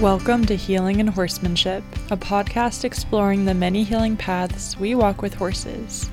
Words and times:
Welcome 0.00 0.46
to 0.46 0.56
Healing 0.56 1.00
and 1.00 1.10
Horsemanship, 1.10 1.84
a 2.10 2.16
podcast 2.16 2.84
exploring 2.84 3.44
the 3.44 3.52
many 3.52 3.84
healing 3.84 4.16
paths 4.16 4.74
we 4.78 4.94
walk 4.94 5.20
with 5.20 5.34
horses. 5.34 6.10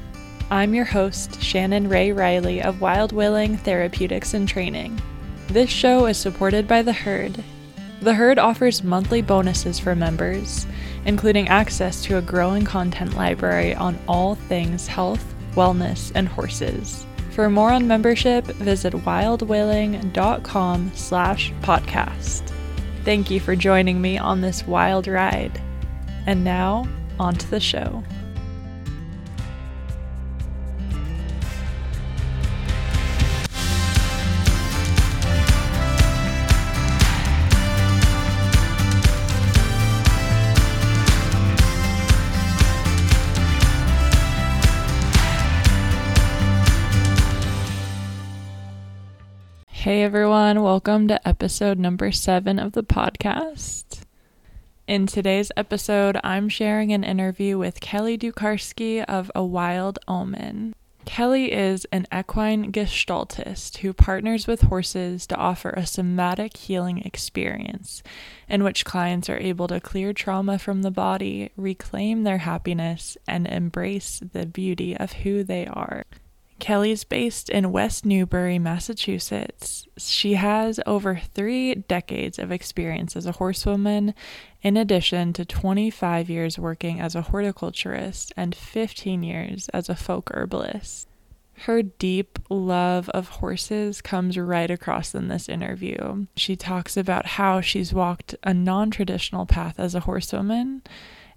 I'm 0.51 0.73
your 0.73 0.83
host, 0.83 1.41
Shannon 1.41 1.87
Ray 1.87 2.11
Riley 2.11 2.61
of 2.61 2.81
Wild 2.81 3.13
Willing 3.13 3.55
Therapeutics 3.55 4.33
and 4.33 4.45
Training. 4.45 5.01
This 5.47 5.69
show 5.69 6.07
is 6.07 6.17
supported 6.17 6.67
by 6.67 6.81
The 6.81 6.91
Herd. 6.91 7.41
The 8.01 8.13
Herd 8.13 8.37
offers 8.37 8.83
monthly 8.83 9.21
bonuses 9.21 9.79
for 9.79 9.95
members, 9.95 10.67
including 11.05 11.47
access 11.47 12.03
to 12.03 12.17
a 12.17 12.21
growing 12.21 12.65
content 12.65 13.15
library 13.15 13.73
on 13.73 13.97
all 14.05 14.35
things 14.35 14.85
health, 14.85 15.33
wellness, 15.55 16.11
and 16.13 16.27
horses. 16.27 17.05
For 17.31 17.49
more 17.49 17.71
on 17.71 17.87
membership, 17.87 18.47
visit 18.47 18.91
wildwilling.com 18.91 20.91
slash 20.93 21.53
podcast. 21.61 22.56
Thank 23.07 23.31
you 23.31 23.39
for 23.39 23.55
joining 23.55 24.01
me 24.01 24.17
on 24.17 24.41
this 24.41 24.67
wild 24.67 25.07
ride. 25.07 25.61
And 26.25 26.43
now, 26.43 26.85
on 27.17 27.35
to 27.35 27.49
the 27.49 27.61
show. 27.61 28.03
Hey 49.87 50.03
everyone, 50.03 50.63
welcome 50.63 51.07
to 51.07 51.25
episode 51.25 51.79
number 51.79 52.11
seven 52.11 52.59
of 52.59 52.73
the 52.73 52.83
podcast. 52.83 54.01
In 54.85 55.07
today's 55.07 55.49
episode, 55.55 56.19
I'm 56.25 56.49
sharing 56.49 56.91
an 56.91 57.05
interview 57.05 57.57
with 57.57 57.79
Kelly 57.79 58.17
Dukarski 58.17 59.05
of 59.05 59.31
A 59.33 59.45
Wild 59.45 59.97
Omen. 60.05 60.75
Kelly 61.05 61.53
is 61.53 61.85
an 61.93 62.05
equine 62.13 62.73
gestaltist 62.73 63.77
who 63.77 63.93
partners 63.93 64.45
with 64.45 64.63
horses 64.63 65.25
to 65.27 65.37
offer 65.37 65.69
a 65.69 65.85
somatic 65.85 66.57
healing 66.57 67.01
experience 67.03 68.03
in 68.49 68.65
which 68.65 68.83
clients 68.83 69.29
are 69.29 69.39
able 69.39 69.69
to 69.69 69.79
clear 69.79 70.11
trauma 70.11 70.59
from 70.59 70.81
the 70.81 70.91
body, 70.91 71.51
reclaim 71.55 72.23
their 72.23 72.39
happiness, 72.39 73.17
and 73.25 73.47
embrace 73.47 74.19
the 74.33 74.45
beauty 74.45 74.97
of 74.97 75.13
who 75.13 75.45
they 75.45 75.65
are. 75.65 76.03
Kelly's 76.59 77.03
based 77.03 77.49
in 77.49 77.71
West 77.71 78.05
Newbury, 78.05 78.59
Massachusetts. 78.59 79.87
She 79.97 80.33
has 80.33 80.79
over 80.85 81.21
three 81.33 81.75
decades 81.75 82.39
of 82.39 82.51
experience 82.51 83.15
as 83.15 83.25
a 83.25 83.33
horsewoman, 83.33 84.13
in 84.61 84.77
addition 84.77 85.33
to 85.33 85.45
25 85.45 86.29
years 86.29 86.57
working 86.57 86.99
as 86.99 87.15
a 87.15 87.21
horticulturist 87.23 88.33
and 88.35 88.55
15 88.55 89.23
years 89.23 89.69
as 89.69 89.89
a 89.89 89.95
folk 89.95 90.31
herbalist. 90.33 91.07
Her 91.61 91.81
deep 91.81 92.37
love 92.49 93.09
of 93.09 93.29
horses 93.29 94.01
comes 94.01 94.37
right 94.37 94.69
across 94.69 95.15
in 95.15 95.27
this 95.27 95.49
interview. 95.49 96.27
She 96.35 96.55
talks 96.55 96.95
about 96.95 97.25
how 97.25 97.61
she's 97.61 97.93
walked 97.93 98.35
a 98.43 98.53
non 98.53 98.91
traditional 98.91 99.47
path 99.47 99.79
as 99.79 99.95
a 99.95 100.01
horsewoman 100.01 100.83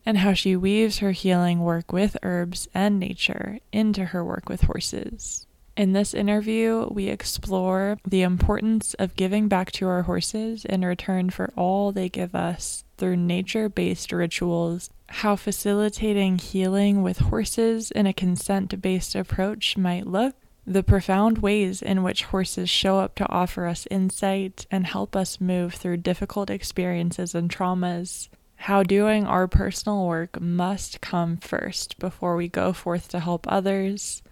and 0.05 0.19
how 0.19 0.33
she 0.33 0.57
weaves 0.57 0.99
her 0.99 1.13
healing 1.13 1.61
work 1.61 1.93
with 1.93 2.17
herbs 2.23 2.69
and 2.75 2.99
nature 2.99 3.59
into 3.73 4.07
her 4.07 4.25
work 4.25 4.49
with 4.49 4.63
horses. 4.63 5.47
In 5.77 5.93
this 5.93 6.13
interview, 6.13 6.89
we 6.91 7.09
explore 7.09 7.97
the 8.07 8.23
importance 8.23 8.95
of 8.95 9.17
giving 9.17 9.49
back 9.49 9.73
to 9.73 9.89
our 9.89 10.03
horses 10.03 10.65
in 10.65 10.85
return 10.85 11.31
for 11.31 11.51
all 11.57 11.93
they 11.93 12.09
give 12.09 12.35
us 12.35 12.85
through 12.99 13.17
nature 13.17 13.69
based 13.69 14.13
rituals, 14.13 14.91
how 15.09 15.37
facilitating 15.37 16.39
healing 16.39 17.03
with 17.03 17.19
horses 17.19 17.91
in 17.93 18.07
a 18.07 18.13
consent 18.13 18.83
based 18.83 19.15
approach 19.15 19.77
might 19.77 20.07
look, 20.07 20.35
the 20.67 20.83
profound 20.83 21.39
ways 21.39 21.81
in 21.81 22.03
which 22.03 22.25
horses 22.25 22.69
show 22.69 22.99
up 22.99 23.15
to 23.15 23.29
offer 23.31 23.67
us 23.67 23.89
insight 23.91 24.67
and 24.71 24.87
help 24.87 25.17
us 25.17 25.41
move 25.41 25.75
through 25.75 25.97
difficult 25.97 26.51
experiences 26.51 27.35
and 27.35 27.51
traumas, 27.51 28.29
how 28.65 28.83
doing 28.83 29.27
our 29.27 29.49
personal 29.49 30.07
work 30.07 30.39
must 30.39 31.01
come 31.01 31.39
first 31.39 31.99
before 31.99 32.37
we 32.37 32.47
go 32.47 32.75
forth 32.75 33.09
to 33.09 33.19
help 33.19 33.47
others. 33.49 34.23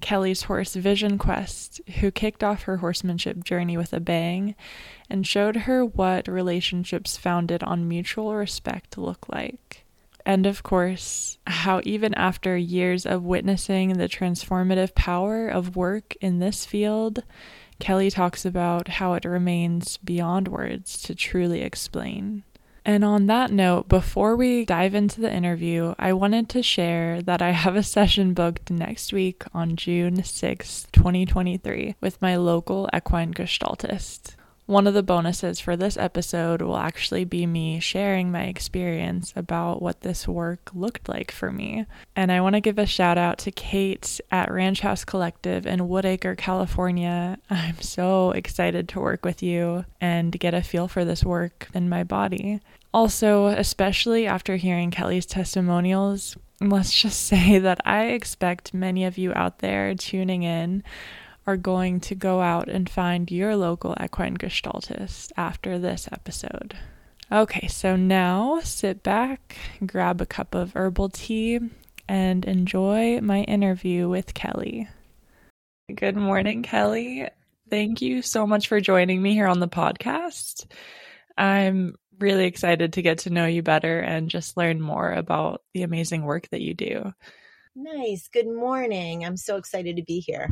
Kelly's 0.00 0.44
horse 0.44 0.74
Vision 0.74 1.18
Quest, 1.18 1.82
who 2.00 2.10
kicked 2.10 2.42
off 2.42 2.62
her 2.62 2.78
horsemanship 2.78 3.44
journey 3.44 3.76
with 3.76 3.92
a 3.92 4.00
bang 4.00 4.54
and 5.10 5.26
showed 5.26 5.56
her 5.56 5.84
what 5.84 6.26
relationships 6.26 7.18
founded 7.18 7.62
on 7.62 7.86
mutual 7.86 8.34
respect 8.34 8.96
look 8.96 9.28
like. 9.28 9.84
And 10.24 10.46
of 10.46 10.62
course, 10.62 11.36
how 11.46 11.82
even 11.84 12.14
after 12.14 12.56
years 12.56 13.04
of 13.04 13.24
witnessing 13.24 13.92
the 13.92 14.08
transformative 14.08 14.94
power 14.94 15.48
of 15.48 15.76
work 15.76 16.16
in 16.22 16.38
this 16.38 16.64
field, 16.64 17.24
Kelly 17.78 18.10
talks 18.10 18.46
about 18.46 18.88
how 18.88 19.12
it 19.12 19.26
remains 19.26 19.98
beyond 19.98 20.48
words 20.48 21.02
to 21.02 21.14
truly 21.14 21.60
explain. 21.60 22.42
And 22.86 23.04
on 23.04 23.26
that 23.26 23.50
note, 23.50 23.88
before 23.88 24.36
we 24.36 24.64
dive 24.64 24.94
into 24.94 25.20
the 25.20 25.32
interview, 25.32 25.96
I 25.98 26.12
wanted 26.12 26.48
to 26.50 26.62
share 26.62 27.20
that 27.20 27.42
I 27.42 27.50
have 27.50 27.74
a 27.74 27.82
session 27.82 28.32
booked 28.32 28.70
next 28.70 29.12
week 29.12 29.42
on 29.52 29.74
June 29.74 30.22
6, 30.22 30.86
2023, 30.92 31.96
with 32.00 32.22
my 32.22 32.36
local 32.36 32.88
equine 32.94 33.34
gestaltist. 33.34 34.36
One 34.66 34.88
of 34.88 34.94
the 34.94 35.02
bonuses 35.04 35.60
for 35.60 35.76
this 35.76 35.96
episode 35.96 36.60
will 36.60 36.76
actually 36.76 37.24
be 37.24 37.46
me 37.46 37.78
sharing 37.78 38.32
my 38.32 38.44
experience 38.44 39.32
about 39.36 39.80
what 39.80 40.00
this 40.00 40.26
work 40.26 40.70
looked 40.74 41.08
like 41.08 41.30
for 41.30 41.52
me. 41.52 41.86
And 42.16 42.32
I 42.32 42.40
want 42.40 42.54
to 42.54 42.60
give 42.60 42.76
a 42.76 42.84
shout 42.84 43.16
out 43.16 43.38
to 43.38 43.52
Kate 43.52 44.20
at 44.32 44.50
Ranch 44.50 44.80
House 44.80 45.04
Collective 45.04 45.66
in 45.66 45.80
Woodacre, 45.80 46.36
California. 46.36 47.38
I'm 47.48 47.80
so 47.80 48.32
excited 48.32 48.88
to 48.88 49.00
work 49.00 49.24
with 49.24 49.40
you 49.40 49.84
and 50.00 50.36
get 50.36 50.52
a 50.52 50.62
feel 50.62 50.88
for 50.88 51.04
this 51.04 51.22
work 51.22 51.68
in 51.72 51.88
my 51.88 52.02
body. 52.02 52.60
Also, 52.92 53.46
especially 53.46 54.26
after 54.26 54.56
hearing 54.56 54.90
Kelly's 54.90 55.26
testimonials, 55.26 56.36
let's 56.60 56.92
just 56.92 57.22
say 57.26 57.58
that 57.58 57.80
I 57.84 58.06
expect 58.06 58.74
many 58.74 59.04
of 59.04 59.18
you 59.18 59.32
out 59.34 59.58
there 59.58 59.94
tuning 59.94 60.42
in 60.42 60.82
are 61.46 61.56
going 61.56 62.00
to 62.00 62.14
go 62.14 62.40
out 62.40 62.68
and 62.68 62.90
find 62.90 63.30
your 63.30 63.54
local 63.54 63.94
equine 64.02 64.36
gestaltist 64.36 65.30
after 65.36 65.78
this 65.78 66.08
episode. 66.10 66.76
Okay, 67.30 67.68
so 67.68 67.96
now 67.96 68.60
sit 68.60 69.02
back, 69.02 69.56
grab 69.84 70.20
a 70.20 70.26
cup 70.26 70.54
of 70.54 70.72
herbal 70.74 71.10
tea, 71.10 71.60
and 72.08 72.44
enjoy 72.44 73.20
my 73.20 73.42
interview 73.42 74.08
with 74.08 74.34
Kelly. 74.34 74.88
Good 75.92 76.16
morning, 76.16 76.62
Kelly. 76.62 77.28
Thank 77.68 78.00
you 78.00 78.22
so 78.22 78.46
much 78.46 78.68
for 78.68 78.80
joining 78.80 79.22
me 79.22 79.32
here 79.34 79.46
on 79.46 79.60
the 79.60 79.68
podcast. 79.68 80.66
I'm 81.36 81.96
really 82.18 82.46
excited 82.46 82.94
to 82.94 83.02
get 83.02 83.18
to 83.18 83.30
know 83.30 83.46
you 83.46 83.62
better 83.62 84.00
and 84.00 84.30
just 84.30 84.56
learn 84.56 84.80
more 84.80 85.12
about 85.12 85.62
the 85.74 85.82
amazing 85.82 86.22
work 86.24 86.48
that 86.50 86.60
you 86.60 86.74
do. 86.74 87.12
Nice. 87.78 88.28
Good 88.32 88.48
morning. 88.48 89.22
I'm 89.22 89.36
so 89.36 89.56
excited 89.56 89.96
to 89.96 90.02
be 90.02 90.20
here. 90.20 90.48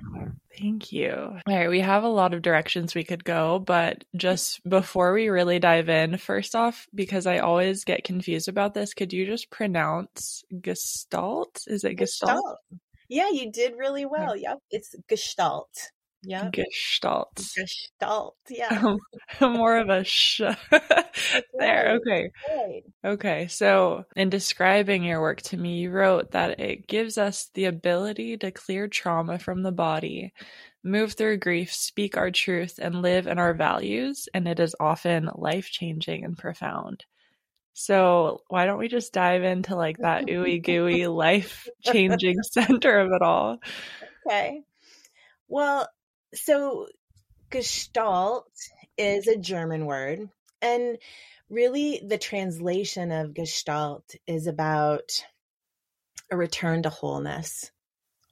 Thank 0.59 0.93
you. 0.93 1.11
All 1.15 1.41
right, 1.47 1.71
we 1.71 1.81
have 1.81 2.05
a 2.05 2.09
lot 2.09 2.35
of 2.35 2.43
directions 2.43 2.95
we 2.95 3.03
could 3.03 3.25
go, 3.25 3.59
but 3.59 4.05
just 4.15 4.61
before 4.69 5.15
we 5.15 5.31
really 5.31 5.59
dive 5.59 5.89
in, 5.89 6.19
first 6.19 6.55
off, 6.55 6.87
because 6.95 7.27
I 7.27 7.39
always 7.39 7.85
get 7.85 8.05
confused 8.05 8.49
about 8.49 8.75
this, 8.75 8.93
could 8.93 9.15
you 9.15 9.25
just 9.25 9.51
pronounce 9.51 10.45
gestalt? 10.61 11.63
Is 11.67 11.85
it 11.85 11.95
gestalt? 11.95 12.37
gestalt. 12.37 12.59
Yeah, 13.09 13.31
you 13.31 13.51
did 13.51 13.75
really 13.79 14.05
well. 14.05 14.37
Yep, 14.37 14.59
it's 14.71 14.95
gestalt. 15.09 15.71
Yeah. 16.27 16.51
Gestalt. 16.51 17.37
Gestalt. 17.55 18.37
Yeah. 18.49 18.97
More 19.41 19.79
of 19.79 19.89
a 19.89 20.05
sh 20.05 20.41
there. 21.59 21.99
Okay. 22.01 22.31
Okay. 23.05 23.47
So, 23.49 24.05
in 24.17 24.31
describing 24.31 25.05
your 25.05 25.21
work 25.21 25.43
to 25.43 25.57
me, 25.57 25.79
you 25.79 25.91
wrote 25.91 26.33
that 26.33 26.61
it 26.61 26.87
gives 26.87 27.19
us 27.19 27.51
the 27.55 27.67
ability 27.67 28.37
to 28.39 28.51
clear 28.51 28.89
trauma 28.89 29.39
from 29.39 29.63
the 29.63 29.73
body, 29.73 30.33
move 30.83 31.13
through 31.13 31.39
grief, 31.39 31.73
speak 31.73 32.17
our 32.17 32.31
truth, 32.31 32.79
and 32.81 33.03
live 33.03 33.27
in 33.27 33.39
our 33.39 33.55
values. 33.55 34.29
And 34.35 34.49
it 34.49 34.61
is 34.61 34.75
often 34.81 35.31
life 35.35 35.71
changing 35.71 36.25
and 36.25 36.37
profound. 36.37 37.05
So, 37.75 38.41
why 38.49 38.67
don't 38.67 38.79
we 38.79 38.89
just 38.89 39.13
dive 39.13 39.43
into 39.43 39.75
like 39.75 39.99
that 39.99 40.27
ooey 40.27 40.63
gooey 40.63 41.07
life 41.09 41.69
changing 41.83 42.41
center 42.43 43.01
of 43.01 43.11
it 43.13 43.23
all? 43.23 43.59
Okay. 44.27 44.63
Well, 45.49 45.89
so 46.35 46.89
Gestalt 47.51 48.49
is 48.97 49.29
a 49.29 49.37
German 49.37 49.87
word. 49.87 50.29
And 50.63 50.99
really, 51.49 52.03
the 52.05 52.19
translation 52.19 53.13
of 53.13 53.35
Gestalt 53.35 54.15
is 54.27 54.47
about 54.47 55.25
a 56.31 56.37
return 56.37 56.83
to 56.83 56.91
wholeness 56.91 57.71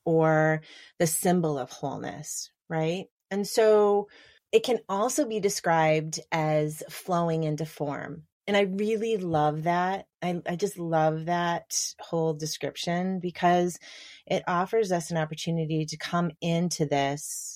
or 0.05 0.63
the 0.99 1.07
symbol 1.07 1.59
of 1.59 1.71
wholeness, 1.71 2.51
right? 2.69 3.07
And 3.31 3.47
so 3.47 4.09
it 4.51 4.65
can 4.65 4.81
also 4.89 5.27
be 5.27 5.41
described 5.41 6.21
as 6.33 6.83
flowing 6.91 7.45
into 7.45 7.67
form. 7.67 8.25
and 8.47 8.57
I 8.57 8.63
really 8.63 9.17
love 9.19 9.65
that. 9.65 10.07
I, 10.21 10.43
I 10.49 10.57
just 10.57 10.79
love 10.79 11.27
that 11.27 11.95
whole 12.01 12.35
description 12.35 13.21
because 13.21 13.79
it 14.27 14.43
offers 14.49 14.91
us 14.91 15.11
an 15.11 15.17
opportunity 15.17 15.87
to 15.87 15.97
come 15.97 16.33
into 16.41 16.87
this 16.87 17.52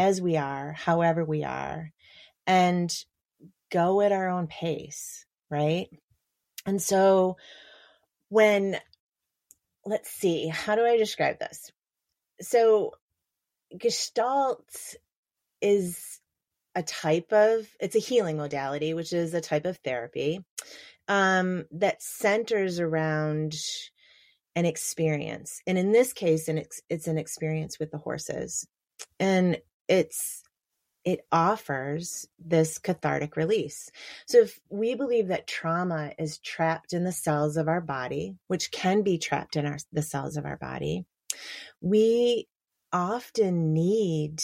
as 0.00 0.20
we 0.20 0.36
are, 0.38 0.72
however 0.72 1.24
we 1.24 1.44
are, 1.44 1.92
and 2.46 2.90
go 3.70 4.00
at 4.00 4.12
our 4.12 4.28
own 4.28 4.46
pace, 4.46 5.26
right? 5.50 5.88
And 6.64 6.80
so 6.80 7.36
when, 8.30 8.78
let's 9.84 10.10
see, 10.10 10.48
how 10.48 10.74
do 10.74 10.86
I 10.86 10.96
describe 10.96 11.38
this? 11.38 11.70
So, 12.40 12.92
Gestalt 13.76 14.96
is 15.60 16.20
a 16.74 16.82
type 16.82 17.32
of 17.32 17.68
it's 17.80 17.96
a 17.96 18.00
healing 18.00 18.36
modality 18.36 18.94
which 18.94 19.12
is 19.12 19.34
a 19.34 19.40
type 19.40 19.66
of 19.66 19.76
therapy 19.78 20.40
um, 21.08 21.64
that 21.72 22.00
centers 22.00 22.78
around 22.78 23.54
an 24.54 24.64
experience 24.64 25.60
and 25.66 25.76
in 25.76 25.90
this 25.90 26.12
case 26.12 26.48
an 26.48 26.58
ex- 26.58 26.80
it's 26.88 27.08
an 27.08 27.18
experience 27.18 27.78
with 27.78 27.90
the 27.90 27.98
horses 27.98 28.66
and 29.18 29.58
it's 29.90 30.42
it 31.04 31.20
offers 31.32 32.28
this 32.38 32.78
cathartic 32.78 33.36
release 33.36 33.90
so 34.26 34.38
if 34.38 34.60
we 34.70 34.94
believe 34.94 35.28
that 35.28 35.46
trauma 35.46 36.12
is 36.18 36.38
trapped 36.38 36.92
in 36.92 37.04
the 37.04 37.12
cells 37.12 37.56
of 37.56 37.68
our 37.68 37.80
body 37.80 38.36
which 38.48 38.70
can 38.70 39.02
be 39.02 39.18
trapped 39.18 39.56
in 39.56 39.66
our 39.66 39.78
the 39.92 40.02
cells 40.02 40.36
of 40.36 40.46
our 40.46 40.58
body 40.58 41.04
we 41.80 42.46
often 42.92 43.72
need 43.72 44.42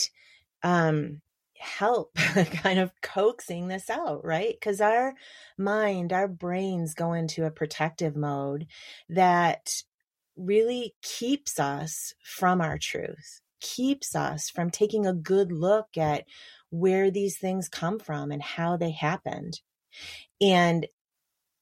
um 0.63 1.21
help 1.59 2.15
kind 2.63 2.79
of 2.79 2.93
coaxing 3.03 3.69
this 3.69 3.91
out, 3.91 4.25
right? 4.25 4.55
Because 4.59 4.81
our 4.81 5.15
mind, 5.59 6.13
our 6.13 6.29
brains 6.29 6.95
go 6.95 7.13
into 7.13 7.45
a 7.45 7.51
protective 7.51 8.17
mode 8.17 8.67
that 9.09 9.83
really 10.37 10.95
keeps 11.03 11.59
us 11.59 12.15
from 12.23 12.61
our 12.61 12.79
truth, 12.79 13.41
keeps 13.61 14.15
us 14.15 14.51
from 14.51 14.71
taking 14.71 15.07
a 15.07 15.13
good 15.13 15.53
look 15.53 15.89
at 15.97 16.25
where 16.71 17.11
these 17.11 17.39
things 17.39 17.69
come 17.69 17.99
from 17.99 18.31
and 18.31 18.43
how 18.43 18.77
they 18.77 18.91
happened. 18.91 19.61
And 20.41 20.87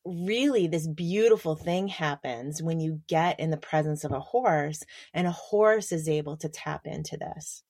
really 0.05 0.67
this 0.67 0.87
beautiful 0.87 1.57
thing 1.57 1.89
happens 1.89 2.63
when 2.63 2.81
you 2.81 3.01
get 3.09 3.41
in 3.41 3.51
the 3.51 3.57
presence 3.57 4.05
of 4.05 4.13
a 4.13 4.21
horse 4.21 4.83
and 5.15 5.27
a 5.27 5.33
horse 5.33 5.93
is 5.93 6.09
able 6.09 6.37
to 6.37 6.49
tap 6.49 6.87
into 6.87 7.17
this 7.17 7.63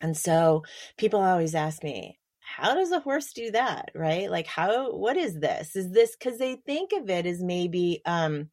and 0.00 0.16
so 0.16 0.64
people 0.96 1.20
always 1.20 1.54
ask 1.54 1.82
me, 1.82 2.18
how 2.40 2.74
does 2.74 2.90
a 2.90 3.00
horse 3.00 3.32
do 3.32 3.50
that? 3.52 3.90
Right? 3.94 4.30
Like, 4.30 4.46
how, 4.46 4.92
what 4.96 5.16
is 5.16 5.38
this? 5.38 5.76
Is 5.76 5.90
this 5.92 6.16
because 6.16 6.38
they 6.38 6.56
think 6.66 6.92
of 6.92 7.08
it 7.10 7.26
as 7.26 7.42
maybe, 7.42 8.00
um, 8.06 8.50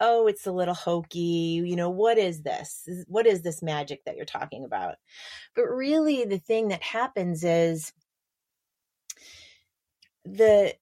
oh, 0.00 0.26
it's 0.26 0.46
a 0.46 0.52
little 0.52 0.74
hokey. 0.74 1.62
You 1.64 1.76
know, 1.76 1.90
what 1.90 2.18
is 2.18 2.42
this? 2.42 2.88
What 3.06 3.26
is 3.26 3.42
this 3.42 3.62
magic 3.62 4.04
that 4.04 4.16
you're 4.16 4.24
talking 4.24 4.64
about? 4.64 4.96
But 5.54 5.64
really, 5.64 6.24
the 6.24 6.38
thing 6.38 6.68
that 6.68 6.82
happens 6.82 7.44
is 7.44 7.92
the 10.24 10.74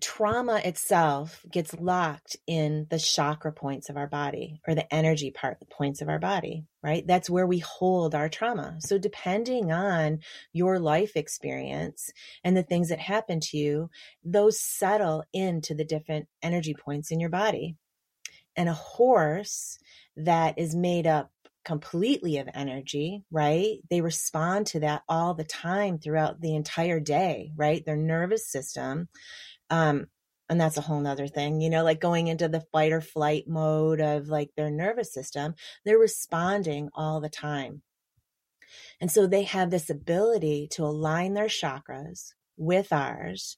trauma 0.00 0.60
itself 0.64 1.44
gets 1.50 1.72
locked 1.74 2.36
in 2.46 2.86
the 2.90 2.98
chakra 2.98 3.52
points 3.52 3.88
of 3.88 3.96
our 3.96 4.08
body 4.08 4.60
or 4.66 4.74
the 4.74 4.92
energy 4.92 5.30
part 5.30 5.56
points 5.70 6.00
of 6.02 6.08
our 6.08 6.18
body 6.18 6.64
right 6.82 7.06
that's 7.06 7.30
where 7.30 7.46
we 7.46 7.60
hold 7.60 8.14
our 8.14 8.28
trauma 8.28 8.76
so 8.80 8.98
depending 8.98 9.70
on 9.70 10.18
your 10.52 10.80
life 10.80 11.16
experience 11.16 12.10
and 12.42 12.56
the 12.56 12.62
things 12.62 12.88
that 12.88 12.98
happen 12.98 13.38
to 13.38 13.56
you 13.56 13.88
those 14.24 14.58
settle 14.58 15.22
into 15.32 15.74
the 15.74 15.84
different 15.84 16.26
energy 16.42 16.74
points 16.74 17.12
in 17.12 17.20
your 17.20 17.30
body 17.30 17.76
and 18.56 18.68
a 18.68 18.74
horse 18.74 19.78
that 20.16 20.58
is 20.58 20.74
made 20.74 21.06
up 21.06 21.30
completely 21.64 22.38
of 22.38 22.48
energy, 22.54 23.24
right? 23.30 23.78
They 23.90 24.00
respond 24.00 24.66
to 24.68 24.80
that 24.80 25.02
all 25.08 25.34
the 25.34 25.44
time 25.44 25.98
throughout 25.98 26.40
the 26.40 26.54
entire 26.54 27.00
day, 27.00 27.52
right? 27.56 27.84
Their 27.84 27.96
nervous 27.96 28.46
system 28.46 29.08
um, 29.70 30.06
and 30.48 30.60
that's 30.60 30.76
a 30.76 30.82
whole 30.82 31.00
nother 31.00 31.26
thing, 31.26 31.60
you 31.60 31.70
know, 31.70 31.82
like 31.82 32.00
going 32.00 32.26
into 32.26 32.48
the 32.48 32.64
fight 32.72 32.92
or 32.92 33.00
flight 33.00 33.44
mode 33.48 34.00
of 34.00 34.28
like 34.28 34.50
their 34.56 34.70
nervous 34.70 35.12
system, 35.12 35.54
they're 35.84 35.98
responding 35.98 36.90
all 36.94 37.20
the 37.20 37.30
time. 37.30 37.82
And 39.00 39.10
so 39.10 39.26
they 39.26 39.44
have 39.44 39.70
this 39.70 39.90
ability 39.90 40.68
to 40.72 40.84
align 40.84 41.34
their 41.34 41.46
chakras 41.46 42.32
with 42.56 42.92
ours 42.92 43.56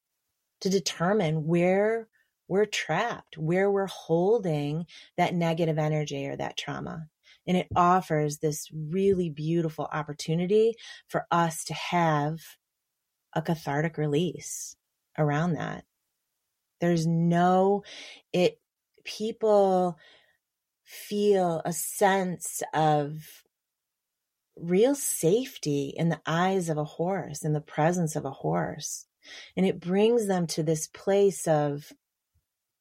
to 0.60 0.70
determine 0.70 1.46
where 1.46 2.08
we're 2.48 2.66
trapped, 2.66 3.36
where 3.36 3.70
we're 3.70 3.86
holding 3.86 4.86
that 5.16 5.34
negative 5.34 5.78
energy 5.78 6.26
or 6.26 6.36
that 6.36 6.56
trauma. 6.56 7.08
And 7.46 7.56
it 7.56 7.68
offers 7.74 8.38
this 8.38 8.68
really 8.72 9.30
beautiful 9.30 9.88
opportunity 9.92 10.74
for 11.08 11.26
us 11.30 11.64
to 11.64 11.74
have 11.74 12.38
a 13.32 13.42
cathartic 13.42 13.98
release 13.98 14.76
around 15.18 15.54
that. 15.54 15.84
There's 16.80 17.06
no, 17.06 17.84
it, 18.32 18.60
people 19.04 19.98
feel 20.84 21.62
a 21.64 21.72
sense 21.72 22.62
of 22.74 23.44
real 24.56 24.94
safety 24.94 25.92
in 25.96 26.08
the 26.08 26.20
eyes 26.26 26.68
of 26.68 26.78
a 26.78 26.84
horse, 26.84 27.44
in 27.44 27.52
the 27.52 27.60
presence 27.60 28.16
of 28.16 28.24
a 28.24 28.30
horse. 28.30 29.06
And 29.56 29.66
it 29.66 29.80
brings 29.80 30.26
them 30.26 30.46
to 30.48 30.62
this 30.62 30.86
place 30.86 31.46
of 31.46 31.92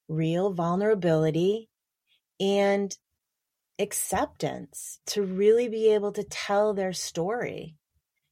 real 0.07 0.53
vulnerability 0.53 1.69
and 2.39 2.95
acceptance 3.79 4.99
to 5.07 5.21
really 5.23 5.67
be 5.67 5.89
able 5.93 6.11
to 6.13 6.23
tell 6.23 6.73
their 6.73 6.93
story. 6.93 7.75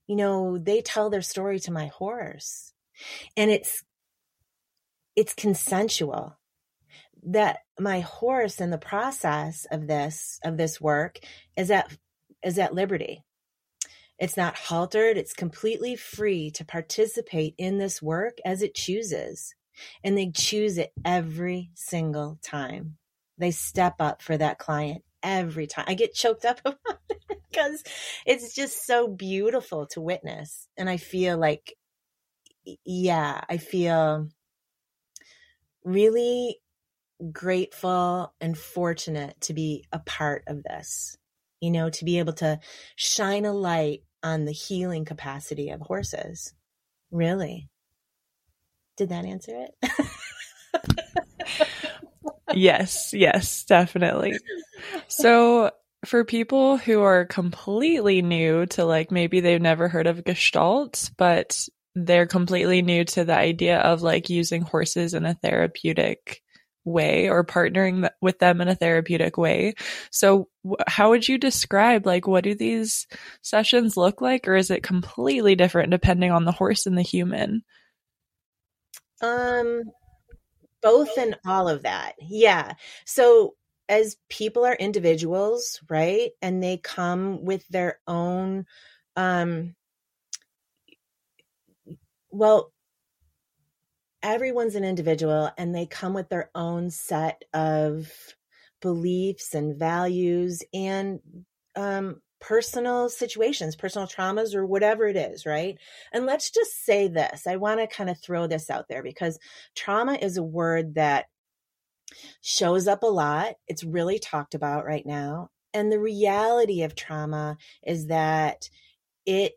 You 0.08 0.16
know, 0.16 0.58
they 0.58 0.82
tell 0.82 1.10
their 1.10 1.22
story 1.22 1.60
to 1.62 1.72
my 1.72 1.88
horse. 1.88 2.74
And 3.36 3.50
it's 3.50 3.84
it's 5.16 5.34
consensual. 5.34 6.38
That 7.26 7.60
my 7.80 8.02
horse 8.02 8.60
in 8.60 8.70
the 8.70 8.78
process 8.78 9.66
of 9.72 9.88
this 9.88 10.40
of 10.44 10.58
this 10.58 10.82
work 10.82 11.20
is 11.56 11.72
at 11.72 11.96
is 12.44 12.60
at 12.60 12.74
liberty. 12.74 13.24
It's 14.20 14.38
not 14.38 14.58
haltered. 14.58 15.18
It's 15.18 15.34
completely 15.34 15.96
free 15.96 16.52
to 16.52 16.66
participate 16.66 17.56
in 17.58 17.78
this 17.78 18.02
work 18.02 18.38
as 18.46 18.62
it 18.62 18.76
chooses. 18.76 19.56
And 20.04 20.18
they 20.18 20.32
choose 20.32 20.78
it 20.78 20.92
every 21.04 21.72
single 21.74 22.38
time. 22.44 22.98
They 23.38 23.52
step 23.52 23.96
up 24.00 24.22
for 24.22 24.38
that 24.38 24.60
client 24.60 25.04
every 25.24 25.66
time 25.66 25.86
i 25.88 25.94
get 25.94 26.14
choked 26.14 26.44
up 26.46 26.60
about 26.66 27.00
it 27.10 27.42
because 27.50 27.82
it's 28.26 28.54
just 28.54 28.86
so 28.86 29.08
beautiful 29.08 29.88
to 29.88 30.02
witness. 30.02 30.68
And 30.78 30.90
i 30.90 30.98
feel 30.98 31.38
like 31.38 31.76
yeah 32.86 33.42
i 33.50 33.58
feel 33.58 34.30
really 35.84 36.60
grateful 37.32 38.34
and 38.42 38.58
fortunate 38.58 39.40
to 39.42 39.54
be 39.54 39.86
a 39.92 40.00
part 40.00 40.44
of 40.48 40.64
this, 40.64 41.18
you 41.62 41.72
know, 41.72 41.90
to 41.90 42.06
be 42.06 42.20
able 42.20 42.34
to 42.34 42.60
shine 42.96 43.46
a 43.46 43.54
light 43.54 44.04
on 44.22 44.46
the 44.46 44.52
healing 44.52 45.06
capacity 45.06 45.70
of 45.70 45.82
horses. 45.82 46.54
Really. 47.12 47.70
Did 48.98 49.10
that 49.10 49.26
answer 49.26 49.68
it? 49.82 51.68
yes, 52.54 53.14
yes, 53.14 53.64
definitely. 53.66 54.38
So, 55.08 55.72
for 56.06 56.26
people 56.26 56.78
who 56.78 57.02
are 57.02 57.26
completely 57.26 58.22
new 58.22 58.66
to 58.66 58.84
like 58.86 59.10
maybe 59.10 59.40
they've 59.40 59.62
never 59.62 59.88
heard 59.88 60.06
of 60.06 60.24
Gestalt, 60.24 61.12
but 61.18 61.68
they're 61.96 62.26
completely 62.26 62.82
new 62.82 63.06
to 63.06 63.24
the 63.24 63.36
idea 63.36 63.80
of 63.80 64.02
like 64.02 64.30
using 64.30 64.62
horses 64.62 65.14
in 65.14 65.26
a 65.26 65.36
therapeutic 65.36 66.42
way 66.86 67.30
or 67.30 67.46
partnering 67.46 68.10
with 68.22 68.40
them 68.40 68.60
in 68.60 68.68
a 68.68 68.76
therapeutic 68.76 69.38
way. 69.38 69.74
So 70.12 70.50
how 70.88 71.12
would 71.12 71.28
you 71.28 71.38
describe 71.38 72.06
like 72.06 72.28
what 72.28 72.44
do 72.44 72.56
these 72.56 73.08
sessions 73.42 73.96
look 73.96 74.22
like 74.22 74.48
or 74.48 74.56
is 74.56 74.70
it 74.70 74.84
completely 74.84 75.56
different 75.56 75.92
depending 75.92 76.32
on 76.32 76.46
the 76.46 76.52
horse 76.52 76.86
and 76.86 76.98
the 76.98 77.04
human? 77.04 77.64
Um 79.22 79.84
both 80.82 81.18
and 81.18 81.38
all 81.46 81.70
of 81.70 81.84
that. 81.84 82.14
Yeah. 82.20 82.74
So 83.06 83.56
as 83.88 84.18
people 84.30 84.66
are 84.66 84.76
individuals, 84.76 85.82
right? 85.90 86.32
And 86.42 86.62
they 86.62 86.78
come 86.78 87.46
with 87.46 87.66
their 87.70 88.00
own 88.08 88.66
um 89.16 89.76
well, 92.34 92.74
everyone's 94.24 94.76
an 94.76 94.84
individual 94.84 95.52
and 95.58 95.74
they 95.74 95.86
come 95.86 96.14
with 96.14 96.30
their 96.30 96.50
own 96.56 96.90
set 96.90 97.44
of 97.54 98.12
beliefs 98.82 99.54
and 99.54 99.78
values 99.78 100.64
and 100.74 101.20
um, 101.76 102.22
personal 102.42 103.08
situations, 103.08 103.76
personal 103.76 104.08
traumas, 104.08 104.56
or 104.56 104.66
whatever 104.66 105.08
it 105.08 105.16
is, 105.16 105.46
right? 105.46 105.78
And 106.12 106.26
let's 106.26 106.50
just 106.50 106.84
say 106.84 107.08
this. 107.08 107.46
I 107.48 107.58
want 107.58 107.80
to 107.80 107.88
kind 107.88 108.10
of 108.10 108.20
throw 108.20 108.48
this 108.48 108.70
out 108.70 108.86
there 108.90 109.04
because 109.04 109.38
trauma 109.76 110.16
is 110.16 110.38
a 110.38 110.44
word 110.44 110.96
that 110.96 111.26
shows 112.42 112.88
up 112.88 113.04
a 113.04 113.08
lot. 113.08 113.56
It's 113.68 113.84
really 113.84 114.20
talked 114.20 114.56
about 114.56 114.86
right 114.86 115.06
now. 115.06 115.50
And 115.74 115.92
the 115.92 116.00
reality 116.00 116.82
of 116.84 116.96
trauma 116.96 117.58
is 117.86 118.08
that 118.08 118.70
it 119.26 119.54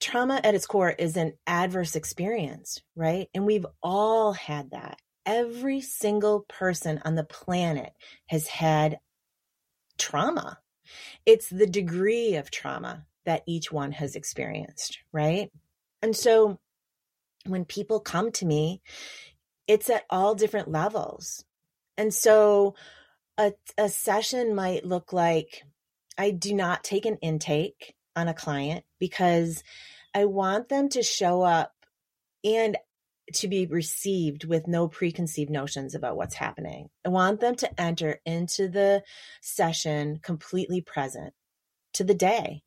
trauma 0.00 0.40
at 0.42 0.54
its 0.54 0.66
core 0.66 0.90
is 0.90 1.16
an 1.16 1.34
adverse 1.46 1.96
experience, 1.96 2.80
right? 2.94 3.28
And 3.34 3.46
we've 3.46 3.66
all 3.82 4.32
had 4.32 4.70
that. 4.70 4.98
Every 5.26 5.80
single 5.80 6.40
person 6.48 7.00
on 7.04 7.14
the 7.14 7.24
planet 7.24 7.92
has 8.26 8.46
had 8.46 8.98
trauma. 9.98 10.58
It's 11.24 11.48
the 11.48 11.66
degree 11.66 12.34
of 12.34 12.50
trauma 12.50 13.06
that 13.24 13.42
each 13.46 13.72
one 13.72 13.92
has 13.92 14.16
experienced, 14.16 14.98
right? 15.12 15.50
And 16.02 16.14
so 16.14 16.58
when 17.46 17.64
people 17.64 18.00
come 18.00 18.32
to 18.32 18.46
me, 18.46 18.82
it's 19.66 19.88
at 19.88 20.04
all 20.10 20.34
different 20.34 20.70
levels. 20.70 21.44
And 21.96 22.12
so 22.12 22.74
a, 23.38 23.52
a 23.78 23.88
session 23.88 24.54
might 24.54 24.84
look 24.84 25.12
like 25.12 25.62
I 26.18 26.30
do 26.30 26.54
not 26.54 26.84
take 26.84 27.06
an 27.06 27.16
intake 27.22 27.93
on 28.16 28.28
a 28.28 28.34
client 28.34 28.84
because 28.98 29.62
I 30.14 30.26
want 30.26 30.68
them 30.68 30.88
to 30.90 31.02
show 31.02 31.42
up 31.42 31.72
and 32.44 32.76
to 33.34 33.48
be 33.48 33.66
received 33.66 34.44
with 34.44 34.68
no 34.68 34.86
preconceived 34.86 35.50
notions 35.50 35.94
about 35.94 36.16
what's 36.16 36.34
happening. 36.34 36.90
I 37.04 37.08
want 37.08 37.40
them 37.40 37.54
to 37.56 37.80
enter 37.80 38.20
into 38.26 38.68
the 38.68 39.02
session 39.40 40.20
completely 40.22 40.82
present 40.82 41.32
to 41.94 42.04
the 42.04 42.14
day 42.14 42.62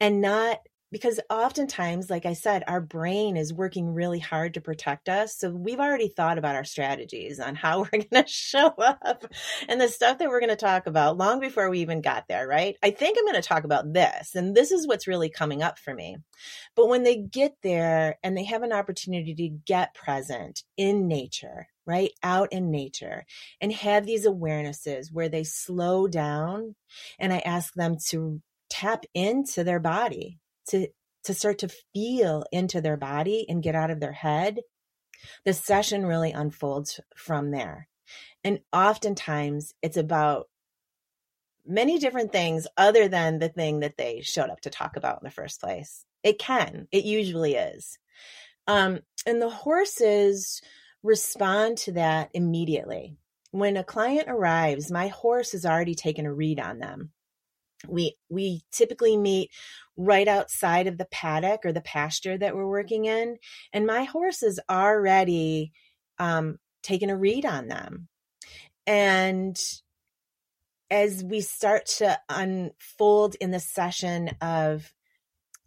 and 0.00 0.20
not 0.20 0.58
because 0.92 1.20
oftentimes, 1.30 2.10
like 2.10 2.26
I 2.26 2.32
said, 2.32 2.64
our 2.66 2.80
brain 2.80 3.36
is 3.36 3.52
working 3.52 3.94
really 3.94 4.18
hard 4.18 4.54
to 4.54 4.60
protect 4.60 5.08
us. 5.08 5.36
So 5.36 5.50
we've 5.50 5.78
already 5.78 6.08
thought 6.08 6.38
about 6.38 6.56
our 6.56 6.64
strategies 6.64 7.38
on 7.38 7.54
how 7.54 7.80
we're 7.92 8.04
going 8.10 8.24
to 8.24 8.26
show 8.26 8.68
up 8.68 9.24
and 9.68 9.80
the 9.80 9.88
stuff 9.88 10.18
that 10.18 10.28
we're 10.28 10.40
going 10.40 10.50
to 10.50 10.56
talk 10.56 10.86
about 10.86 11.16
long 11.16 11.40
before 11.40 11.70
we 11.70 11.80
even 11.80 12.00
got 12.00 12.26
there, 12.28 12.46
right? 12.46 12.76
I 12.82 12.90
think 12.90 13.18
I'm 13.18 13.24
going 13.24 13.40
to 13.40 13.48
talk 13.48 13.64
about 13.64 13.92
this, 13.92 14.34
and 14.34 14.54
this 14.54 14.72
is 14.72 14.86
what's 14.86 15.06
really 15.06 15.30
coming 15.30 15.62
up 15.62 15.78
for 15.78 15.94
me. 15.94 16.16
But 16.74 16.88
when 16.88 17.04
they 17.04 17.16
get 17.16 17.56
there 17.62 18.18
and 18.22 18.36
they 18.36 18.44
have 18.44 18.62
an 18.62 18.72
opportunity 18.72 19.34
to 19.34 19.48
get 19.48 19.94
present 19.94 20.62
in 20.76 21.06
nature, 21.06 21.68
right? 21.86 22.10
Out 22.22 22.52
in 22.52 22.70
nature 22.70 23.24
and 23.60 23.72
have 23.72 24.06
these 24.06 24.26
awarenesses 24.26 25.12
where 25.12 25.28
they 25.28 25.44
slow 25.44 26.08
down 26.08 26.74
and 27.18 27.32
I 27.32 27.38
ask 27.40 27.74
them 27.74 27.96
to 28.08 28.40
tap 28.68 29.04
into 29.14 29.64
their 29.64 29.80
body 29.80 30.38
to 30.70 30.88
to 31.24 31.34
start 31.34 31.58
to 31.58 31.68
feel 31.92 32.44
into 32.50 32.80
their 32.80 32.96
body 32.96 33.44
and 33.48 33.62
get 33.62 33.74
out 33.74 33.90
of 33.90 34.00
their 34.00 34.12
head, 34.12 34.60
the 35.44 35.52
session 35.52 36.06
really 36.06 36.32
unfolds 36.32 37.00
from 37.14 37.50
there. 37.50 37.88
And 38.42 38.60
oftentimes 38.72 39.74
it's 39.82 39.98
about 39.98 40.48
many 41.66 41.98
different 41.98 42.32
things 42.32 42.66
other 42.76 43.06
than 43.06 43.38
the 43.38 43.48
thing 43.48 43.80
that 43.80 43.96
they 43.98 44.22
showed 44.22 44.50
up 44.50 44.62
to 44.62 44.70
talk 44.70 44.96
about 44.96 45.20
in 45.20 45.24
the 45.24 45.30
first 45.30 45.60
place. 45.60 46.04
It 46.22 46.38
can, 46.38 46.88
it 46.90 47.04
usually 47.04 47.54
is. 47.54 47.98
Um, 48.66 49.00
and 49.26 49.40
the 49.40 49.50
horses 49.50 50.62
respond 51.02 51.78
to 51.78 51.92
that 51.92 52.30
immediately. 52.34 53.16
When 53.50 53.76
a 53.76 53.84
client 53.84 54.28
arrives, 54.28 54.90
my 54.90 55.08
horse 55.08 55.52
has 55.52 55.66
already 55.66 55.94
taken 55.94 56.24
a 56.24 56.32
read 56.32 56.60
on 56.60 56.78
them 56.78 57.10
we 57.88 58.16
we 58.28 58.62
typically 58.70 59.16
meet 59.16 59.50
right 59.96 60.28
outside 60.28 60.86
of 60.86 60.98
the 60.98 61.06
paddock 61.06 61.60
or 61.64 61.72
the 61.72 61.80
pasture 61.80 62.36
that 62.38 62.54
we're 62.54 62.68
working 62.68 63.04
in 63.04 63.36
and 63.72 63.86
my 63.86 64.04
horse 64.04 64.42
is 64.42 64.60
already 64.68 65.72
um, 66.18 66.58
taking 66.82 67.10
a 67.10 67.16
read 67.16 67.44
on 67.44 67.68
them. 67.68 68.08
And 68.86 69.58
as 70.90 71.22
we 71.24 71.40
start 71.40 71.86
to 71.86 72.18
unfold 72.28 73.36
in 73.40 73.50
the 73.50 73.60
session 73.60 74.30
of 74.40 74.92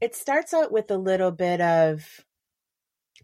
it 0.01 0.15
starts 0.15 0.53
out 0.53 0.71
with 0.71 0.91
a 0.91 0.97
little 0.97 1.31
bit 1.31 1.61
of 1.61 2.05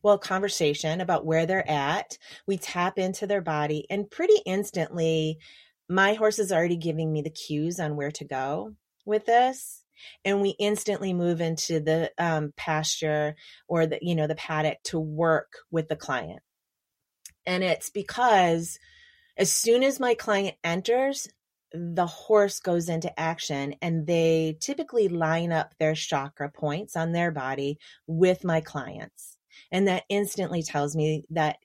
well 0.02 0.18
conversation 0.18 1.02
about 1.02 1.26
where 1.26 1.46
they're 1.46 1.70
at. 1.70 2.18
We 2.48 2.58
tap 2.58 2.98
into 2.98 3.28
their 3.28 3.42
body 3.42 3.86
and 3.90 4.10
pretty 4.10 4.42
instantly 4.46 5.40
my 5.90 6.14
horse 6.14 6.40
is 6.40 6.52
already 6.52 6.78
giving 6.78 7.12
me 7.12 7.22
the 7.22 7.30
cues 7.30 7.80
on 7.80 7.96
where 7.96 8.12
to 8.12 8.24
go 8.24 8.76
with 9.10 9.28
us 9.30 9.84
and 10.24 10.42
we 10.42 10.50
instantly 10.60 11.14
move 11.14 11.42
into 11.42 11.80
the 11.80 12.12
um, 12.18 12.54
pasture 12.56 13.36
or 13.68 13.86
the 13.86 14.00
you 14.02 14.16
know 14.16 14.28
the 14.28 14.36
paddock 14.36 14.78
to 14.84 15.00
work 15.00 15.52
with 15.72 15.90
the 15.90 15.96
client 15.96 16.40
and 17.46 17.64
it's 17.64 17.90
because 17.90 18.80
as 19.38 19.52
soon 19.52 19.84
as 19.84 20.00
my 20.00 20.14
client 20.14 20.56
enters 20.64 21.28
the 21.72 22.08
horse 22.08 22.60
goes 22.60 22.90
into 22.90 23.20
action 23.20 23.76
and 23.82 24.08
they 24.08 24.58
typically 24.60 25.08
line 25.08 25.52
up 25.52 25.74
their 25.80 25.94
chakra 25.94 26.50
points 26.50 26.96
on 26.96 27.12
their 27.12 27.32
body 27.32 27.78
with 28.08 28.44
my 28.44 28.62
clients 28.62 29.38
and 29.72 29.88
that 29.88 30.04
instantly 30.10 30.64
tells 30.64 30.96
me 30.96 31.26
that 31.30 31.58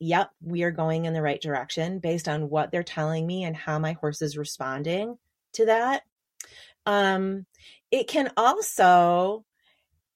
yep, 0.00 0.30
we 0.42 0.62
are 0.62 0.70
going 0.70 1.04
in 1.04 1.12
the 1.12 1.22
right 1.22 1.40
direction 1.40 1.98
based 1.98 2.26
on 2.26 2.48
what 2.48 2.72
they're 2.72 2.82
telling 2.82 3.26
me 3.26 3.44
and 3.44 3.54
how 3.54 3.78
my 3.78 3.92
horse 3.92 4.22
is 4.22 4.36
responding 4.36 5.16
to 5.52 5.66
that. 5.66 6.02
Um, 6.90 7.46
it 7.92 8.08
can 8.08 8.32
also 8.36 9.44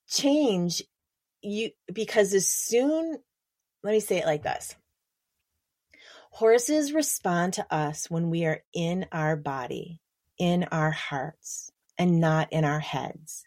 change 0.08 0.82
you 1.40 1.70
because 1.92 2.34
as 2.34 2.48
soon, 2.48 3.16
let 3.84 3.92
me 3.92 4.00
say 4.00 4.18
it 4.18 4.26
like 4.26 4.42
this. 4.42 4.74
Horses 6.32 6.92
respond 6.92 7.52
to 7.54 7.66
us 7.72 8.10
when 8.10 8.28
we 8.28 8.44
are 8.44 8.60
in 8.72 9.06
our 9.12 9.36
body, 9.36 10.00
in 10.36 10.64
our 10.72 10.90
hearts, 10.90 11.70
and 11.96 12.18
not 12.18 12.52
in 12.52 12.64
our 12.64 12.80
heads. 12.80 13.46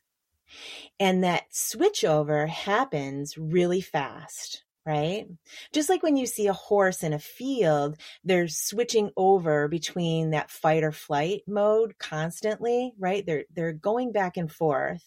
And 0.98 1.26
that 1.26 1.52
switchover 1.52 2.48
happens 2.48 3.38
really 3.38 3.82
fast 3.82 4.64
right? 4.88 5.28
Just 5.74 5.90
like 5.90 6.02
when 6.02 6.16
you 6.16 6.26
see 6.26 6.48
a 6.48 6.54
horse 6.54 7.04
in 7.04 7.12
a 7.12 7.20
field, 7.20 7.98
they're 8.24 8.48
switching 8.48 9.12
over 9.18 9.68
between 9.68 10.30
that 10.30 10.50
fight 10.50 10.82
or 10.82 10.94
flight 10.94 11.42
mode 11.46 11.98
constantly, 12.00 12.94
right? 12.98 13.26
They're 13.26 13.44
they're 13.54 13.74
going 13.74 14.14
back 14.14 14.38
and 14.38 14.50
forth. 14.50 15.04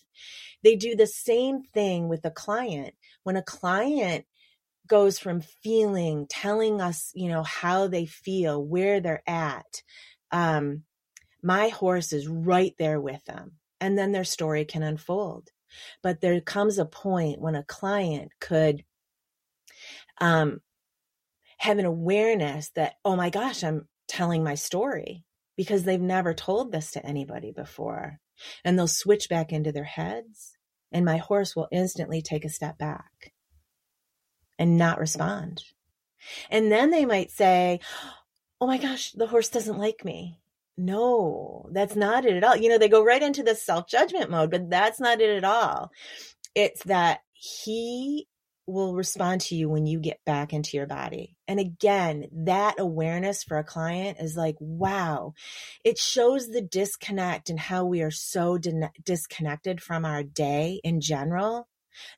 They 0.62 0.76
do 0.76 0.94
the 0.94 1.06
same 1.06 1.62
thing 1.62 2.08
with 2.08 2.26
a 2.26 2.30
client. 2.30 2.94
When 3.22 3.36
a 3.36 3.42
client 3.42 4.26
goes 4.86 5.18
from 5.18 5.40
feeling, 5.40 6.26
telling 6.28 6.82
us, 6.82 7.10
you 7.14 7.28
know, 7.28 7.42
how 7.42 7.86
they 7.86 8.04
feel, 8.04 8.62
where 8.62 9.00
they're 9.00 9.22
at, 9.26 9.82
um, 10.30 10.82
my 11.42 11.68
horse 11.68 12.12
is 12.12 12.28
right 12.28 12.74
there 12.78 13.00
with 13.00 13.24
them. 13.24 13.52
And 13.80 13.96
then 13.96 14.12
their 14.12 14.24
story 14.24 14.66
can 14.66 14.82
unfold. 14.82 15.48
But 16.02 16.20
there 16.20 16.38
comes 16.42 16.78
a 16.78 16.84
point 16.84 17.40
when 17.40 17.54
a 17.54 17.64
client 17.64 18.32
could 18.40 18.84
um, 20.20 20.60
have 21.58 21.78
an 21.78 21.84
awareness 21.84 22.70
that, 22.70 22.94
oh 23.04 23.16
my 23.16 23.30
gosh, 23.30 23.62
I'm 23.62 23.88
telling 24.08 24.42
my 24.42 24.54
story 24.54 25.24
because 25.56 25.84
they've 25.84 26.00
never 26.00 26.32
told 26.32 26.72
this 26.72 26.92
to 26.92 27.04
anybody 27.04 27.52
before. 27.52 28.18
And 28.64 28.78
they'll 28.78 28.88
switch 28.88 29.28
back 29.28 29.52
into 29.52 29.70
their 29.70 29.84
heads, 29.84 30.56
and 30.90 31.04
my 31.04 31.18
horse 31.18 31.54
will 31.54 31.68
instantly 31.70 32.22
take 32.22 32.46
a 32.46 32.48
step 32.48 32.78
back 32.78 33.34
and 34.58 34.78
not 34.78 34.98
respond. 34.98 35.62
And 36.50 36.72
then 36.72 36.90
they 36.90 37.04
might 37.04 37.30
say, 37.30 37.80
oh 38.60 38.66
my 38.66 38.78
gosh, 38.78 39.12
the 39.12 39.26
horse 39.26 39.50
doesn't 39.50 39.78
like 39.78 40.04
me. 40.04 40.40
No, 40.78 41.68
that's 41.72 41.94
not 41.94 42.24
it 42.24 42.36
at 42.36 42.44
all. 42.44 42.56
You 42.56 42.70
know, 42.70 42.78
they 42.78 42.88
go 42.88 43.04
right 43.04 43.22
into 43.22 43.42
the 43.42 43.54
self 43.54 43.86
judgment 43.86 44.30
mode, 44.30 44.50
but 44.50 44.70
that's 44.70 45.00
not 45.00 45.20
it 45.20 45.36
at 45.36 45.44
all. 45.44 45.90
It's 46.54 46.82
that 46.84 47.20
he 47.32 48.26
will 48.70 48.94
respond 48.94 49.40
to 49.42 49.54
you 49.54 49.68
when 49.68 49.86
you 49.86 49.98
get 49.98 50.24
back 50.24 50.52
into 50.52 50.76
your 50.76 50.86
body. 50.86 51.36
And 51.48 51.60
again, 51.60 52.26
that 52.44 52.78
awareness 52.78 53.42
for 53.42 53.58
a 53.58 53.64
client 53.64 54.18
is 54.20 54.36
like, 54.36 54.56
wow, 54.58 55.34
it 55.84 55.98
shows 55.98 56.48
the 56.48 56.62
disconnect 56.62 57.50
and 57.50 57.58
how 57.58 57.84
we 57.84 58.02
are 58.02 58.10
so 58.10 58.58
di- 58.58 58.90
disconnected 59.04 59.82
from 59.82 60.04
our 60.04 60.22
day 60.22 60.80
in 60.84 61.00
general 61.00 61.68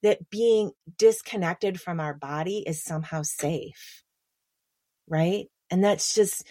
that 0.03 0.31
being 0.31 0.73
disconnected 0.99 1.81
from 1.81 1.99
our 1.99 2.15
body 2.15 2.59
is 2.67 2.83
somehow 2.83 3.23
safe. 3.23 4.05
Right. 5.09 5.47
And 5.71 5.83
that's 5.83 6.15
just, 6.15 6.47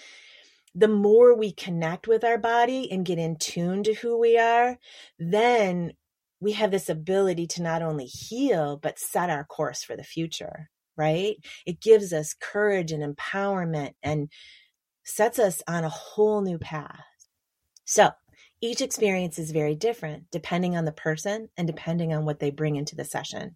the 0.74 0.88
more 0.88 1.36
we 1.36 1.52
connect 1.52 2.08
with 2.08 2.24
our 2.24 2.38
body 2.38 2.90
and 2.92 3.06
get 3.06 3.20
in 3.20 3.36
tune 3.36 3.84
to 3.84 3.94
who 3.94 4.18
we 4.18 4.38
are, 4.38 4.80
then 5.20 5.94
we 6.42 6.54
have 6.54 6.72
this 6.72 6.90
ability 6.90 7.48
to 7.48 7.62
not 7.62 7.84
only 7.84 8.06
heal, 8.06 8.78
but 8.82 9.00
set 9.00 9.30
our 9.30 9.46
course 9.46 9.84
for 9.84 9.96
the 9.96 10.04
future, 10.04 10.70
right? 10.98 11.38
It 11.66 11.80
gives 11.80 12.12
us 12.12 12.34
courage 12.34 12.92
and 12.92 13.16
empowerment 13.16 13.92
and 14.04 14.30
sets 15.06 15.40
us 15.40 15.62
on 15.68 15.84
a 15.84 15.90
whole 15.90 16.42
new 16.42 16.58
path. 16.58 17.06
So, 17.86 18.10
each 18.64 18.82
experience 18.82 19.40
is 19.40 19.52
very 19.52 19.74
different 19.76 20.26
depending 20.32 20.78
on 20.78 20.86
the 20.86 20.92
person 20.92 21.50
and 21.58 21.66
depending 21.66 22.14
on 22.14 22.26
what 22.26 22.40
they 22.40 22.52
bring 22.52 22.76
into 22.76 22.96
the 22.96 23.06
session. 23.06 23.56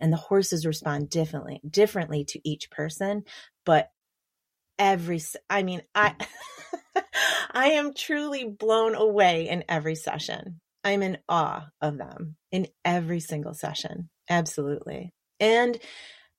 And 0.00 0.12
the 0.12 0.16
horses 0.16 0.64
respond 0.64 1.10
differently, 1.10 1.60
differently 1.68 2.24
to 2.26 2.48
each 2.48 2.70
person, 2.70 3.24
but 3.64 3.90
every 4.78 5.20
I 5.50 5.62
mean, 5.62 5.82
I 5.94 6.14
I 7.52 7.70
am 7.70 7.94
truly 7.94 8.44
blown 8.44 8.94
away 8.94 9.48
in 9.48 9.64
every 9.68 9.94
session. 9.96 10.60
I'm 10.84 11.02
in 11.02 11.18
awe 11.28 11.66
of 11.80 11.98
them 11.98 12.36
in 12.52 12.68
every 12.84 13.20
single 13.20 13.54
session. 13.54 14.10
Absolutely. 14.28 15.12
And 15.40 15.78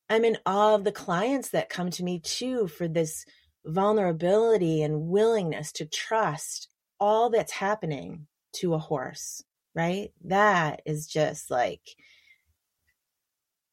I'm 0.08 0.24
in 0.24 0.38
awe 0.46 0.76
of 0.76 0.84
the 0.84 0.92
clients 0.92 1.50
that 1.50 1.68
come 1.68 1.90
to 1.90 2.04
me 2.04 2.20
too 2.20 2.68
for 2.68 2.86
this 2.86 3.24
vulnerability 3.64 4.82
and 4.82 5.08
willingness 5.08 5.72
to 5.72 5.86
trust 5.86 6.68
all 7.00 7.30
that's 7.30 7.52
happening 7.52 8.28
to 8.54 8.74
a 8.74 8.78
horse, 8.78 9.42
right? 9.74 10.10
That 10.24 10.82
is 10.86 11.06
just 11.06 11.50
like, 11.50 11.82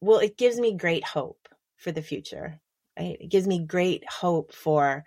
well, 0.01 0.19
it 0.19 0.37
gives 0.37 0.59
me 0.59 0.75
great 0.75 1.05
hope 1.05 1.47
for 1.77 1.91
the 1.91 2.01
future, 2.01 2.59
right? 2.99 3.17
It 3.19 3.29
gives 3.29 3.47
me 3.47 3.59
great 3.59 4.03
hope 4.09 4.53
for 4.53 5.05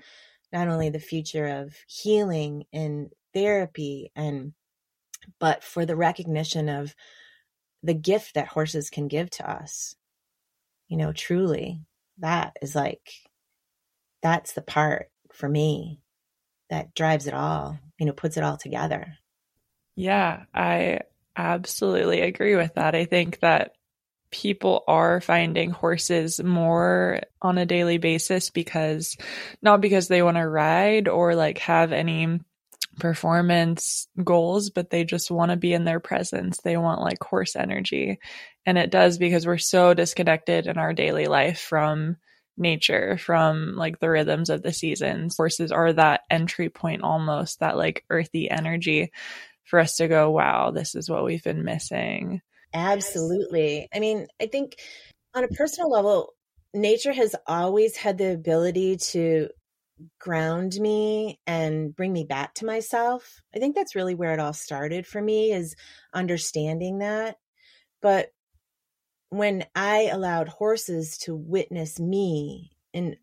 not 0.52 0.68
only 0.68 0.90
the 0.90 1.00
future 1.00 1.46
of 1.46 1.74
healing 1.88 2.64
and 2.72 3.10
therapy 3.34 4.12
and 4.14 4.54
but 5.38 5.62
for 5.62 5.84
the 5.86 5.96
recognition 5.96 6.68
of 6.68 6.94
the 7.82 7.94
gift 7.94 8.34
that 8.34 8.48
horses 8.48 8.90
can 8.90 9.08
give 9.08 9.30
to 9.30 9.48
us 9.48 9.94
you 10.88 10.96
know 10.96 11.12
truly 11.12 11.80
that 12.18 12.56
is 12.62 12.74
like 12.74 13.10
that's 14.22 14.52
the 14.52 14.62
part 14.62 15.10
for 15.32 15.48
me 15.48 16.00
that 16.70 16.94
drives 16.94 17.26
it 17.26 17.34
all, 17.34 17.78
you 17.98 18.06
know, 18.06 18.12
puts 18.12 18.36
it 18.36 18.42
all 18.42 18.56
together. 18.56 19.18
Yeah, 19.94 20.44
I 20.54 21.00
absolutely 21.36 22.22
agree 22.22 22.56
with 22.56 22.74
that. 22.74 22.94
I 22.94 23.04
think 23.04 23.40
that 23.40 23.72
people 24.30 24.82
are 24.88 25.20
finding 25.20 25.70
horses 25.70 26.42
more 26.42 27.20
on 27.40 27.58
a 27.58 27.66
daily 27.66 27.98
basis 27.98 28.50
because 28.50 29.16
not 29.62 29.80
because 29.80 30.08
they 30.08 30.22
want 30.22 30.36
to 30.36 30.48
ride 30.48 31.08
or 31.08 31.34
like 31.36 31.58
have 31.58 31.92
any 31.92 32.40
performance 32.98 34.08
goals, 34.22 34.70
but 34.70 34.90
they 34.90 35.04
just 35.04 35.30
want 35.30 35.50
to 35.50 35.56
be 35.56 35.72
in 35.72 35.84
their 35.84 36.00
presence. 36.00 36.58
They 36.58 36.76
want 36.76 37.00
like 37.00 37.22
horse 37.22 37.56
energy. 37.56 38.18
And 38.64 38.78
it 38.78 38.90
does 38.90 39.18
because 39.18 39.46
we're 39.46 39.58
so 39.58 39.94
disconnected 39.94 40.66
in 40.66 40.78
our 40.78 40.92
daily 40.92 41.26
life 41.26 41.60
from 41.60 42.16
nature 42.58 43.18
from 43.18 43.74
like 43.76 43.98
the 44.00 44.08
rhythms 44.08 44.50
of 44.50 44.62
the 44.62 44.72
seasons. 44.72 45.36
Horses 45.36 45.72
are 45.72 45.92
that 45.92 46.22
entry 46.30 46.68
point 46.68 47.02
almost, 47.02 47.60
that 47.60 47.76
like 47.76 48.04
earthy 48.10 48.50
energy 48.50 49.12
for 49.64 49.78
us 49.78 49.96
to 49.96 50.08
go, 50.08 50.30
wow, 50.30 50.70
this 50.70 50.94
is 50.94 51.10
what 51.10 51.24
we've 51.24 51.44
been 51.44 51.64
missing. 51.64 52.40
Absolutely. 52.72 53.88
I 53.94 54.00
mean, 54.00 54.26
I 54.40 54.46
think 54.46 54.76
on 55.34 55.44
a 55.44 55.48
personal 55.48 55.90
level, 55.90 56.32
nature 56.72 57.12
has 57.12 57.34
always 57.46 57.96
had 57.96 58.18
the 58.18 58.32
ability 58.32 58.96
to 58.96 59.48
ground 60.18 60.74
me 60.78 61.40
and 61.46 61.94
bring 61.94 62.12
me 62.12 62.24
back 62.24 62.54
to 62.54 62.66
myself. 62.66 63.42
I 63.54 63.58
think 63.58 63.74
that's 63.74 63.94
really 63.94 64.14
where 64.14 64.32
it 64.32 64.40
all 64.40 64.52
started 64.52 65.06
for 65.06 65.20
me 65.20 65.52
is 65.52 65.74
understanding 66.12 66.98
that. 66.98 67.36
But 68.02 68.30
when 69.30 69.64
I 69.74 70.08
allowed 70.12 70.48
horses 70.48 71.18
to 71.18 71.34
witness 71.34 71.98
me 71.98 72.72
in 72.92 73.16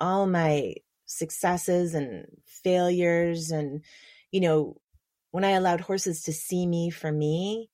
all 0.00 0.26
my 0.26 0.74
successes 1.06 1.94
and 1.94 2.26
failures 2.46 3.50
and 3.50 3.84
you 4.30 4.40
know 4.40 4.76
when 5.30 5.44
i 5.44 5.50
allowed 5.50 5.80
horses 5.80 6.22
to 6.22 6.32
see 6.32 6.66
me 6.66 6.88
for 6.90 7.12
me 7.12 7.68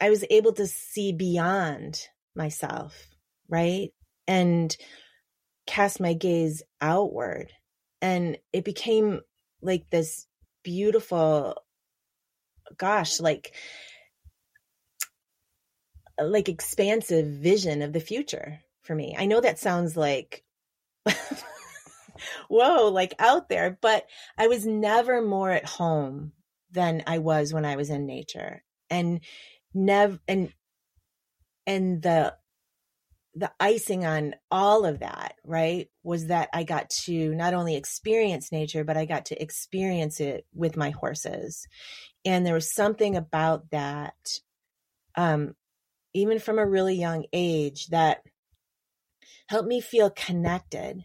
i 0.00 0.10
was 0.10 0.24
able 0.30 0.52
to 0.52 0.66
see 0.66 1.12
beyond 1.12 2.08
myself 2.34 3.06
right 3.48 3.90
and 4.26 4.76
cast 5.70 6.00
my 6.00 6.14
gaze 6.14 6.64
outward 6.80 7.52
and 8.02 8.36
it 8.52 8.64
became 8.64 9.20
like 9.62 9.88
this 9.88 10.26
beautiful 10.64 11.54
gosh 12.76 13.20
like 13.20 13.54
like 16.20 16.48
expansive 16.48 17.24
vision 17.24 17.82
of 17.82 17.92
the 17.92 18.00
future 18.00 18.58
for 18.82 18.96
me. 18.96 19.14
I 19.16 19.26
know 19.26 19.40
that 19.40 19.60
sounds 19.60 19.96
like 19.96 20.42
whoa, 22.48 22.88
like 22.88 23.14
out 23.20 23.48
there, 23.48 23.78
but 23.80 24.06
I 24.36 24.48
was 24.48 24.66
never 24.66 25.22
more 25.22 25.52
at 25.52 25.66
home 25.66 26.32
than 26.72 27.04
I 27.06 27.18
was 27.18 27.54
when 27.54 27.64
I 27.64 27.76
was 27.76 27.90
in 27.90 28.06
nature. 28.06 28.64
And 28.90 29.20
never 29.72 30.18
and 30.26 30.52
and 31.64 32.02
the 32.02 32.34
the 33.34 33.52
icing 33.60 34.04
on 34.04 34.34
all 34.50 34.84
of 34.84 35.00
that, 35.00 35.34
right, 35.44 35.88
was 36.02 36.26
that 36.26 36.48
I 36.52 36.64
got 36.64 36.90
to 37.04 37.34
not 37.34 37.54
only 37.54 37.76
experience 37.76 38.50
nature, 38.50 38.84
but 38.84 38.96
I 38.96 39.04
got 39.04 39.26
to 39.26 39.40
experience 39.40 40.20
it 40.20 40.46
with 40.52 40.76
my 40.76 40.90
horses. 40.90 41.66
And 42.24 42.44
there 42.44 42.54
was 42.54 42.74
something 42.74 43.16
about 43.16 43.70
that 43.70 44.14
um, 45.16 45.54
even 46.14 46.38
from 46.38 46.58
a 46.58 46.66
really 46.66 46.94
young 46.94 47.24
age, 47.32 47.88
that 47.88 48.22
helped 49.48 49.68
me 49.68 49.80
feel 49.80 50.10
connected 50.10 51.04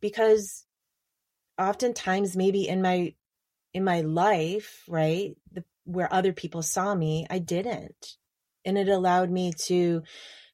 because 0.00 0.64
oftentimes 1.58 2.36
maybe 2.36 2.66
in 2.66 2.82
my 2.82 3.14
in 3.74 3.84
my 3.84 4.00
life 4.00 4.82
right 4.88 5.36
the, 5.52 5.62
where 5.84 6.12
other 6.12 6.32
people 6.32 6.62
saw 6.62 6.94
me 6.94 7.26
i 7.28 7.38
didn't 7.38 8.16
and 8.64 8.78
it 8.78 8.88
allowed 8.88 9.30
me 9.30 9.52
to 9.52 10.02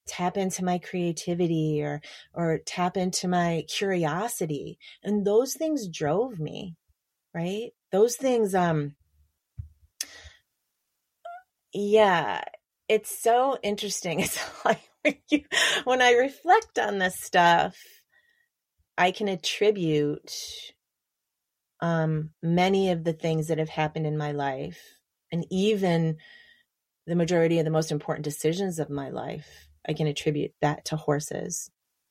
tap 0.09 0.37
into 0.37 0.65
my 0.65 0.79
creativity 0.79 1.83
or 1.83 2.01
or 2.35 2.59
tap 2.67 2.97
into 2.97 3.29
my 3.29 3.65
curiosity 3.69 4.79
and 5.03 5.27
those 5.27 5.55
things 5.55 5.89
drove 5.89 6.39
me 6.39 6.75
right 7.35 7.71
those 7.93 8.17
things 8.17 8.55
um 8.55 8.95
yeah 11.73 12.43
it's 12.89 13.23
so 13.23 13.59
interesting. 13.63 14.21
It's 14.29 14.39
like 14.65 14.81
when 15.85 16.03
I 16.03 16.13
reflect 16.13 16.79
on 16.79 16.99
this 16.99 17.15
stuff, 17.21 17.77
I 18.97 19.11
can 19.11 19.29
attribute 19.29 20.33
um, 21.81 22.31
many 22.43 22.91
of 22.91 23.05
the 23.05 23.13
things 23.13 23.47
that 23.49 23.59
have 23.59 23.69
happened 23.69 24.07
in 24.07 24.19
my 24.19 24.33
life, 24.33 24.81
and 25.31 25.47
even 25.51 26.17
the 27.07 27.15
majority 27.15 27.59
of 27.59 27.65
the 27.65 27.71
most 27.71 27.93
important 27.93 28.25
decisions 28.25 28.79
of 28.79 28.91
my 28.91 29.11
life. 29.11 29.68
I 29.89 29.95
can 29.95 30.07
attribute 30.07 30.53
that 30.61 30.85
to 30.87 30.97
horses 30.97 31.71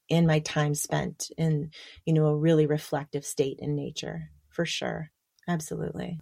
and 0.10 0.26
my 0.26 0.40
time 0.40 0.74
spent 0.74 1.32
in, 1.38 1.72
you 2.06 2.14
know, 2.14 2.28
a 2.28 2.36
really 2.36 2.66
reflective 2.66 3.26
state 3.26 3.60
in 3.60 3.76
nature, 3.76 4.30
for 4.50 4.66
sure. 4.66 5.12
Absolutely. 5.48 6.20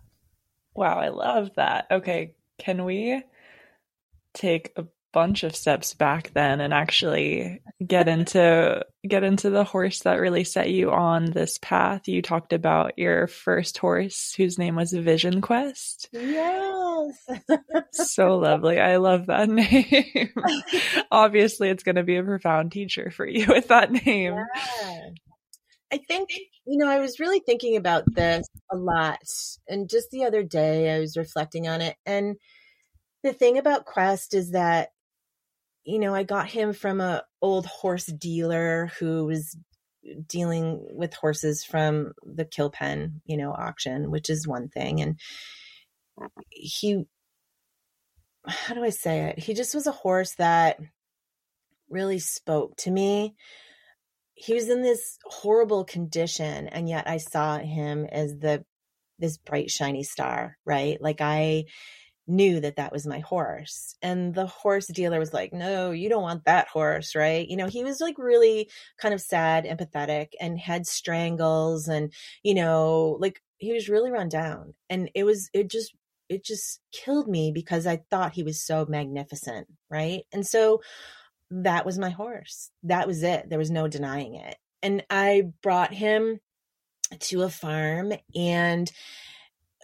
Wow, 0.74 1.00
I 1.00 1.10
love 1.10 1.52
that. 1.56 1.88
Okay, 1.92 2.36
can 2.58 2.84
we 2.84 3.24
take 4.34 4.74
a 4.76 4.86
bunch 5.16 5.46
of 5.46 5.56
steps 5.56 5.94
back 5.94 6.30
then 6.34 6.60
and 6.60 6.74
actually 6.74 7.62
get 7.88 8.10
into 8.10 8.86
get 9.08 9.24
into 9.24 9.50
the 9.50 9.64
horse 9.64 10.02
that 10.02 10.20
really 10.20 10.44
set 10.44 10.70
you 10.70 10.92
on 10.92 11.32
this 11.32 11.58
path. 11.58 12.10
You 12.10 12.22
talked 12.22 12.52
about 12.52 13.00
your 13.00 13.28
first 13.28 13.78
horse 13.78 14.34
whose 14.36 14.60
name 14.60 14.76
was 14.76 14.92
Vision 14.92 15.40
Quest. 15.40 16.10
Yes. 16.12 17.16
so 17.94 18.38
lovely. 18.38 18.78
I 18.78 18.98
love 18.98 19.28
that 19.28 19.48
name. 19.50 20.34
Obviously 21.10 21.70
it's 21.70 21.84
going 21.84 21.96
to 21.96 22.04
be 22.04 22.18
a 22.18 22.24
profound 22.24 22.74
teacher 22.74 23.10
for 23.10 23.26
you 23.26 23.46
with 23.48 23.70
that 23.70 23.94
name. 23.94 24.34
Yeah. 24.34 25.02
I 25.94 25.98
think 26.10 26.30
you 26.68 26.78
know, 26.78 26.90
I 26.90 27.00
was 27.00 27.22
really 27.22 27.40
thinking 27.40 27.78
about 27.78 28.04
this 28.14 28.46
a 28.70 28.76
lot 28.76 29.20
and 29.70 29.90
just 29.90 30.12
the 30.12 30.26
other 30.26 30.44
day 30.44 30.94
I 30.94 31.00
was 31.00 31.16
reflecting 31.16 31.70
on 31.70 31.80
it 31.80 31.96
and 32.06 32.36
the 33.26 33.34
thing 33.34 33.58
about 33.58 33.86
Quest 33.86 34.36
is 34.36 34.52
that, 34.52 34.90
you 35.86 36.00
know, 36.00 36.14
I 36.16 36.24
got 36.24 36.48
him 36.48 36.74
from 36.74 37.00
a 37.00 37.24
old 37.42 37.68
horse 37.68 38.08
dealer 38.08 38.92
who 39.00 39.26
was 39.26 39.56
dealing 40.28 40.86
with 40.92 41.14
horses 41.14 41.64
from 41.64 42.14
the 42.24 42.46
kill 42.46 42.70
pen, 42.70 43.22
you 43.26 43.38
know, 43.38 43.52
auction, 43.52 44.12
which 44.12 44.30
is 44.30 44.48
one 44.48 44.68
thing. 44.68 45.02
And 45.02 45.20
he, 46.50 47.04
how 48.48 48.74
do 48.74 48.84
I 48.84 48.90
say 48.90 49.30
it? 49.30 49.40
He 49.40 49.54
just 49.54 49.76
was 49.76 49.88
a 49.88 49.92
horse 49.92 50.34
that 50.36 50.80
really 51.90 52.20
spoke 52.20 52.76
to 52.78 52.92
me. 52.92 53.36
He 54.34 54.54
was 54.54 54.70
in 54.70 54.82
this 54.82 55.18
horrible 55.26 55.86
condition, 55.86 56.68
and 56.68 56.90
yet 56.90 57.08
I 57.08 57.18
saw 57.18 57.58
him 57.60 58.06
as 58.06 58.38
the 58.38 58.66
this 59.18 59.38
bright 59.38 59.72
shiny 59.72 60.04
star, 60.04 60.58
right? 60.66 61.02
Like 61.02 61.22
I 61.22 61.66
knew 62.28 62.60
that 62.60 62.78
that 62.78 62.92
was 62.92 63.06
my 63.06 63.20
horse. 63.20 63.96
And 64.02 64.34
the 64.34 64.48
horse 64.48 64.88
dealer 64.88 65.20
was 65.20 65.34
like, 65.34 65.54
no, 65.54 65.92
you 65.92 66.10
don't 66.10 66.24
want 66.24 66.46
that 66.46 66.68
horse, 66.68 67.16
right? 67.16 67.48
You 67.48 67.58
know, 67.58 67.68
he 67.68 67.84
was 67.84 68.02
like 68.02 68.18
really 68.18 68.70
kind 68.98 69.14
of 69.14 69.22
sad, 69.22 69.66
empathetic, 69.66 70.30
and 70.40 70.60
had 70.60 70.88
strangles 70.88 71.88
and, 71.88 72.12
you 72.44 72.56
know, 72.56 73.18
like 73.20 73.42
he 73.58 73.74
was 73.74 73.90
really 73.90 74.12
run 74.12 74.30
down 74.30 74.74
and 74.90 75.10
it 75.16 75.24
was 75.24 75.50
it 75.54 75.70
just 75.70 75.96
it 76.28 76.44
just 76.44 76.80
killed 76.92 77.28
me 77.28 77.52
because 77.52 77.86
I 77.86 78.02
thought 78.10 78.34
he 78.34 78.44
was 78.44 78.66
so 78.66 78.86
magnificent, 78.90 79.68
right? 79.90 80.24
And 80.34 80.46
so 80.46 80.82
that 81.52 81.86
was 81.86 82.00
my 82.00 82.10
horse. 82.10 82.72
That 82.84 83.08
was 83.08 83.24
it. 83.24 83.50
There 83.50 83.60
was 83.60 83.72
no 83.72 83.88
denying 83.88 84.36
it. 84.36 84.56
And 84.82 85.04
I 85.10 85.44
brought 85.62 85.94
him 85.94 86.40
to 87.20 87.44
a 87.44 87.50
farm 87.50 88.14
and 88.36 88.92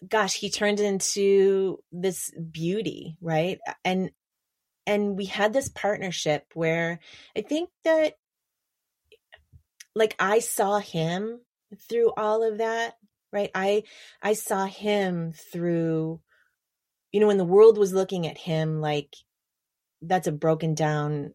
gosh, 0.08 0.36
he 0.36 0.50
turned 0.50 0.80
into 0.80 1.84
this 1.92 2.32
beauty, 2.32 3.18
right? 3.22 3.60
And 3.84 4.12
and 4.88 5.16
we 5.16 5.26
had 5.26 5.54
this 5.54 5.70
partnership 5.70 6.46
where 6.54 7.00
I 7.38 7.42
think 7.42 7.70
that 7.84 8.16
like 9.96 10.16
I 10.20 10.40
saw 10.40 10.80
him 10.80 11.42
through 11.88 12.12
all 12.18 12.44
of 12.44 12.58
that, 12.60 12.96
right? 13.32 13.52
I 13.54 13.84
I 14.22 14.34
saw 14.34 14.66
him 14.66 15.34
through 15.34 16.22
you 17.12 17.20
know 17.20 17.28
when 17.28 17.38
the 17.38 17.46
world 17.46 17.78
was 17.78 17.94
looking 17.94 18.28
at 18.28 18.38
him 18.38 18.82
like 18.82 19.16
that's 20.02 20.28
a 20.28 20.32
broken 20.32 20.74
down 20.74 21.34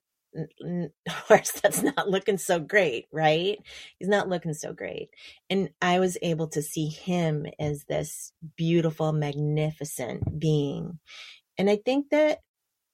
horse 1.08 1.52
that's 1.62 1.82
not 1.82 2.08
looking 2.08 2.38
so 2.38 2.58
great, 2.58 3.06
right? 3.12 3.58
He's 3.98 4.08
not 4.08 4.28
looking 4.28 4.54
so 4.54 4.72
great. 4.72 5.10
And 5.50 5.70
I 5.80 5.98
was 6.00 6.18
able 6.22 6.48
to 6.48 6.62
see 6.62 6.88
him 6.88 7.46
as 7.58 7.84
this 7.84 8.32
beautiful, 8.56 9.12
magnificent 9.12 10.38
being. 10.38 10.98
And 11.58 11.70
I 11.70 11.76
think 11.76 12.10
that 12.10 12.40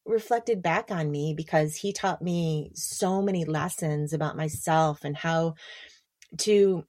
reflected 0.04 0.62
back 0.62 0.90
on 0.90 1.10
me 1.10 1.34
because 1.36 1.76
he 1.76 1.92
taught 1.92 2.22
me 2.22 2.70
so 2.74 3.22
many 3.22 3.44
lessons 3.44 4.12
about 4.12 4.36
myself 4.36 5.04
and 5.04 5.16
how 5.16 5.54
to 6.38 6.84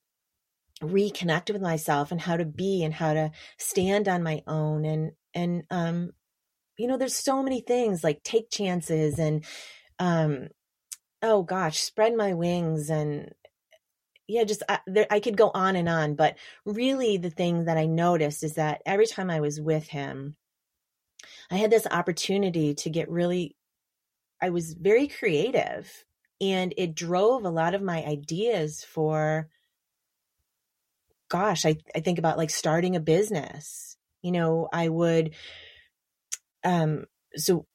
reconnect 0.81 1.51
with 1.51 1.61
myself 1.61 2.11
and 2.11 2.19
how 2.19 2.37
to 2.37 2.45
be 2.45 2.83
and 2.83 2.93
how 2.93 3.13
to 3.13 3.31
stand 3.57 4.07
on 4.07 4.23
my 4.23 4.41
own 4.47 4.83
and 4.85 5.11
and 5.33 5.63
um 5.71 6.11
you 6.77 6.87
know 6.87 6.97
there's 6.97 7.15
so 7.15 7.41
many 7.41 7.61
things 7.61 8.03
like 8.03 8.21
take 8.23 8.49
chances 8.49 9.19
and 9.19 9.45
um 9.99 10.47
oh 11.21 11.43
gosh 11.43 11.79
spread 11.79 12.15
my 12.15 12.33
wings 12.33 12.89
and 12.89 13.33
yeah 14.27 14.43
just 14.43 14.63
I, 14.69 14.79
there, 14.87 15.07
I 15.09 15.19
could 15.19 15.37
go 15.37 15.51
on 15.53 15.75
and 15.75 15.89
on 15.89 16.15
but 16.15 16.35
really 16.65 17.17
the 17.17 17.29
thing 17.29 17.65
that 17.65 17.77
i 17.77 17.85
noticed 17.85 18.43
is 18.43 18.55
that 18.55 18.81
every 18.85 19.07
time 19.07 19.29
i 19.29 19.39
was 19.39 19.59
with 19.59 19.87
him 19.87 20.35
i 21.51 21.55
had 21.55 21.71
this 21.71 21.87
opportunity 21.89 22.73
to 22.75 22.89
get 22.89 23.09
really 23.09 23.55
i 24.41 24.49
was 24.49 24.73
very 24.73 25.07
creative 25.07 26.03
and 26.41 26.73
it 26.77 26.95
drove 26.95 27.45
a 27.45 27.49
lot 27.49 27.73
of 27.73 27.81
my 27.81 28.03
ideas 28.03 28.83
for 28.83 29.47
gosh 31.29 31.65
i, 31.65 31.77
I 31.95 31.99
think 31.99 32.19
about 32.19 32.37
like 32.37 32.49
starting 32.49 32.95
a 32.95 32.99
business. 33.01 33.97
You 34.21 34.31
know 34.31 34.69
i 34.71 34.87
would 34.87 35.35
um 36.63 37.05
so 37.35 37.65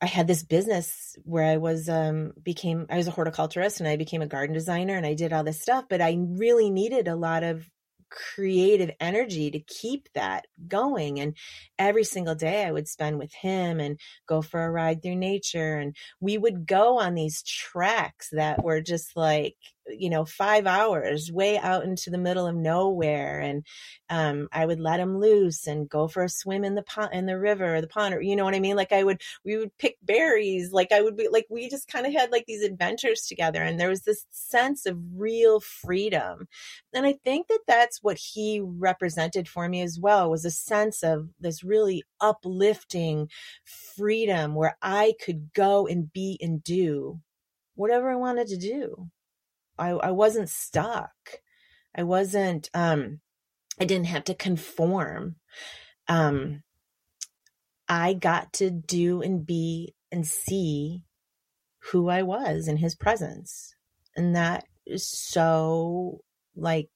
I 0.00 0.06
had 0.06 0.28
this 0.28 0.44
business 0.44 1.16
where 1.24 1.44
I 1.44 1.56
was 1.56 1.88
um 1.88 2.32
became 2.42 2.86
I 2.88 2.96
was 2.96 3.08
a 3.08 3.12
horticulturist 3.12 3.80
and 3.80 3.88
I 3.88 3.96
became 3.96 4.22
a 4.22 4.26
garden 4.26 4.54
designer 4.54 4.96
and 4.96 5.06
I 5.06 5.14
did 5.14 5.32
all 5.32 5.44
this 5.44 5.60
stuff, 5.60 5.86
but 5.88 6.00
I 6.00 6.16
really 6.20 6.70
needed 6.70 7.08
a 7.08 7.16
lot 7.16 7.42
of 7.42 7.68
creative 8.10 8.90
energy 9.00 9.50
to 9.50 9.60
keep 9.60 10.08
that 10.14 10.46
going. 10.66 11.20
And 11.20 11.36
every 11.78 12.04
single 12.04 12.34
day 12.34 12.64
I 12.64 12.72
would 12.72 12.88
spend 12.88 13.18
with 13.18 13.32
him 13.34 13.80
and 13.80 13.98
go 14.26 14.40
for 14.42 14.64
a 14.64 14.70
ride 14.70 15.02
through 15.02 15.16
nature. 15.16 15.76
And 15.78 15.96
we 16.20 16.38
would 16.38 16.66
go 16.66 16.98
on 16.98 17.14
these 17.14 17.42
treks 17.42 18.28
that 18.32 18.62
were 18.64 18.80
just 18.80 19.16
like, 19.16 19.56
you 19.90 20.10
know, 20.10 20.24
five 20.24 20.66
hours 20.66 21.30
way 21.32 21.58
out 21.58 21.84
into 21.84 22.10
the 22.10 22.18
middle 22.18 22.46
of 22.46 22.54
nowhere. 22.54 23.40
And 23.40 23.64
um, 24.10 24.48
I 24.52 24.66
would 24.66 24.80
let 24.80 25.00
him 25.00 25.18
loose 25.18 25.66
and 25.66 25.88
go 25.88 26.08
for 26.08 26.24
a 26.24 26.28
swim 26.28 26.64
in 26.64 26.74
the 26.74 26.82
pond, 26.82 27.10
in 27.12 27.26
the 27.26 27.38
river, 27.38 27.76
or 27.76 27.80
the 27.80 27.88
pond, 27.88 28.14
or 28.14 28.20
you 28.20 28.36
know 28.36 28.44
what 28.44 28.54
I 28.54 28.60
mean? 28.60 28.76
Like 28.76 28.92
I 28.92 29.04
would, 29.04 29.20
we 29.44 29.56
would 29.56 29.76
pick 29.78 29.96
berries. 30.02 30.72
Like 30.72 30.92
I 30.92 31.02
would 31.02 31.16
be 31.16 31.28
like, 31.28 31.46
we 31.50 31.68
just 31.68 31.88
kind 31.88 32.06
of 32.06 32.12
had 32.12 32.30
like 32.30 32.46
these 32.46 32.62
adventures 32.62 33.26
together. 33.26 33.62
And 33.62 33.78
there 33.78 33.88
was 33.88 34.02
this 34.02 34.24
sense 34.30 34.86
of 34.86 34.98
real 35.14 35.60
freedom. 35.60 36.48
And 36.92 37.06
I 37.06 37.14
think 37.24 37.48
that 37.48 37.60
that's 37.66 38.02
what 38.02 38.18
he 38.18 38.60
represented 38.60 39.48
for 39.48 39.68
me 39.68 39.82
as 39.82 39.98
well 40.00 40.30
was 40.30 40.44
a 40.44 40.50
sense 40.50 41.02
of 41.02 41.28
this 41.40 41.62
really 41.62 42.02
uplifting 42.20 43.28
freedom 43.64 44.54
where 44.54 44.76
I 44.82 45.14
could 45.24 45.52
go 45.52 45.86
and 45.86 46.12
be 46.12 46.38
and 46.40 46.62
do 46.62 47.20
whatever 47.74 48.10
I 48.10 48.16
wanted 48.16 48.48
to 48.48 48.56
do 48.56 49.08
I, 49.78 49.90
I 49.90 50.10
wasn't 50.10 50.48
stuck. 50.48 51.12
I 51.96 52.02
wasn't, 52.02 52.70
um, 52.74 53.20
I 53.80 53.84
didn't 53.84 54.06
have 54.06 54.24
to 54.24 54.34
conform. 54.34 55.36
Um, 56.08 56.62
I 57.88 58.12
got 58.12 58.52
to 58.54 58.70
do 58.70 59.22
and 59.22 59.46
be 59.46 59.94
and 60.12 60.26
see 60.26 61.04
who 61.92 62.08
I 62.08 62.22
was 62.22 62.68
in 62.68 62.76
his 62.78 62.94
presence. 62.94 63.74
And 64.16 64.36
that 64.36 64.64
is 64.86 65.08
so 65.08 66.20
like, 66.56 66.90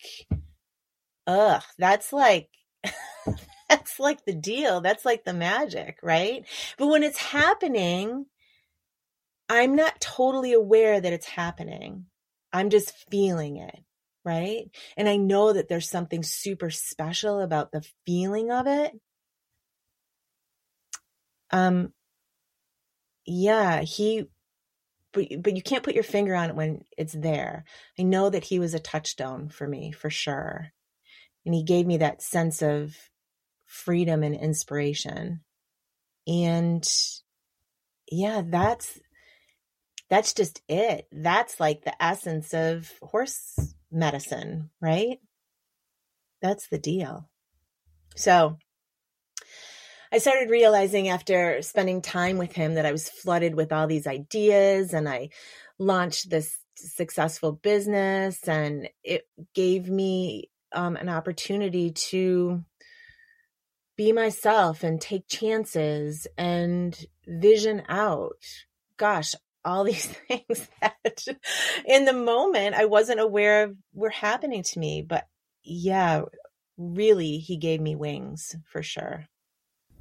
ugh, 1.27 1.63
that's 1.79 2.13
like, 2.13 2.49
that's 3.69 3.99
like 3.99 4.25
the 4.25 4.35
deal. 4.35 4.81
That's 4.81 5.05
like 5.05 5.25
the 5.25 5.33
magic, 5.33 5.99
right? 6.03 6.45
But 6.79 6.89
when 6.89 7.03
it's 7.03 7.19
happening, 7.19 8.27
I'm 9.49 9.77
not 9.77 10.01
totally 10.01 10.53
aware 10.53 11.01
that 11.01 11.13
it's 11.13 11.29
happening. 11.29 12.07
I'm 12.53 12.71
just 12.71 12.93
feeling 13.11 13.57
it, 13.59 13.79
right? 14.25 14.65
And 14.97 15.09
I 15.09 15.17
know 15.17 15.53
that 15.53 15.69
there's 15.69 15.89
something 15.91 16.23
super 16.23 16.71
special 16.71 17.41
about 17.41 17.73
the 17.73 17.87
feeling 18.07 18.51
of 18.51 18.67
it. 18.67 18.93
Um 21.51 21.93
yeah, 23.27 23.81
he 23.83 24.27
but 25.13 25.27
but 25.41 25.57
you 25.57 25.63
can't 25.63 25.85
put 25.85 25.95
your 25.95 26.05
finger 26.05 26.35
on 26.35 26.51
it 26.51 26.57
when 26.57 26.85
it's 26.97 27.13
there. 27.13 27.65
I 27.99 28.03
know 28.03 28.31
that 28.31 28.45
he 28.45 28.59
was 28.59 28.75
a 28.75 28.81
touchstone 28.81 29.49
for 29.49 29.67
me 29.67 29.93
for 29.93 30.11
sure. 30.11 30.73
And 31.45 31.55
he 31.55 31.63
gave 31.63 31.87
me 31.87 31.99
that 31.99 32.23
sense 32.23 32.63
of 32.63 32.97
freedom 33.67 34.23
and 34.23 34.35
inspiration. 34.35 35.41
And 36.27 36.89
yeah, 38.11 38.43
that's 38.45 38.99
that's 40.13 40.35
just 40.35 40.61
it. 40.69 41.07
That's 41.11 41.59
like 41.59 41.85
the 41.85 42.03
essence 42.05 42.53
of 42.53 42.93
horse 43.01 43.75
medicine, 43.91 44.69
right? 44.79 45.17
That's 46.43 46.69
the 46.69 46.77
deal. 46.77 47.31
So 48.15 48.59
I 50.13 50.19
started 50.19 50.51
realizing 50.51 51.09
after 51.09 51.63
spending 51.63 52.03
time 52.03 52.37
with 52.37 52.53
him 52.53 52.75
that 52.75 52.85
I 52.85 52.93
was 52.93 53.09
flooded 53.09 53.55
with 53.55 53.73
all 53.73 53.87
these 53.87 54.07
ideas 54.07 54.93
and 54.93 55.09
I 55.09 55.31
launched 55.79 56.29
this 56.29 56.59
successful 56.77 57.53
business 57.53 58.47
and 58.47 58.91
it 59.03 59.27
gave 59.55 59.89
me 59.89 60.51
um, 60.75 60.97
an 60.97 61.09
opportunity 61.09 61.91
to 61.91 62.63
be 63.97 64.13
myself 64.13 64.85
and 64.85 65.01
take 65.01 65.27
chances 65.27 66.27
and 66.37 67.03
vision 67.27 67.83
out. 67.89 68.45
Gosh, 68.99 69.33
all 69.65 69.85
these 69.85 70.07
things 70.29 70.69
that 70.81 71.25
in 71.87 72.05
the 72.05 72.13
moment 72.13 72.75
I 72.75 72.87
wasn't 72.87 73.21
aware 73.21 73.65
of 73.65 73.77
were 73.95 74.11
happening 74.11 74.63
to 74.63 74.79
me. 74.79 75.03
But 75.03 75.27
yeah, 75.63 76.23
really, 76.77 77.39
he 77.39 77.57
gave 77.57 77.81
me 77.81 77.97
wings 77.97 78.57
for 78.71 78.83
sure. 78.83 79.27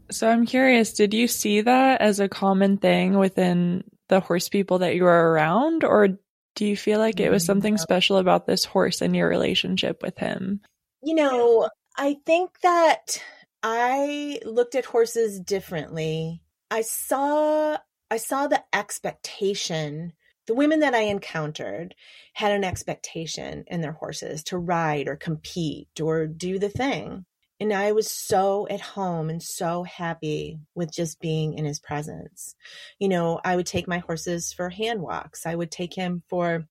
So 0.09 0.29
I'm 0.29 0.45
curious, 0.45 0.93
did 0.93 1.13
you 1.13 1.27
see 1.27 1.61
that 1.61 2.01
as 2.01 2.19
a 2.19 2.27
common 2.27 2.77
thing 2.77 3.17
within 3.17 3.83
the 4.09 4.19
horse 4.19 4.49
people 4.49 4.79
that 4.79 4.95
you 4.95 5.03
were 5.03 5.31
around? 5.31 5.83
Or 5.83 6.09
do 6.55 6.65
you 6.65 6.75
feel 6.75 6.99
like 6.99 7.19
it 7.19 7.29
was 7.29 7.43
mm-hmm. 7.43 7.47
something 7.47 7.77
special 7.77 8.17
about 8.17 8.45
this 8.45 8.65
horse 8.65 9.01
and 9.01 9.15
your 9.15 9.29
relationship 9.29 10.01
with 10.03 10.17
him? 10.17 10.59
You 11.01 11.15
know, 11.15 11.69
I 11.97 12.17
think 12.25 12.59
that 12.61 13.21
I 13.63 14.39
looked 14.45 14.75
at 14.75 14.85
horses 14.85 15.39
differently. 15.39 16.41
I 16.69 16.81
saw 16.81 17.77
I 18.11 18.17
saw 18.17 18.47
the 18.47 18.61
expectation. 18.73 20.11
The 20.45 20.53
women 20.53 20.81
that 20.81 20.93
I 20.93 21.03
encountered 21.03 21.95
had 22.33 22.51
an 22.51 22.65
expectation 22.65 23.63
in 23.67 23.79
their 23.79 23.93
horses 23.93 24.43
to 24.45 24.57
ride 24.57 25.07
or 25.07 25.15
compete 25.15 25.87
or 26.01 26.27
do 26.27 26.59
the 26.59 26.69
thing. 26.69 27.25
And 27.61 27.71
I 27.71 27.93
was 27.93 28.11
so 28.11 28.67
at 28.69 28.81
home 28.81 29.29
and 29.29 29.41
so 29.41 29.83
happy 29.83 30.59
with 30.75 30.91
just 30.91 31.21
being 31.21 31.53
in 31.53 31.63
his 31.63 31.79
presence. 31.79 32.53
You 32.99 33.07
know, 33.07 33.39
I 33.45 33.55
would 33.55 33.67
take 33.67 33.87
my 33.87 33.99
horses 33.99 34.51
for 34.51 34.69
hand 34.69 35.01
walks. 35.01 35.45
I 35.45 35.55
would 35.55 35.71
take 35.71 35.93
him 35.93 36.21
for, 36.27 36.67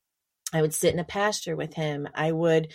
I 0.52 0.60
would 0.60 0.74
sit 0.74 0.92
in 0.92 1.00
a 1.00 1.04
pasture 1.04 1.56
with 1.56 1.72
him. 1.72 2.06
I 2.14 2.32
would 2.32 2.72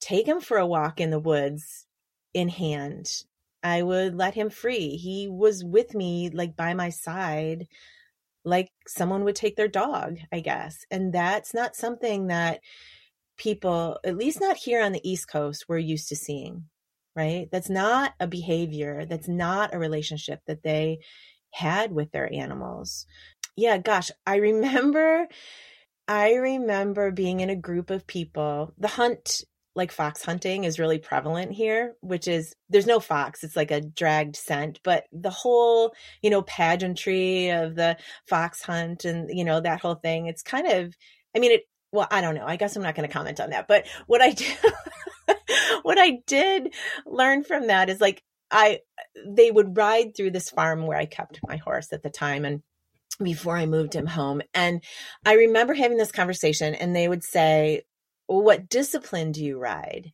take 0.00 0.26
him 0.26 0.40
for 0.40 0.56
a 0.56 0.66
walk 0.66 1.00
in 1.00 1.10
the 1.10 1.18
woods 1.18 1.86
in 2.32 2.48
hand. 2.48 3.24
I 3.62 3.82
would 3.82 4.14
let 4.16 4.34
him 4.34 4.50
free. 4.50 4.96
He 4.96 5.28
was 5.28 5.64
with 5.64 5.94
me, 5.94 6.30
like 6.30 6.56
by 6.56 6.74
my 6.74 6.90
side, 6.90 7.66
like 8.44 8.70
someone 8.86 9.24
would 9.24 9.36
take 9.36 9.56
their 9.56 9.68
dog, 9.68 10.18
I 10.32 10.40
guess. 10.40 10.78
And 10.90 11.12
that's 11.12 11.54
not 11.54 11.76
something 11.76 12.28
that 12.28 12.60
people, 13.38 13.98
at 14.04 14.16
least 14.16 14.40
not 14.40 14.56
here 14.56 14.82
on 14.82 14.92
the 14.92 15.08
East 15.10 15.28
Coast, 15.30 15.66
we're 15.68 15.78
used 15.78 16.08
to 16.10 16.16
seeing. 16.16 16.64
right? 17.16 17.48
That's 17.50 17.70
not 17.70 18.12
a 18.20 18.26
behavior, 18.26 19.04
that's 19.06 19.28
not 19.28 19.74
a 19.74 19.78
relationship 19.78 20.40
that 20.46 20.62
they 20.62 21.00
had 21.52 21.92
with 21.92 22.10
their 22.12 22.32
animals. 22.32 23.06
Yeah, 23.56 23.78
gosh, 23.78 24.10
I 24.26 24.36
remember 24.36 25.26
I 26.08 26.34
remember 26.34 27.12
being 27.12 27.40
in 27.40 27.50
a 27.50 27.56
group 27.56 27.90
of 27.90 28.06
people. 28.06 28.74
The 28.78 28.88
hunt 28.88 29.44
like 29.76 29.92
fox 29.92 30.24
hunting 30.24 30.64
is 30.64 30.78
really 30.78 30.98
prevalent 30.98 31.52
here, 31.52 31.94
which 32.00 32.26
is 32.26 32.54
there's 32.68 32.86
no 32.86 32.98
fox, 33.00 33.44
it's 33.44 33.56
like 33.56 33.70
a 33.70 33.80
dragged 33.80 34.36
scent, 34.36 34.80
but 34.82 35.04
the 35.12 35.30
whole, 35.30 35.94
you 36.22 36.30
know, 36.30 36.42
pageantry 36.42 37.50
of 37.50 37.76
the 37.76 37.96
fox 38.28 38.62
hunt 38.62 39.04
and, 39.04 39.30
you 39.30 39.44
know, 39.44 39.60
that 39.60 39.80
whole 39.80 39.94
thing, 39.94 40.26
it's 40.26 40.42
kind 40.42 40.66
of, 40.66 40.94
I 41.36 41.38
mean, 41.38 41.52
it, 41.52 41.62
well, 41.92 42.08
I 42.10 42.20
don't 42.20 42.34
know. 42.34 42.46
I 42.46 42.56
guess 42.56 42.76
I'm 42.76 42.82
not 42.82 42.94
going 42.94 43.08
to 43.08 43.12
comment 43.12 43.40
on 43.40 43.50
that, 43.50 43.68
but 43.68 43.86
what 44.06 44.20
I 44.20 44.32
did, 44.32 44.56
what 45.82 45.98
I 45.98 46.18
did 46.26 46.74
learn 47.06 47.44
from 47.44 47.68
that 47.68 47.88
is 47.88 48.00
like, 48.00 48.22
I, 48.50 48.80
they 49.24 49.50
would 49.50 49.76
ride 49.76 50.16
through 50.16 50.32
this 50.32 50.50
farm 50.50 50.86
where 50.86 50.98
I 50.98 51.06
kept 51.06 51.38
my 51.46 51.56
horse 51.56 51.92
at 51.92 52.02
the 52.02 52.10
time 52.10 52.44
and 52.44 52.62
before 53.22 53.56
I 53.56 53.66
moved 53.66 53.94
him 53.94 54.06
home. 54.06 54.42
And 54.54 54.82
I 55.24 55.34
remember 55.34 55.74
having 55.74 55.98
this 55.98 56.12
conversation 56.12 56.74
and 56.74 56.94
they 56.94 57.08
would 57.08 57.22
say, 57.22 57.82
what 58.38 58.68
discipline 58.68 59.32
do 59.32 59.44
you 59.44 59.58
ride? 59.58 60.12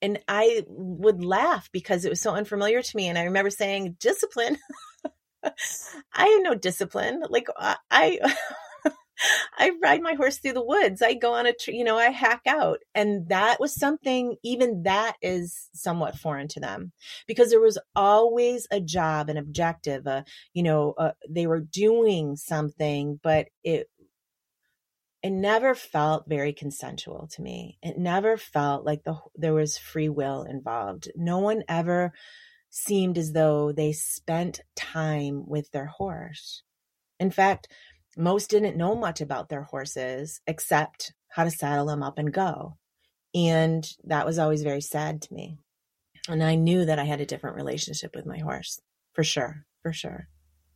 And 0.00 0.18
I 0.26 0.64
would 0.66 1.24
laugh 1.24 1.70
because 1.72 2.04
it 2.04 2.08
was 2.08 2.20
so 2.20 2.34
unfamiliar 2.34 2.82
to 2.82 2.96
me. 2.96 3.08
And 3.08 3.16
I 3.16 3.24
remember 3.24 3.50
saying, 3.50 3.96
discipline. 4.00 4.58
I 5.44 6.26
have 6.26 6.42
no 6.42 6.54
discipline. 6.54 7.22
Like 7.28 7.46
I, 7.90 8.18
I 9.58 9.72
ride 9.82 10.02
my 10.02 10.14
horse 10.14 10.38
through 10.38 10.54
the 10.54 10.64
woods. 10.64 11.02
I 11.02 11.14
go 11.14 11.34
on 11.34 11.46
a, 11.46 11.52
you 11.68 11.84
know, 11.84 11.96
I 11.96 12.10
hack 12.10 12.42
out. 12.46 12.80
And 12.94 13.28
that 13.28 13.60
was 13.60 13.74
something, 13.74 14.36
even 14.42 14.82
that 14.84 15.14
is 15.22 15.68
somewhat 15.74 16.18
foreign 16.18 16.48
to 16.48 16.60
them 16.60 16.92
because 17.28 17.50
there 17.50 17.60
was 17.60 17.78
always 17.94 18.66
a 18.70 18.80
job, 18.80 19.28
an 19.28 19.36
objective, 19.36 20.06
a, 20.06 20.24
you 20.54 20.62
know, 20.62 20.94
uh, 20.98 21.12
they 21.28 21.46
were 21.46 21.60
doing 21.60 22.36
something, 22.36 23.20
but 23.22 23.46
it 23.62 23.88
it 25.22 25.30
never 25.30 25.74
felt 25.74 26.28
very 26.28 26.52
consensual 26.52 27.28
to 27.32 27.42
me. 27.42 27.78
It 27.82 27.96
never 27.96 28.36
felt 28.36 28.84
like 28.84 29.04
the 29.04 29.16
there 29.36 29.54
was 29.54 29.78
free 29.78 30.08
will 30.08 30.42
involved. 30.42 31.10
No 31.14 31.38
one 31.38 31.62
ever 31.68 32.12
seemed 32.70 33.18
as 33.18 33.32
though 33.32 33.70
they 33.70 33.92
spent 33.92 34.60
time 34.74 35.44
with 35.46 35.70
their 35.70 35.86
horse. 35.86 36.62
In 37.20 37.30
fact, 37.30 37.68
most 38.16 38.50
didn't 38.50 38.76
know 38.76 38.96
much 38.96 39.20
about 39.20 39.48
their 39.48 39.62
horses 39.62 40.40
except 40.46 41.12
how 41.28 41.44
to 41.44 41.50
saddle 41.50 41.86
them 41.86 42.02
up 42.02 42.18
and 42.18 42.32
go. 42.32 42.76
And 43.34 43.88
that 44.04 44.26
was 44.26 44.38
always 44.38 44.62
very 44.62 44.80
sad 44.80 45.22
to 45.22 45.34
me. 45.34 45.56
And 46.28 46.42
I 46.42 46.56
knew 46.56 46.84
that 46.84 46.98
I 46.98 47.04
had 47.04 47.20
a 47.20 47.26
different 47.26 47.56
relationship 47.56 48.14
with 48.14 48.26
my 48.26 48.38
horse, 48.38 48.80
for 49.12 49.24
sure, 49.24 49.64
for 49.82 49.92
sure. 49.92 50.28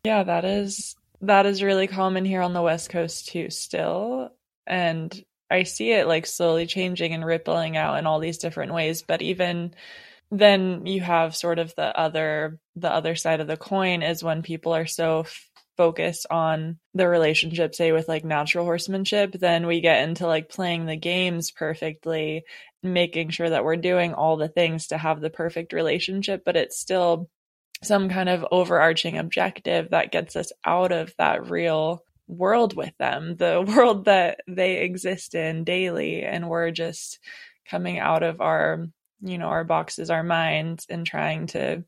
Yeah, 0.04 0.22
that 0.22 0.44
is 0.44 0.94
that 1.20 1.46
is 1.46 1.62
really 1.62 1.86
common 1.86 2.24
here 2.24 2.42
on 2.42 2.52
the 2.52 2.62
West 2.62 2.90
Coast 2.90 3.28
too, 3.28 3.50
still. 3.50 4.30
And 4.66 5.14
I 5.50 5.62
see 5.62 5.92
it 5.92 6.06
like 6.06 6.26
slowly 6.26 6.66
changing 6.66 7.14
and 7.14 7.24
rippling 7.24 7.76
out 7.76 7.98
in 7.98 8.06
all 8.06 8.18
these 8.18 8.38
different 8.38 8.74
ways. 8.74 9.02
But 9.02 9.22
even 9.22 9.74
then 10.30 10.86
you 10.86 11.00
have 11.00 11.36
sort 11.36 11.58
of 11.58 11.74
the 11.76 11.98
other 11.98 12.58
the 12.74 12.92
other 12.92 13.14
side 13.14 13.40
of 13.40 13.46
the 13.46 13.56
coin 13.56 14.02
is 14.02 14.24
when 14.24 14.42
people 14.42 14.74
are 14.74 14.86
so 14.86 15.20
f- 15.20 15.50
focused 15.76 16.26
on 16.30 16.78
the 16.94 17.06
relationship 17.06 17.74
say 17.74 17.92
with 17.92 18.08
like 18.08 18.24
natural 18.24 18.64
horsemanship 18.64 19.32
then 19.32 19.66
we 19.66 19.80
get 19.80 20.08
into 20.08 20.26
like 20.26 20.48
playing 20.48 20.86
the 20.86 20.96
games 20.96 21.50
perfectly 21.50 22.44
making 22.82 23.28
sure 23.30 23.50
that 23.50 23.64
we're 23.64 23.76
doing 23.76 24.14
all 24.14 24.36
the 24.36 24.48
things 24.48 24.88
to 24.88 24.98
have 24.98 25.20
the 25.20 25.30
perfect 25.30 25.72
relationship 25.72 26.42
but 26.44 26.56
it's 26.56 26.78
still 26.78 27.28
some 27.82 28.08
kind 28.08 28.28
of 28.28 28.44
overarching 28.50 29.18
objective 29.18 29.90
that 29.90 30.10
gets 30.10 30.34
us 30.34 30.50
out 30.64 30.92
of 30.92 31.14
that 31.18 31.50
real 31.50 32.02
world 32.28 32.76
with 32.76 32.96
them, 32.98 33.36
the 33.36 33.62
world 33.76 34.06
that 34.06 34.40
they 34.46 34.82
exist 34.82 35.34
in 35.34 35.64
daily. 35.64 36.22
And 36.22 36.48
we're 36.48 36.70
just 36.70 37.18
coming 37.68 37.98
out 37.98 38.22
of 38.22 38.40
our, 38.40 38.86
you 39.20 39.38
know, 39.38 39.48
our 39.48 39.64
boxes, 39.64 40.10
our 40.10 40.22
minds, 40.22 40.86
and 40.88 41.06
trying 41.06 41.46
to 41.48 41.84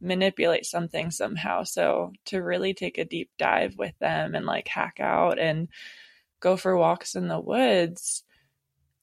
manipulate 0.00 0.64
something 0.64 1.10
somehow. 1.10 1.64
So 1.64 2.12
to 2.26 2.38
really 2.38 2.74
take 2.74 2.98
a 2.98 3.04
deep 3.04 3.30
dive 3.38 3.76
with 3.76 3.98
them 3.98 4.34
and 4.34 4.46
like 4.46 4.68
hack 4.68 4.98
out 5.00 5.38
and 5.38 5.68
go 6.40 6.56
for 6.56 6.76
walks 6.76 7.14
in 7.14 7.28
the 7.28 7.40
woods, 7.40 8.22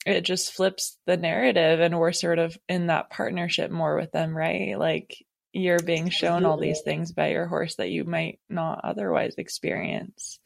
it 0.06 0.22
just 0.22 0.54
flips 0.54 0.98
the 1.06 1.18
narrative 1.18 1.80
and 1.80 1.98
we're 1.98 2.14
sort 2.14 2.40
of 2.40 2.58
in 2.70 2.88
that 2.88 3.10
partnership 3.10 3.72
more 3.72 3.96
with 3.98 4.12
them, 4.12 4.38
right? 4.38 4.78
Like 4.78 5.26
you're 5.52 5.80
being 5.80 6.10
shown 6.10 6.46
all 6.46 6.58
these 6.58 6.82
things 6.82 7.12
by 7.12 7.30
your 7.30 7.48
horse 7.48 7.76
that 7.76 7.90
you 7.90 8.04
might 8.04 8.40
not 8.50 8.82
otherwise 8.84 9.36
experience. 9.38 10.40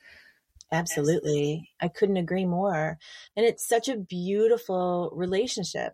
Absolutely. 0.71 1.71
I 1.81 1.87
couldn't 1.87 2.17
agree 2.17 2.45
more. 2.45 2.97
And 3.35 3.45
it's 3.45 3.67
such 3.67 3.87
a 3.89 3.97
beautiful 3.97 5.11
relationship. 5.15 5.93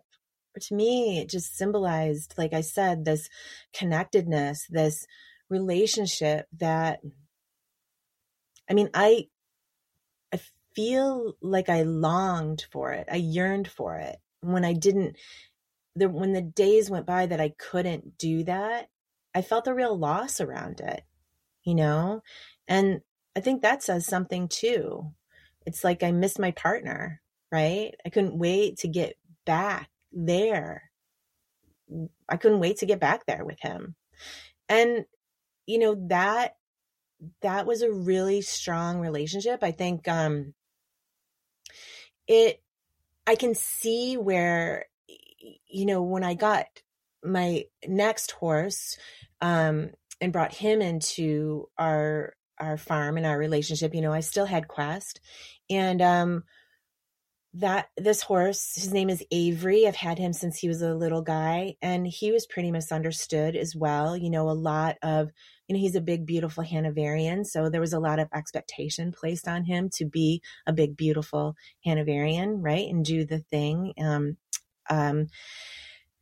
To 0.60 0.74
me, 0.74 1.18
it 1.20 1.28
just 1.30 1.56
symbolized, 1.56 2.34
like 2.36 2.52
I 2.52 2.60
said, 2.62 3.04
this 3.04 3.28
connectedness, 3.74 4.66
this 4.70 5.06
relationship 5.48 6.46
that, 6.58 7.00
I 8.68 8.74
mean, 8.74 8.90
I, 8.94 9.28
I 10.32 10.40
feel 10.74 11.34
like 11.40 11.68
I 11.68 11.82
longed 11.82 12.66
for 12.72 12.92
it. 12.92 13.08
I 13.10 13.16
yearned 13.16 13.68
for 13.68 13.96
it. 13.96 14.16
When 14.40 14.64
I 14.64 14.72
didn't, 14.72 15.16
the, 15.96 16.08
when 16.08 16.32
the 16.32 16.42
days 16.42 16.90
went 16.90 17.06
by 17.06 17.26
that 17.26 17.40
I 17.40 17.50
couldn't 17.58 18.18
do 18.18 18.44
that, 18.44 18.88
I 19.34 19.42
felt 19.42 19.68
a 19.68 19.74
real 19.74 19.98
loss 19.98 20.40
around 20.40 20.80
it, 20.80 21.02
you 21.64 21.74
know? 21.74 22.22
And 22.68 23.02
I 23.36 23.40
think 23.40 23.62
that 23.62 23.82
says 23.82 24.06
something 24.06 24.48
too. 24.48 25.12
It's 25.66 25.84
like 25.84 26.02
I 26.02 26.10
miss 26.10 26.38
my 26.38 26.52
partner, 26.52 27.20
right? 27.52 27.94
I 28.04 28.08
couldn't 28.08 28.38
wait 28.38 28.78
to 28.78 28.88
get 28.88 29.16
back 29.44 29.90
there. 30.10 30.90
I 32.28 32.36
couldn't 32.38 32.60
wait 32.60 32.78
to 32.78 32.86
get 32.86 32.98
back 32.98 33.26
there 33.26 33.44
with 33.44 33.60
him. 33.60 33.94
And 34.68 35.04
you 35.66 35.78
know 35.78 35.96
that 36.08 36.56
that 37.42 37.66
was 37.66 37.82
a 37.82 37.92
really 37.92 38.40
strong 38.40 39.00
relationship. 39.00 39.62
I 39.62 39.72
think 39.72 40.08
um 40.08 40.54
it 42.26 42.62
I 43.26 43.34
can 43.34 43.54
see 43.54 44.16
where 44.16 44.86
you 45.68 45.84
know 45.84 46.02
when 46.02 46.24
I 46.24 46.34
got 46.34 46.66
my 47.22 47.64
next 47.86 48.30
horse 48.32 48.96
um 49.40 49.90
and 50.20 50.32
brought 50.32 50.54
him 50.54 50.80
into 50.80 51.68
our 51.76 52.34
our 52.58 52.76
farm 52.76 53.16
and 53.16 53.26
our 53.26 53.38
relationship, 53.38 53.94
you 53.94 54.00
know, 54.00 54.12
I 54.12 54.20
still 54.20 54.46
had 54.46 54.68
Quest. 54.68 55.20
And 55.70 56.00
um 56.02 56.44
that 57.54 57.88
this 57.96 58.20
horse, 58.20 58.74
his 58.74 58.92
name 58.92 59.08
is 59.08 59.24
Avery. 59.30 59.86
I've 59.86 59.96
had 59.96 60.18
him 60.18 60.34
since 60.34 60.58
he 60.58 60.68
was 60.68 60.82
a 60.82 60.94
little 60.94 61.22
guy 61.22 61.76
and 61.80 62.06
he 62.06 62.30
was 62.30 62.46
pretty 62.46 62.70
misunderstood 62.70 63.56
as 63.56 63.74
well. 63.74 64.14
You 64.14 64.28
know, 64.28 64.50
a 64.50 64.52
lot 64.52 64.96
of 65.02 65.30
you 65.66 65.74
know, 65.74 65.80
he's 65.80 65.96
a 65.96 66.00
big, 66.00 66.26
beautiful 66.26 66.62
Hanoverian. 66.62 67.44
So 67.44 67.68
there 67.68 67.80
was 67.80 67.92
a 67.92 67.98
lot 67.98 68.18
of 68.18 68.28
expectation 68.32 69.12
placed 69.12 69.48
on 69.48 69.64
him 69.64 69.90
to 69.94 70.04
be 70.04 70.42
a 70.66 70.72
big, 70.72 70.96
beautiful 70.96 71.56
Hanoverian, 71.84 72.62
right? 72.62 72.88
And 72.88 73.04
do 73.04 73.24
the 73.24 73.40
thing. 73.50 73.92
Um, 74.00 74.36
um, 74.88 75.26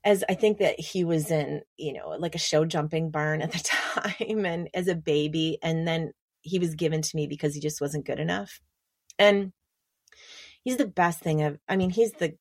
as 0.03 0.25
I 0.29 0.35
think 0.35 0.59
that 0.59 0.79
he 0.79 1.05
was 1.05 1.31
in, 1.31 1.63
you 1.77 1.95
know, 1.95 2.11
like 2.19 2.35
a 2.35 2.39
show 2.39 2.65
jumping 2.65 3.11
barn 3.11 3.43
at 3.43 3.53
the 3.53 3.59
time 4.19 4.47
and 4.47 4.69
as 4.73 4.89
a 4.89 4.95
baby. 4.95 5.59
And 5.63 5.87
then 5.87 6.13
he 6.45 6.59
was 6.59 6.75
given 6.75 7.03
to 7.03 7.17
me 7.17 7.27
because 7.27 7.55
he 7.55 7.61
just 7.61 7.81
wasn't 7.81 8.07
good 8.07 8.21
enough. 8.21 8.61
And 9.19 9.53
he's 10.63 10.77
the 10.77 10.87
best 10.87 11.21
thing 11.21 11.43
of 11.43 11.59
I 11.69 11.77
mean, 11.77 11.91
he's 11.91 12.13
the 12.13 12.35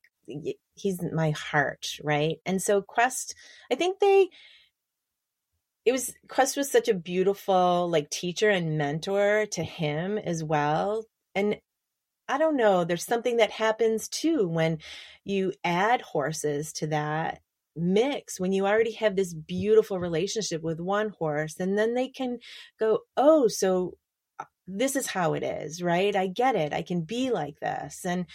he's 0.74 1.02
my 1.02 1.30
heart, 1.30 1.98
right? 2.02 2.36
And 2.46 2.62
so 2.62 2.82
Quest, 2.82 3.34
I 3.70 3.74
think 3.74 3.98
they 3.98 4.28
it 5.84 5.92
was 5.92 6.14
Quest 6.28 6.56
was 6.56 6.70
such 6.70 6.88
a 6.88 6.94
beautiful 6.94 7.88
like 7.90 8.10
teacher 8.10 8.50
and 8.50 8.78
mentor 8.78 9.46
to 9.52 9.62
him 9.62 10.18
as 10.18 10.44
well. 10.44 11.04
And 11.34 11.58
I 12.28 12.38
don't 12.38 12.56
know, 12.56 12.84
there's 12.84 13.04
something 13.04 13.38
that 13.38 13.50
happens 13.50 14.08
too 14.08 14.48
when 14.48 14.78
you 15.24 15.52
add 15.62 16.00
horses 16.00 16.72
to 16.74 16.86
that 16.88 17.40
mix 17.76 18.38
when 18.38 18.52
you 18.52 18.66
already 18.66 18.92
have 18.92 19.16
this 19.16 19.34
beautiful 19.34 19.98
relationship 19.98 20.62
with 20.62 20.80
one 20.80 21.10
horse 21.18 21.58
and 21.58 21.76
then 21.76 21.94
they 21.94 22.08
can 22.08 22.38
go 22.78 23.00
oh 23.16 23.48
so 23.48 23.96
uh, 24.38 24.44
this 24.66 24.96
is 24.96 25.06
how 25.08 25.34
it 25.34 25.42
is 25.42 25.82
right? 25.82 26.16
I 26.16 26.26
get 26.26 26.54
it. 26.54 26.72
I 26.72 26.82
can 26.82 27.02
be 27.02 27.30
like 27.30 27.60
this. 27.60 28.04
And 28.04 28.26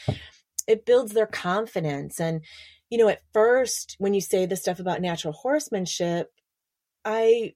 it 0.68 0.86
builds 0.86 1.14
their 1.14 1.28
confidence. 1.28 2.20
And 2.20 2.42
you 2.90 2.98
know 2.98 3.08
at 3.08 3.22
first 3.34 3.96
when 4.00 4.14
you 4.14 4.22
say 4.22 4.46
the 4.46 4.56
stuff 4.56 4.80
about 4.80 5.02
natural 5.02 5.34
horsemanship 5.34 6.32
i 7.06 7.54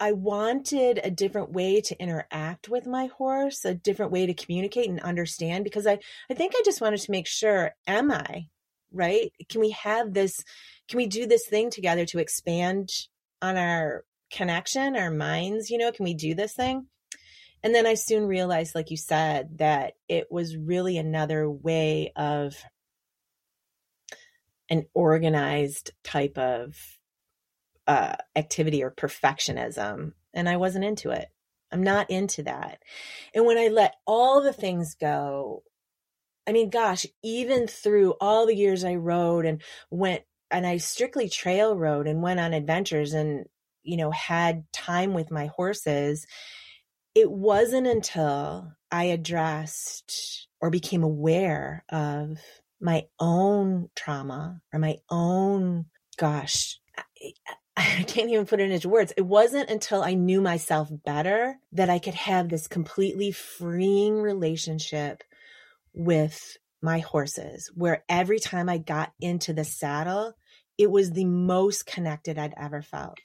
I 0.00 0.12
wanted 0.12 1.00
a 1.02 1.10
different 1.10 1.52
way 1.52 1.80
to 1.80 2.02
interact 2.02 2.68
with 2.68 2.86
my 2.86 3.06
horse, 3.06 3.64
a 3.64 3.74
different 3.74 4.12
way 4.12 4.26
to 4.26 4.34
communicate 4.34 4.88
and 4.88 5.00
understand 5.00 5.64
because 5.64 5.86
I, 5.86 5.98
I 6.28 6.34
think 6.34 6.52
I 6.54 6.62
just 6.64 6.80
wanted 6.80 7.00
to 7.00 7.10
make 7.10 7.26
sure 7.26 7.74
am 7.86 8.10
I 8.10 8.48
right? 8.94 9.32
Can 9.48 9.60
we 9.60 9.70
have 9.70 10.14
this, 10.14 10.42
can 10.88 10.96
we 10.96 11.06
do 11.06 11.26
this 11.26 11.46
thing 11.46 11.70
together 11.70 12.06
to 12.06 12.18
expand 12.18 12.90
on 13.42 13.56
our 13.56 14.04
connection, 14.30 14.96
our 14.96 15.10
minds? 15.10 15.70
You 15.70 15.78
know, 15.78 15.92
can 15.92 16.04
we 16.04 16.14
do 16.14 16.34
this 16.34 16.54
thing? 16.54 16.86
And 17.62 17.74
then 17.74 17.86
I 17.86 17.94
soon 17.94 18.26
realized, 18.26 18.74
like 18.74 18.90
you 18.90 18.98
said, 18.98 19.58
that 19.58 19.94
it 20.08 20.26
was 20.30 20.56
really 20.56 20.98
another 20.98 21.50
way 21.50 22.12
of 22.14 22.54
an 24.68 24.84
organized 24.94 25.90
type 26.02 26.36
of 26.36 26.76
uh, 27.86 28.16
activity 28.36 28.82
or 28.82 28.90
perfectionism. 28.90 30.12
And 30.34 30.48
I 30.48 30.56
wasn't 30.56 30.84
into 30.84 31.10
it. 31.10 31.28
I'm 31.72 31.82
not 31.82 32.10
into 32.10 32.42
that. 32.44 32.82
And 33.34 33.46
when 33.46 33.58
I 33.58 33.68
let 33.68 33.94
all 34.06 34.42
the 34.42 34.52
things 34.52 34.94
go, 34.94 35.62
I 36.46 36.52
mean, 36.52 36.70
gosh, 36.70 37.06
even 37.22 37.66
through 37.66 38.14
all 38.20 38.46
the 38.46 38.54
years 38.54 38.84
I 38.84 38.96
rode 38.96 39.46
and 39.46 39.62
went 39.90 40.22
and 40.50 40.66
I 40.66 40.76
strictly 40.76 41.28
trail 41.28 41.76
rode 41.76 42.06
and 42.06 42.22
went 42.22 42.38
on 42.38 42.52
adventures 42.52 43.12
and, 43.14 43.46
you 43.82 43.96
know, 43.96 44.10
had 44.10 44.64
time 44.72 45.14
with 45.14 45.30
my 45.30 45.46
horses 45.46 46.26
it 47.14 47.30
wasn't 47.30 47.86
until 47.86 48.72
I 48.90 49.04
addressed 49.04 50.48
or 50.60 50.70
became 50.70 51.02
aware 51.02 51.84
of 51.88 52.38
my 52.80 53.06
own 53.20 53.88
trauma 53.94 54.60
or 54.72 54.78
my 54.80 54.98
own, 55.08 55.86
gosh, 56.16 56.80
I, 56.96 57.32
I 57.76 58.02
can't 58.06 58.30
even 58.30 58.46
put 58.46 58.60
it 58.60 58.70
into 58.70 58.88
words. 58.88 59.12
It 59.16 59.26
wasn't 59.26 59.70
until 59.70 60.02
I 60.02 60.14
knew 60.14 60.40
myself 60.40 60.90
better 61.04 61.56
that 61.72 61.90
I 61.90 61.98
could 61.98 62.14
have 62.14 62.48
this 62.48 62.66
completely 62.66 63.30
freeing 63.30 64.20
relationship 64.20 65.22
with 65.94 66.56
my 66.82 66.98
horses, 66.98 67.70
where 67.74 68.04
every 68.08 68.38
time 68.38 68.68
I 68.68 68.78
got 68.78 69.12
into 69.20 69.52
the 69.52 69.64
saddle, 69.64 70.34
it 70.76 70.90
was 70.90 71.12
the 71.12 71.24
most 71.24 71.86
connected 71.86 72.38
I'd 72.38 72.54
ever 72.56 72.82
felt. 72.82 73.18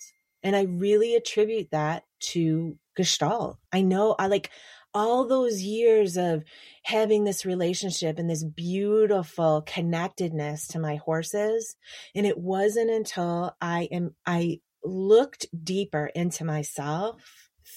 And 0.43 0.55
I 0.55 0.63
really 0.63 1.15
attribute 1.15 1.71
that 1.71 2.03
to 2.31 2.77
Gestalt. 2.95 3.57
I 3.73 3.81
know 3.81 4.15
I 4.17 4.27
like 4.27 4.49
all 4.93 5.27
those 5.27 5.61
years 5.61 6.17
of 6.17 6.43
having 6.83 7.23
this 7.23 7.45
relationship 7.45 8.17
and 8.17 8.29
this 8.29 8.43
beautiful 8.43 9.63
connectedness 9.65 10.67
to 10.69 10.79
my 10.79 10.95
horses. 10.95 11.75
And 12.15 12.25
it 12.25 12.37
wasn't 12.37 12.89
until 12.89 13.55
I 13.61 13.89
am, 13.91 14.15
I 14.25 14.61
looked 14.83 15.45
deeper 15.63 16.07
into 16.15 16.45
myself 16.45 17.21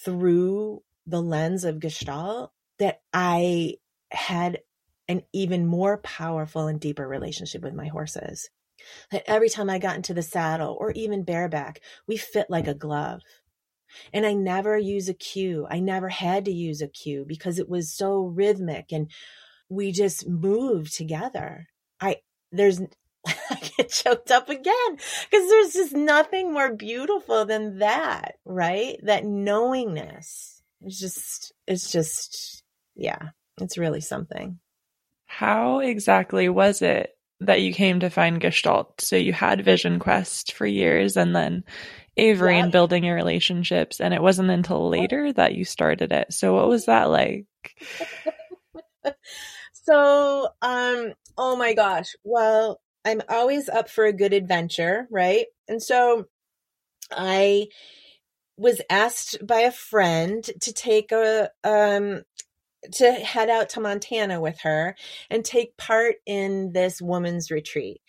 through 0.05 0.83
the 1.07 1.20
lens 1.20 1.64
of 1.64 1.81
Gestalt 1.81 2.52
that 2.78 3.00
I 3.12 3.74
had 4.11 4.61
an 5.12 5.22
even 5.33 5.66
more 5.66 5.98
powerful 5.98 6.66
and 6.66 6.81
deeper 6.81 7.07
relationship 7.07 7.62
with 7.62 7.75
my 7.75 7.87
horses. 7.87 8.48
That 9.12 9.22
every 9.27 9.48
time 9.48 9.70
I 9.70 9.79
got 9.79 9.96
into 9.96 10.14
the 10.14 10.22
saddle 10.22 10.77
or 10.81 10.90
even 10.92 11.22
bareback, 11.22 11.81
we 12.09 12.16
fit 12.16 12.46
like 12.51 12.66
a 12.66 12.75
glove. 12.75 13.20
And 14.12 14.27
I 14.27 14.33
never 14.33 14.77
use 14.77 15.09
a 15.09 15.14
cue. 15.14 15.66
I 15.70 15.79
never 15.81 16.09
had 16.09 16.46
to 16.46 16.51
use 16.51 16.81
a 16.81 16.88
cue 16.88 17.25
because 17.29 17.59
it 17.59 17.68
was 17.68 17.94
so 17.94 18.22
rhythmic 18.22 18.87
and 18.90 19.11
we 19.68 19.92
just 19.92 20.27
moved 20.27 20.96
together. 20.96 21.68
I, 22.01 22.16
there's, 22.51 22.81
I 23.27 23.70
get 23.77 23.90
choked 23.90 24.31
up 24.31 24.48
again 24.48 24.96
because 24.96 25.48
there's 25.48 25.72
just 25.75 25.92
nothing 25.92 26.53
more 26.53 26.75
beautiful 26.75 27.44
than 27.44 27.79
that, 27.79 28.37
right? 28.44 28.98
That 29.03 29.25
knowingness. 29.25 30.62
It's 30.81 30.98
just, 30.98 31.53
it's 31.66 31.92
just, 31.92 32.64
yeah, 32.96 33.31
it's 33.61 33.79
really 33.79 34.01
something. 34.01 34.59
How 35.33 35.79
exactly 35.79 36.51
was 36.51 36.83
it 36.83 37.16
that 37.40 37.62
you 37.62 37.73
came 37.73 38.01
to 38.01 38.11
find 38.11 38.38
Gestalt? 38.38 39.01
So 39.01 39.16
you 39.16 39.33
had 39.33 39.64
Vision 39.64 39.99
Quest 39.99 40.53
for 40.53 40.66
years 40.66 41.16
and 41.16 41.35
then 41.35 41.64
Avery 42.18 42.59
and 42.59 42.71
building 42.71 43.03
your 43.03 43.14
relationships. 43.16 43.99
And 43.99 44.12
it 44.12 44.21
wasn't 44.21 44.51
until 44.51 44.90
later 44.90 45.33
that 45.33 45.55
you 45.55 45.64
started 45.64 46.12
it. 46.12 46.35
So 46.35 46.55
what 46.55 46.68
was 46.68 46.85
that 46.85 47.09
like? 47.09 47.47
so, 49.73 50.49
um, 50.61 51.14
oh 51.38 51.57
my 51.57 51.73
gosh. 51.73 52.14
Well, 52.25 52.83
I'm 53.03 53.23
always 53.27 53.71
up 53.71 53.88
for 53.88 54.05
a 54.05 54.12
good 54.12 54.35
adventure, 54.35 55.09
right? 55.11 55.47
And 55.66 55.83
so 55.83 56.27
I 57.11 57.68
was 58.59 58.83
asked 58.90 59.45
by 59.47 59.61
a 59.61 59.73
friend 59.73 60.45
to 60.61 60.73
take 60.75 61.11
a 61.11 61.49
um 61.64 62.23
to 62.92 63.12
head 63.12 63.49
out 63.49 63.71
to 63.71 63.81
Montana 63.81 64.40
with 64.40 64.61
her 64.61 64.97
and 65.31 65.45
take 65.45 65.77
part 65.77 66.16
in 66.27 66.73
this 66.73 67.01
woman's 67.01 67.51
retreat. 67.51 68.01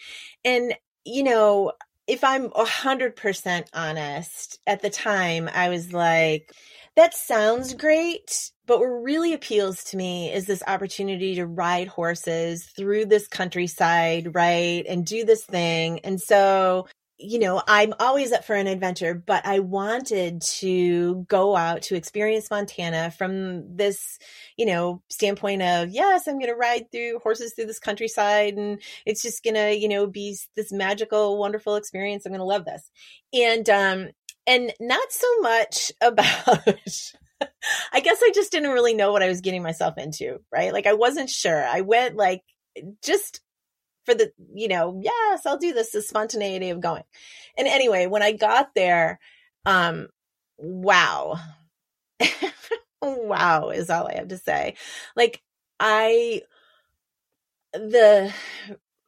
And 0.44 0.76
you 1.06 1.24
know, 1.24 1.74
if 2.08 2.24
I'm 2.24 2.52
a 2.56 2.66
hundred 2.66 3.16
percent 3.16 3.70
honest, 3.74 4.60
at 4.68 4.82
the 4.82 4.90
time 4.90 5.50
I 5.54 5.70
was 5.70 5.94
like, 5.94 6.52
that 6.96 7.14
sounds 7.14 7.74
great, 7.74 8.52
but 8.68 8.80
what 8.80 8.86
really 8.86 9.34
appeals 9.34 9.84
to 9.86 9.98
me 9.98 10.32
is 10.32 10.46
this 10.46 10.64
opportunity 10.68 11.36
to 11.36 11.48
ride 11.48 11.88
horses 11.88 12.66
through 12.66 13.06
this 13.06 13.28
countryside, 13.28 14.36
right? 14.36 14.86
And 14.88 15.06
do 15.06 15.26
this 15.26 15.44
thing. 15.44 16.00
And 16.00 16.22
so 16.22 16.88
you 17.24 17.40
know, 17.40 17.62
I'm 17.68 17.94
always 18.00 18.32
up 18.32 18.44
for 18.44 18.56
an 18.56 18.68
adventure, 18.68 19.16
but 19.16 19.46
I 19.46 19.60
wanted 19.60 20.42
to 20.42 21.26
go 21.30 21.56
out 21.56 21.84
to 21.84 21.96
experience 21.96 22.52
Montana 22.52 23.12
from 23.12 23.78
this, 23.78 24.20
you 24.58 24.66
know, 24.66 25.02
standpoint 25.10 25.62
of, 25.62 25.90
yes, 25.90 26.28
I'm 26.28 26.38
going 26.38 26.52
to 26.52 26.56
ride 26.56 26.92
through 26.92 27.20
horses 27.20 27.54
through 27.54 27.68
this 27.68 27.80
countryside 27.80 28.56
and 28.56 28.82
it's 29.06 29.22
just 29.22 29.44
going 29.44 29.56
to, 29.56 29.76
you 29.76 29.88
know, 29.88 30.06
be 30.06 30.38
this 30.56 30.72
magical, 30.74 31.38
wonderful 31.38 31.76
experience. 31.76 32.26
I'm 32.26 32.32
going 32.32 32.40
to 32.40 32.46
love 32.46 32.66
this. 32.66 32.92
And, 33.34 33.70
um, 33.70 34.10
and 34.46 34.74
not 34.82 35.12
so 35.12 35.40
much 35.40 35.92
about, 36.02 36.68
I 37.94 38.00
guess 38.02 38.20
I 38.22 38.32
just 38.36 38.52
didn't 38.52 38.72
really 38.72 38.94
know 38.94 39.14
what 39.14 39.24
I 39.24 39.30
was 39.30 39.42
getting 39.42 39.64
myself 39.64 39.98
into, 39.98 40.40
right? 40.52 40.74
Like 40.74 40.88
I 40.88 40.94
wasn't 40.94 41.30
sure. 41.30 41.64
I 41.66 41.82
went 41.82 42.16
like, 42.18 42.42
just 43.04 43.42
for 44.06 44.14
the, 44.14 44.32
you 44.54 44.68
know, 44.68 45.00
yes, 45.02 45.46
I'll 45.46 45.58
do 45.58 45.74
this, 45.74 45.92
the 45.92 46.02
spontaneity 46.02 46.70
of 46.70 46.82
going. 46.82 47.04
And 47.58 47.68
anyway, 47.68 48.08
when 48.08 48.24
I 48.24 48.32
got 48.32 48.76
there, 48.76 49.20
um, 49.66 50.08
wow. 50.58 51.38
wow 53.02 53.70
is 53.70 53.90
all 53.90 54.08
I 54.08 54.16
have 54.16 54.30
to 54.30 54.38
say. 54.38 54.76
Like 55.16 55.42
I, 55.80 56.42
the, 57.74 58.34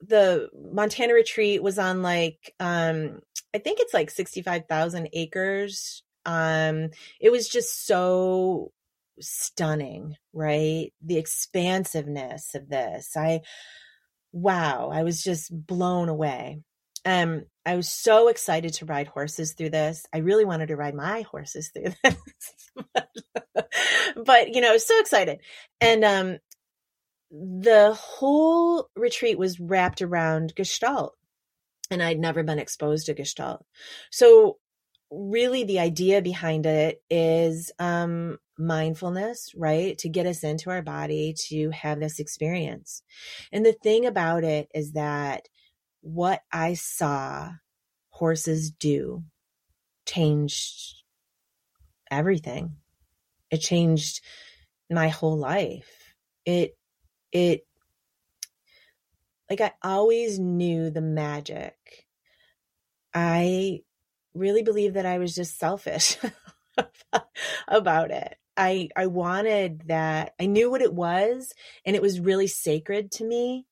the 0.01 0.49
Montana 0.71 1.13
retreat 1.13 1.61
was 1.61 1.79
on 1.79 2.01
like, 2.01 2.53
um, 2.59 3.21
I 3.53 3.59
think 3.59 3.79
it's 3.79 3.93
like 3.93 4.11
65,000 4.11 5.09
acres. 5.13 6.03
Um, 6.25 6.89
it 7.19 7.31
was 7.31 7.47
just 7.47 7.85
so 7.85 8.71
stunning, 9.19 10.15
right? 10.33 10.91
The 11.01 11.17
expansiveness 11.17 12.55
of 12.55 12.69
this. 12.69 13.15
I, 13.15 13.41
wow, 14.35 14.89
I 14.91 15.03
was 15.03 15.23
just 15.23 15.49
blown 15.49 16.09
away. 16.09 16.59
Um, 17.05 17.45
I 17.65 17.77
was 17.77 17.87
so 17.87 18.27
excited 18.27 18.73
to 18.75 18.85
ride 18.85 19.07
horses 19.07 19.53
through 19.53 19.69
this. 19.69 20.05
I 20.13 20.17
really 20.17 20.43
wanted 20.43 20.67
to 20.67 20.75
ride 20.75 20.93
my 20.93 21.21
horses 21.21 21.71
through 21.71 21.93
this. 22.03 23.05
but, 24.25 24.53
you 24.53 24.59
know, 24.59 24.69
I 24.69 24.73
was 24.73 24.85
so 24.85 24.99
excited. 24.99 25.39
And 25.79 26.03
um 26.03 26.37
the 27.31 27.93
whole 27.93 28.89
retreat 28.95 29.37
was 29.37 29.59
wrapped 29.59 30.01
around 30.01 30.53
Gestalt. 30.55 31.15
And 31.89 32.01
I'd 32.01 32.19
never 32.19 32.43
been 32.43 32.59
exposed 32.59 33.05
to 33.05 33.13
Gestalt. 33.13 33.65
So 34.11 34.57
really 35.11 35.63
the 35.63 35.79
idea 35.79 36.21
behind 36.21 36.65
it 36.65 37.01
is 37.09 37.71
um 37.79 38.37
mindfulness, 38.57 39.51
right? 39.55 39.97
To 39.99 40.09
get 40.09 40.25
us 40.25 40.43
into 40.43 40.69
our 40.69 40.81
body 40.81 41.35
to 41.49 41.69
have 41.71 41.99
this 41.99 42.19
experience. 42.19 43.03
And 43.51 43.65
the 43.65 43.73
thing 43.73 44.05
about 44.05 44.43
it 44.43 44.69
is 44.73 44.93
that 44.93 45.47
what 46.01 46.41
I 46.51 46.75
saw 46.75 47.51
horses 48.09 48.71
do 48.71 49.23
changed 50.05 51.03
everything. 52.09 52.77
It 53.51 53.57
changed 53.57 54.21
my 54.89 55.09
whole 55.09 55.37
life. 55.37 56.13
It, 56.45 56.77
it, 57.31 57.65
like 59.49 59.61
I 59.61 59.73
always 59.83 60.39
knew 60.39 60.89
the 60.89 61.01
magic. 61.01 61.75
I 63.13 63.81
really 64.35 64.63
believe 64.63 64.93
that 64.93 65.05
I 65.05 65.17
was 65.17 65.33
just 65.33 65.57
selfish 65.57 66.17
about 67.67 68.11
it. 68.11 68.37
I 68.57 68.89
I 68.95 69.07
wanted 69.07 69.83
that. 69.87 70.33
I 70.39 70.45
knew 70.45 70.69
what 70.69 70.81
it 70.81 70.93
was 70.93 71.53
and 71.85 71.95
it 71.95 72.01
was 72.01 72.19
really 72.19 72.47
sacred 72.47 73.11
to 73.13 73.25
me, 73.25 73.65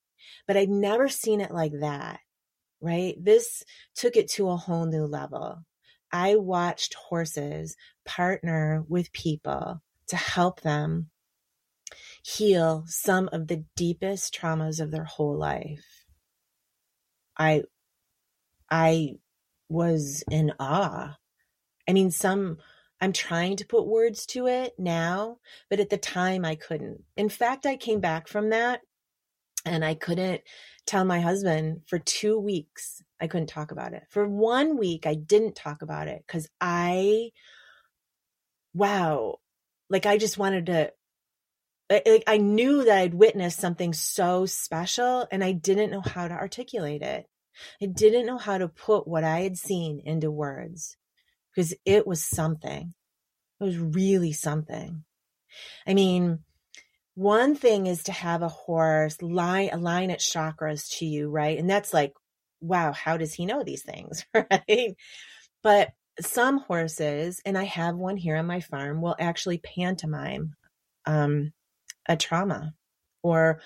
but 0.46 0.56
I'd 0.56 0.68
never 0.68 1.08
seen 1.08 1.40
it 1.40 1.52
like 1.52 1.72
that. 1.80 2.20
Right? 2.80 3.14
This 3.18 3.62
took 3.94 4.16
it 4.16 4.28
to 4.32 4.50
a 4.50 4.56
whole 4.56 4.86
new 4.86 5.06
level. 5.06 5.64
I 6.12 6.36
watched 6.36 6.94
horses 6.94 7.76
partner 8.04 8.84
with 8.88 9.12
people 9.12 9.82
to 10.08 10.16
help 10.16 10.60
them 10.60 11.10
heal 12.22 12.84
some 12.86 13.28
of 13.32 13.48
the 13.48 13.64
deepest 13.76 14.34
traumas 14.34 14.80
of 14.80 14.90
their 14.90 15.04
whole 15.04 15.36
life. 15.36 16.04
I 17.38 17.64
I 18.70 19.16
was 19.74 20.24
in 20.30 20.52
awe. 20.58 21.16
I 21.88 21.92
mean, 21.92 22.10
some 22.10 22.58
I'm 23.00 23.12
trying 23.12 23.56
to 23.56 23.66
put 23.66 23.86
words 23.86 24.24
to 24.26 24.46
it 24.46 24.74
now, 24.78 25.38
but 25.68 25.80
at 25.80 25.90
the 25.90 25.98
time 25.98 26.44
I 26.44 26.54
couldn't. 26.54 27.02
In 27.16 27.28
fact, 27.28 27.66
I 27.66 27.76
came 27.76 28.00
back 28.00 28.28
from 28.28 28.50
that 28.50 28.80
and 29.66 29.84
I 29.84 29.94
couldn't 29.94 30.42
tell 30.86 31.04
my 31.04 31.20
husband 31.20 31.82
for 31.86 31.98
2 31.98 32.38
weeks. 32.38 33.02
I 33.20 33.26
couldn't 33.26 33.48
talk 33.48 33.72
about 33.72 33.92
it. 33.94 34.04
For 34.10 34.26
1 34.28 34.78
week 34.78 35.06
I 35.06 35.14
didn't 35.14 35.56
talk 35.56 35.82
about 35.82 36.08
it 36.08 36.24
cuz 36.28 36.48
I 36.60 37.32
wow, 38.74 39.36
like 39.90 40.06
I 40.06 40.18
just 40.18 40.38
wanted 40.38 40.66
to 40.66 40.92
like 41.90 42.24
I 42.26 42.38
knew 42.38 42.84
that 42.84 42.98
I'd 42.98 43.14
witnessed 43.14 43.60
something 43.60 43.92
so 43.92 44.46
special 44.46 45.26
and 45.30 45.44
I 45.44 45.52
didn't 45.52 45.90
know 45.90 46.00
how 46.00 46.28
to 46.28 46.34
articulate 46.34 47.02
it. 47.02 47.26
I 47.82 47.86
didn't 47.86 48.26
know 48.26 48.38
how 48.38 48.58
to 48.58 48.68
put 48.68 49.06
what 49.06 49.24
I 49.24 49.40
had 49.40 49.56
seen 49.56 50.00
into 50.04 50.30
words 50.30 50.96
because 51.54 51.74
it 51.84 52.06
was 52.06 52.24
something. 52.24 52.94
It 53.60 53.64
was 53.64 53.78
really 53.78 54.32
something. 54.32 55.04
I 55.86 55.94
mean, 55.94 56.40
one 57.14 57.54
thing 57.54 57.86
is 57.86 58.04
to 58.04 58.12
have 58.12 58.42
a 58.42 58.48
horse 58.48 59.20
line 59.22 59.70
align 59.72 60.10
its 60.10 60.30
chakras 60.30 60.98
to 60.98 61.06
you, 61.06 61.30
right? 61.30 61.58
And 61.58 61.70
that's 61.70 61.94
like, 61.94 62.12
wow, 62.60 62.92
how 62.92 63.16
does 63.16 63.34
he 63.34 63.46
know 63.46 63.62
these 63.62 63.82
things, 63.82 64.24
right? 64.34 64.96
But 65.62 65.90
some 66.20 66.58
horses, 66.58 67.40
and 67.44 67.56
I 67.56 67.64
have 67.64 67.96
one 67.96 68.16
here 68.16 68.36
on 68.36 68.46
my 68.46 68.60
farm, 68.60 69.00
will 69.00 69.16
actually 69.18 69.58
pantomime 69.58 70.54
um, 71.06 71.52
a 72.08 72.16
trauma 72.16 72.74
or 73.22 73.60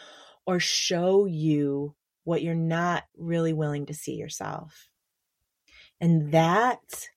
or 0.47 0.61
show 0.61 1.27
you 1.27 1.95
what 2.29 2.43
you're 2.43 2.55
not 2.55 3.05
really 3.17 3.55
willing 3.55 3.87
to 3.87 3.95
see 3.95 4.17
yourself. 4.17 4.91
And 5.99 6.33
that 6.33 7.09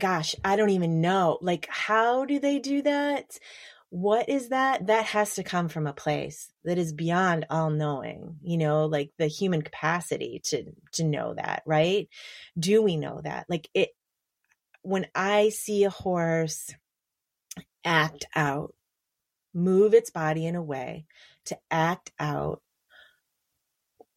gosh, 0.00 0.34
I 0.44 0.56
don't 0.56 0.70
even 0.70 1.00
know. 1.00 1.38
Like 1.40 1.68
how 1.70 2.24
do 2.24 2.40
they 2.40 2.58
do 2.58 2.82
that? 2.82 3.38
What 3.90 4.28
is 4.28 4.48
that? 4.48 4.88
That 4.88 5.04
has 5.06 5.36
to 5.36 5.44
come 5.44 5.68
from 5.68 5.86
a 5.86 5.92
place 5.92 6.50
that 6.64 6.76
is 6.76 6.92
beyond 6.92 7.46
all 7.48 7.70
knowing, 7.70 8.38
you 8.42 8.58
know, 8.58 8.86
like 8.86 9.12
the 9.16 9.28
human 9.28 9.62
capacity 9.62 10.40
to 10.46 10.64
to 10.94 11.04
know 11.04 11.34
that, 11.34 11.62
right? 11.66 12.08
Do 12.58 12.82
we 12.82 12.96
know 12.96 13.20
that? 13.22 13.46
Like 13.48 13.68
it 13.74 13.90
when 14.82 15.06
I 15.14 15.50
see 15.50 15.84
a 15.84 15.90
horse 15.90 16.74
act 17.84 18.24
out 18.34 18.74
move 19.54 19.94
its 19.94 20.10
body 20.10 20.46
in 20.46 20.56
a 20.56 20.62
way 20.62 21.06
to 21.44 21.56
act 21.70 22.10
out 22.18 22.60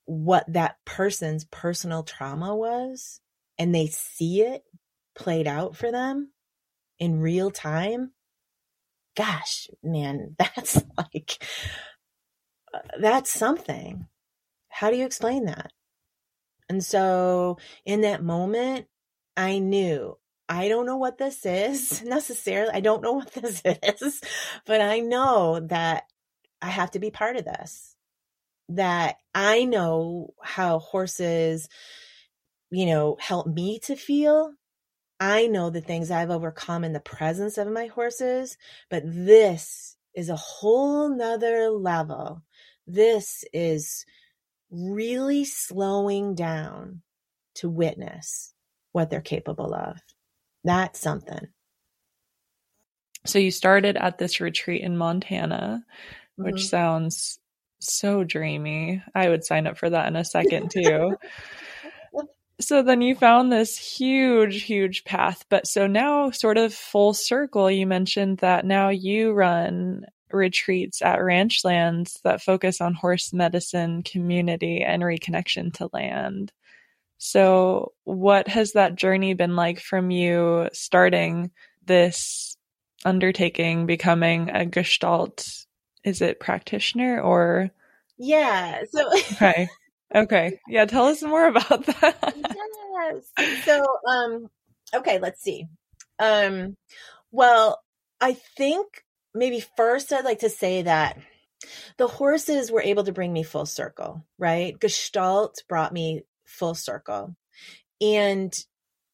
what 0.10 0.44
that 0.52 0.76
person's 0.86 1.46
personal 1.46 2.02
trauma 2.02 2.56
was 2.56 3.22
and 3.60 3.76
they 3.76 3.86
see 3.86 4.42
it 4.42 4.64
played 5.16 5.46
out 5.46 5.76
for 5.76 5.92
them 5.92 6.32
in 6.98 7.20
real 7.20 7.52
time 7.52 8.12
gosh 9.16 9.70
man 9.84 10.36
that's 10.40 10.82
like 10.98 11.44
uh, 12.74 12.80
that's 13.00 13.32
something 13.32 14.08
how 14.70 14.90
do 14.90 14.98
you 14.98 15.06
explain 15.06 15.46
that 15.46 15.72
and 16.70 16.84
so 16.84 17.60
in 17.86 18.02
that 18.02 18.24
moment 18.24 18.88
i 19.38 19.60
knew 19.60 20.18
I 20.52 20.68
don't 20.68 20.88
know 20.88 20.98
what 20.98 21.20
this 21.20 21.46
is 21.46 22.02
necessarily. 22.06 22.72
I 22.74 22.80
don't 22.80 23.04
know 23.04 23.12
what 23.12 23.32
this 23.34 23.62
is, 24.02 24.20
but 24.66 24.82
I 24.82 25.00
know 25.00 25.60
that 25.68 26.06
I 26.60 26.70
have 26.70 26.90
to 26.92 27.00
be 27.00 27.12
part 27.12 27.36
of 27.36 27.46
this. 27.46 27.96
That 28.70 29.18
I 29.34 29.66
know 29.66 30.34
how 30.42 30.80
horses, 30.80 31.68
you 32.70 32.86
know, 32.86 33.18
help 33.20 33.48
me 33.48 33.80
to 33.80 33.96
feel. 33.96 34.54
I 35.20 35.48
know 35.48 35.70
the 35.70 35.82
things 35.82 36.12
I've 36.12 36.30
overcome 36.30 36.84
in 36.84 36.94
the 36.94 37.00
presence 37.00 37.58
of 37.58 37.68
my 37.68 37.88
horses, 37.88 38.58
but 38.90 39.04
this 39.06 39.98
is 40.14 40.30
a 40.30 40.36
whole 40.36 41.10
nother 41.10 41.70
level. 41.70 42.44
This 42.88 43.44
is 43.54 44.06
really 44.72 45.46
slowing 45.46 46.36
down 46.36 47.02
to 47.56 47.70
witness 47.70 48.54
what 48.92 49.10
they're 49.10 49.22
capable 49.22 49.74
of. 49.74 49.98
That's 50.64 51.00
something. 51.00 51.48
So 53.26 53.40
you 53.40 53.52
started 53.52 53.98
at 53.98 54.18
this 54.18 54.40
retreat 54.40 54.82
in 54.82 54.98
Montana, 54.98 55.84
which 56.36 56.56
mm-hmm. 56.56 56.66
sounds 56.66 57.40
so 57.80 58.24
dreamy. 58.24 59.04
I 59.16 59.30
would 59.30 59.46
sign 59.46 59.68
up 59.68 59.78
for 59.78 59.90
that 59.90 60.08
in 60.08 60.16
a 60.16 60.26
second 60.26 60.72
too. 60.72 61.16
so 62.60 62.84
then 62.84 63.02
you 63.02 63.16
found 63.16 63.52
this 63.52 63.78
huge, 63.78 64.64
huge 64.64 65.04
path. 65.04 65.46
But 65.50 65.68
so 65.68 65.88
now, 65.88 66.32
sort 66.32 66.58
of 66.58 66.74
full 66.74 67.14
circle, 67.14 67.70
you 67.72 67.88
mentioned 67.88 68.40
that 68.40 68.66
now 68.66 68.90
you 68.90 69.32
run 69.32 70.06
retreats 70.32 71.02
at 71.02 71.20
Ranchlands 71.20 72.22
that 72.24 72.42
focus 72.42 72.82
on 72.82 72.94
horse 72.94 73.34
medicine, 73.34 74.04
community, 74.04 74.82
and 74.82 75.02
reconnection 75.04 75.74
to 75.74 75.90
land. 75.94 76.52
So, 77.18 77.94
what 78.06 78.48
has 78.48 78.74
that 78.74 78.96
journey 78.96 79.34
been 79.34 79.56
like 79.56 79.80
from 79.80 80.12
you 80.12 80.70
starting 80.72 81.52
this 81.86 82.56
undertaking, 83.04 83.86
becoming 83.86 84.50
a 84.50 84.66
Gestalt? 84.66 85.66
Is 86.04 86.22
it 86.22 86.40
practitioner 86.40 87.22
or? 87.22 87.72
Yeah. 88.18 88.84
So, 88.92 89.08
okay. 89.34 89.68
Okay. 90.14 90.60
Yeah. 90.68 90.86
Tell 90.86 91.06
us 91.06 91.22
more 91.22 91.48
about 91.48 91.86
that. 91.86 92.36
yes. 92.94 93.64
So, 93.66 93.86
um, 94.08 94.50
okay, 94.96 95.20
let's 95.20 95.42
see. 95.42 95.68
Um, 96.20 96.76
well, 97.32 97.82
I 98.20 98.34
think 98.34 98.88
maybe 99.34 99.64
first 99.78 100.12
I'd 100.12 100.26
like 100.26 100.40
to 100.40 100.50
say 100.50 100.82
that 100.84 101.18
the 101.98 102.08
horses 102.08 102.72
were 102.72 102.82
able 102.82 103.04
to 103.04 103.12
bring 103.12 103.34
me 103.34 103.44
full 103.44 103.66
circle, 103.66 104.26
right? 104.38 104.80
Gestalt 104.80 105.64
brought 105.68 105.94
me 105.94 106.24
full 106.46 106.76
circle. 106.76 107.36
And 108.02 108.54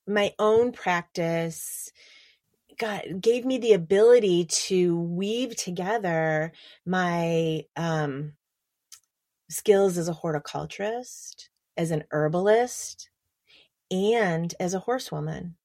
my 0.08 0.34
own 0.38 0.72
practice 0.72 1.92
God 2.78 3.22
gave 3.22 3.46
me 3.46 3.58
the 3.58 3.74
ability 3.74 4.46
to 4.46 5.00
weave 5.00 5.56
together 5.56 6.52
my 6.86 7.66
um, 7.76 8.34
skills 9.50 9.98
as 9.98 10.08
a 10.08 10.14
horticulturist, 10.14 11.50
as 11.78 11.92
an 11.92 12.04
herbalist, 12.12 13.10
and 13.92 14.54
as 14.60 14.74
a 14.74 14.80
horsewoman. 14.80 15.56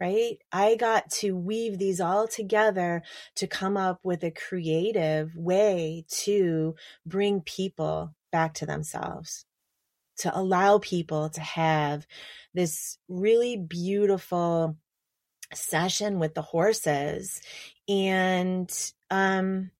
Right? 0.00 0.38
I 0.52 0.74
got 0.74 1.10
to 1.20 1.36
weave 1.36 1.78
these 1.78 2.00
all 2.00 2.26
together 2.28 3.02
to 3.36 3.46
come 3.46 3.76
up 3.76 4.00
with 4.02 4.22
a 4.24 4.30
creative 4.30 5.34
way 5.36 6.04
to 6.24 6.74
bring 7.06 7.40
people 7.40 8.14
back 8.32 8.54
to 8.54 8.66
themselves 8.66 9.46
to 10.16 10.36
allow 10.36 10.78
people 10.78 11.28
to 11.30 11.40
have 11.40 12.06
this 12.52 12.98
really 13.08 13.56
beautiful 13.56 14.76
session 15.56 16.18
with 16.18 16.34
the 16.34 16.42
horses 16.42 17.40
and 17.88 18.92
um 19.10 19.70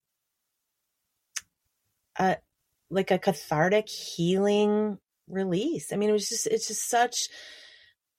a 2.19 2.37
like 2.91 3.11
a 3.11 3.19
cathartic 3.19 3.89
healing 3.89 4.99
release. 5.29 5.93
I 5.93 5.97
mean 5.97 6.11
it 6.11 6.13
was 6.13 6.29
just 6.29 6.47
it's 6.47 6.69
just 6.69 6.89
such 6.89 7.29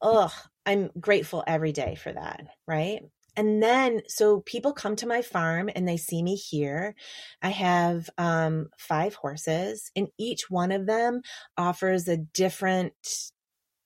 oh 0.02 0.34
i'm 0.66 0.90
grateful 1.00 1.44
every 1.48 1.72
day 1.72 1.96
for 1.96 2.12
that 2.12 2.46
right? 2.68 3.02
And 3.38 3.62
then 3.62 4.02
so 4.08 4.40
people 4.42 4.74
come 4.74 4.96
to 4.98 5.08
my 5.08 5.22
farm 5.22 5.70
and 5.74 5.88
they 5.88 5.98
see 5.98 6.24
me 6.24 6.36
here. 6.36 6.96
I 7.42 7.50
have 7.50 8.10
um, 8.18 8.70
five 8.78 9.16
horses 9.16 9.92
and 9.96 10.08
each 10.18 10.50
one 10.50 10.72
of 10.72 10.86
them 10.86 11.22
offers 11.58 12.08
a 12.08 12.18
different 12.18 12.94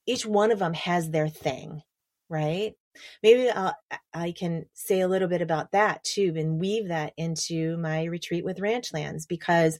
each 0.05 0.26
one 0.26 0.51
of 0.51 0.59
them 0.59 0.74
has 0.74 1.09
their 1.09 1.30
thing 1.30 1.82
right 2.30 2.74
maybe 3.23 3.49
I'll, 3.49 3.75
i 4.13 4.31
can 4.31 4.65
say 4.73 5.01
a 5.01 5.07
little 5.07 5.27
bit 5.27 5.41
about 5.41 5.71
that 5.71 6.03
too 6.03 6.33
and 6.35 6.59
weave 6.59 6.87
that 6.89 7.13
into 7.17 7.77
my 7.77 8.05
retreat 8.05 8.43
with 8.43 8.59
Ranchlands 8.59 9.27
because 9.27 9.79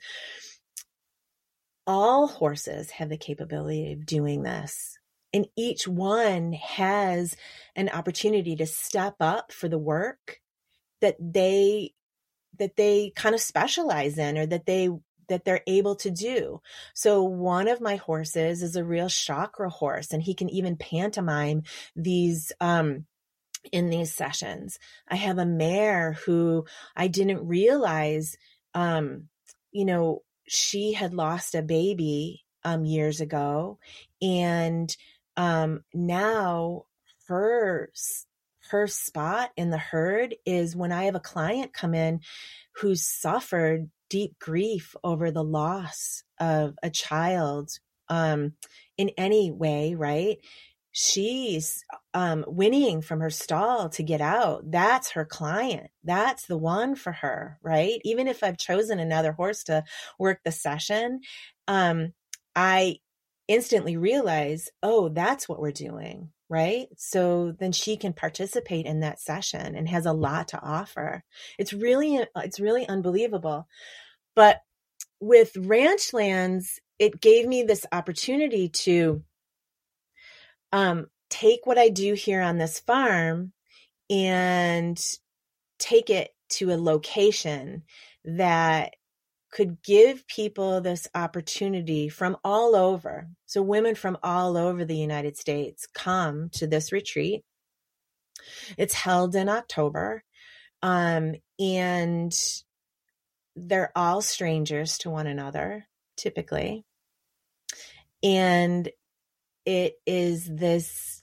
all 1.88 2.28
horses 2.28 2.92
have 2.92 3.10
the 3.10 3.18
capability 3.18 3.94
of 3.94 4.06
doing 4.06 4.44
this 4.44 4.98
and 5.34 5.48
each 5.56 5.88
one 5.88 6.54
has 6.54 7.36
an 7.76 7.90
opportunity 7.90 8.56
to 8.56 8.66
step 8.66 9.16
up 9.20 9.52
for 9.52 9.68
the 9.68 9.78
work 9.78 10.40
that 11.02 11.16
they 11.20 11.94
that 12.58 12.76
they 12.76 13.12
kind 13.16 13.36
of 13.36 13.42
specialize 13.42 14.18
in 14.18 14.38
or 14.38 14.46
that 14.46 14.66
they 14.66 14.90
that 15.30 15.46
they're 15.46 15.64
able 15.68 15.96
to 15.98 16.12
do. 16.12 16.62
So 16.94 17.24
one 17.24 17.68
of 17.68 17.82
my 17.82 17.96
horses 17.96 18.62
is 18.62 18.76
a 18.76 18.84
real 18.84 19.10
chakra 19.10 19.70
horse 19.70 20.12
and 20.12 20.22
he 20.22 20.34
can 20.34 20.50
even 20.50 20.76
pantomime 20.76 21.64
these 21.96 22.52
um 22.60 23.06
in 23.72 23.90
these 23.90 24.14
sessions. 24.14 24.80
I 25.08 25.16
have 25.16 25.38
a 25.38 25.46
mare 25.46 26.14
who 26.14 26.66
I 26.96 27.08
didn't 27.08 27.48
realize 27.48 28.38
um 28.74 29.30
you 29.72 29.86
know 29.86 30.24
she 30.48 30.94
had 30.94 31.14
lost 31.14 31.54
a 31.54 31.62
baby 31.62 32.44
um, 32.64 32.84
years 32.84 33.22
ago, 33.22 33.78
and 34.22 34.96
um, 35.38 35.84
now 35.94 36.86
her 37.28 37.92
her 38.70 38.88
spot 38.88 39.52
in 39.56 39.70
the 39.70 39.78
herd 39.78 40.36
is 40.46 40.76
when 40.76 40.92
I 40.92 41.06
have 41.06 41.16
a 41.16 41.20
client 41.20 41.74
come 41.74 41.96
in 41.96 42.22
who's 42.80 43.06
suffered 43.06 43.90
deep 44.10 44.40
grief 44.40 44.96
over 45.04 45.32
the 45.32 45.44
loss 45.44 46.24
of 46.40 46.76
a 46.82 46.90
child 46.90 47.70
um, 48.08 48.54
in 48.98 49.12
any 49.18 49.52
way, 49.52 49.96
right? 49.96 50.38
She's 50.92 51.84
um, 52.14 52.44
whinnying 52.44 53.02
from 53.02 53.20
her 53.20 53.30
stall 53.30 53.90
to 53.90 54.04
get 54.04 54.22
out. 54.22 54.72
That's 54.72 55.12
her 55.12 55.26
client. 55.26 55.92
That's 56.04 56.48
the 56.48 56.58
one 56.58 56.96
for 56.96 57.12
her, 57.12 57.60
right? 57.62 58.02
Even 58.04 58.28
if 58.28 58.44
I've 58.44 58.58
chosen 58.58 59.00
another 59.00 59.32
horse 59.32 59.64
to 59.66 59.84
work 60.18 60.40
the 60.44 60.52
session, 60.52 61.22
um, 61.68 62.14
I 62.56 62.98
instantly 63.48 63.98
realize, 63.98 64.70
oh, 64.82 65.10
that's 65.10 65.48
what 65.48 65.60
we're 65.60 65.72
doing 65.72 66.30
right? 66.50 66.88
So 66.98 67.54
then 67.60 67.72
she 67.72 67.96
can 67.96 68.14
participate 68.14 68.86
in 68.86 69.02
that 69.02 69.20
session 69.20 69.76
and 69.76 69.88
has 69.88 70.06
a 70.06 70.14
lot 70.14 70.50
to 70.50 70.62
offer. 70.62 71.24
It's 71.58 71.74
really 71.74 72.26
it's 72.36 72.60
really 72.60 72.88
unbelievable. 72.88 73.68
But 74.36 74.62
with 75.20 75.54
Ranchlands, 75.54 76.80
it 76.98 77.22
gave 77.22 77.48
me 77.48 77.64
this 77.64 77.86
opportunity 77.92 78.70
to 78.70 79.24
um, 80.72 81.08
take 81.30 81.66
what 81.66 81.78
I 81.78 81.90
do 81.90 82.14
here 82.14 82.42
on 82.42 82.58
this 82.58 82.80
farm 82.80 83.54
and 84.10 85.00
take 85.78 86.10
it 86.10 86.32
to 86.50 86.72
a 86.72 86.78
location 86.78 87.84
that 88.26 88.96
could 89.52 89.82
give 89.82 90.28
people 90.28 90.82
this 90.82 91.08
opportunity 91.16 92.10
from 92.10 92.38
all 92.44 92.76
over. 92.76 93.28
So, 93.46 93.62
women 93.62 93.96
from 93.96 94.18
all 94.24 94.58
over 94.58 94.86
the 94.86 94.98
United 94.98 95.38
States 95.38 95.88
come 95.94 96.50
to 96.54 96.68
this 96.68 96.92
retreat. 96.92 97.44
It's 98.78 98.94
held 98.94 99.36
in 99.36 99.50
October. 99.50 100.24
Um, 100.82 101.36
and 101.60 102.34
they're 103.56 103.92
all 103.96 104.22
strangers 104.22 104.98
to 105.00 105.10
one 105.10 105.28
another, 105.28 105.88
typically. 106.16 106.86
And 108.24 108.90
it 109.66 109.96
is 110.06 110.46
this 110.46 111.22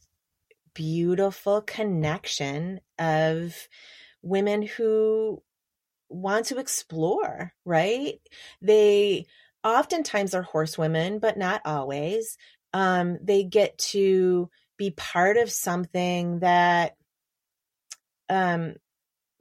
beautiful 0.75 1.63
connection 1.63 2.81
of 2.99 3.57
women 4.23 4.63
who 4.63 5.43
want 6.09 6.47
to 6.47 6.59
explore, 6.59 7.53
right? 7.65 8.21
They 8.61 9.27
oftentimes 9.65 10.35
are 10.35 10.43
horsewomen, 10.43 11.19
but 11.19 11.37
not 11.37 11.63
always. 11.65 12.39
Um, 12.73 13.19
they 13.23 13.45
get 13.45 13.79
to 13.79 14.51
be 14.77 14.91
part 14.91 15.37
of 15.37 15.51
something 15.51 16.41
that 16.41 16.97
um, 18.29 18.75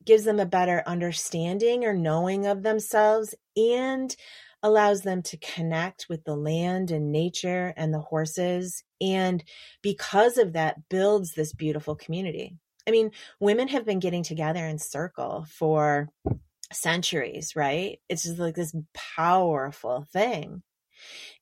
gives 0.03 0.24
them 0.24 0.39
a 0.39 0.45
better 0.45 0.84
understanding 0.86 1.84
or 1.84 1.93
knowing 1.93 2.45
of 2.45 2.63
themselves 2.63 3.36
and 3.57 4.16
allows 4.63 5.01
them 5.01 5.22
to 5.22 5.38
connect 5.38 6.07
with 6.09 6.24
the 6.24 6.36
land 6.36 6.89
and 6.91 7.11
nature 7.11 7.74
and 7.78 7.93
the 7.93 7.99
horses. 7.99 8.84
And 8.99 9.43
because 9.82 10.38
of 10.38 10.53
that, 10.53 10.89
builds 10.89 11.34
this 11.34 11.53
beautiful 11.53 11.95
community. 11.95 12.55
I 12.88 12.91
mean, 12.91 13.11
women 13.39 13.68
have 13.70 13.86
been 13.86 13.99
getting 13.99 14.24
together 14.24 14.66
in 14.66 14.78
circle 14.80 15.45
for 15.49 16.09
centuries, 16.74 17.55
right? 17.55 17.99
It's 18.09 18.24
just 18.24 18.39
like 18.39 18.55
this 18.55 18.76
powerful 18.93 20.05
thing. 20.11 20.63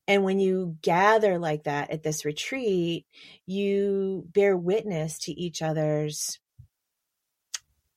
And 0.08 0.24
when 0.24 0.40
you 0.40 0.78
gather 0.82 1.40
like 1.40 1.64
that 1.64 1.92
at 1.92 2.04
this 2.04 2.26
retreat, 2.26 3.06
you 3.46 4.26
bear 4.34 4.58
witness 4.58 5.20
to 5.20 5.32
each 5.32 5.62
other's 5.62 6.40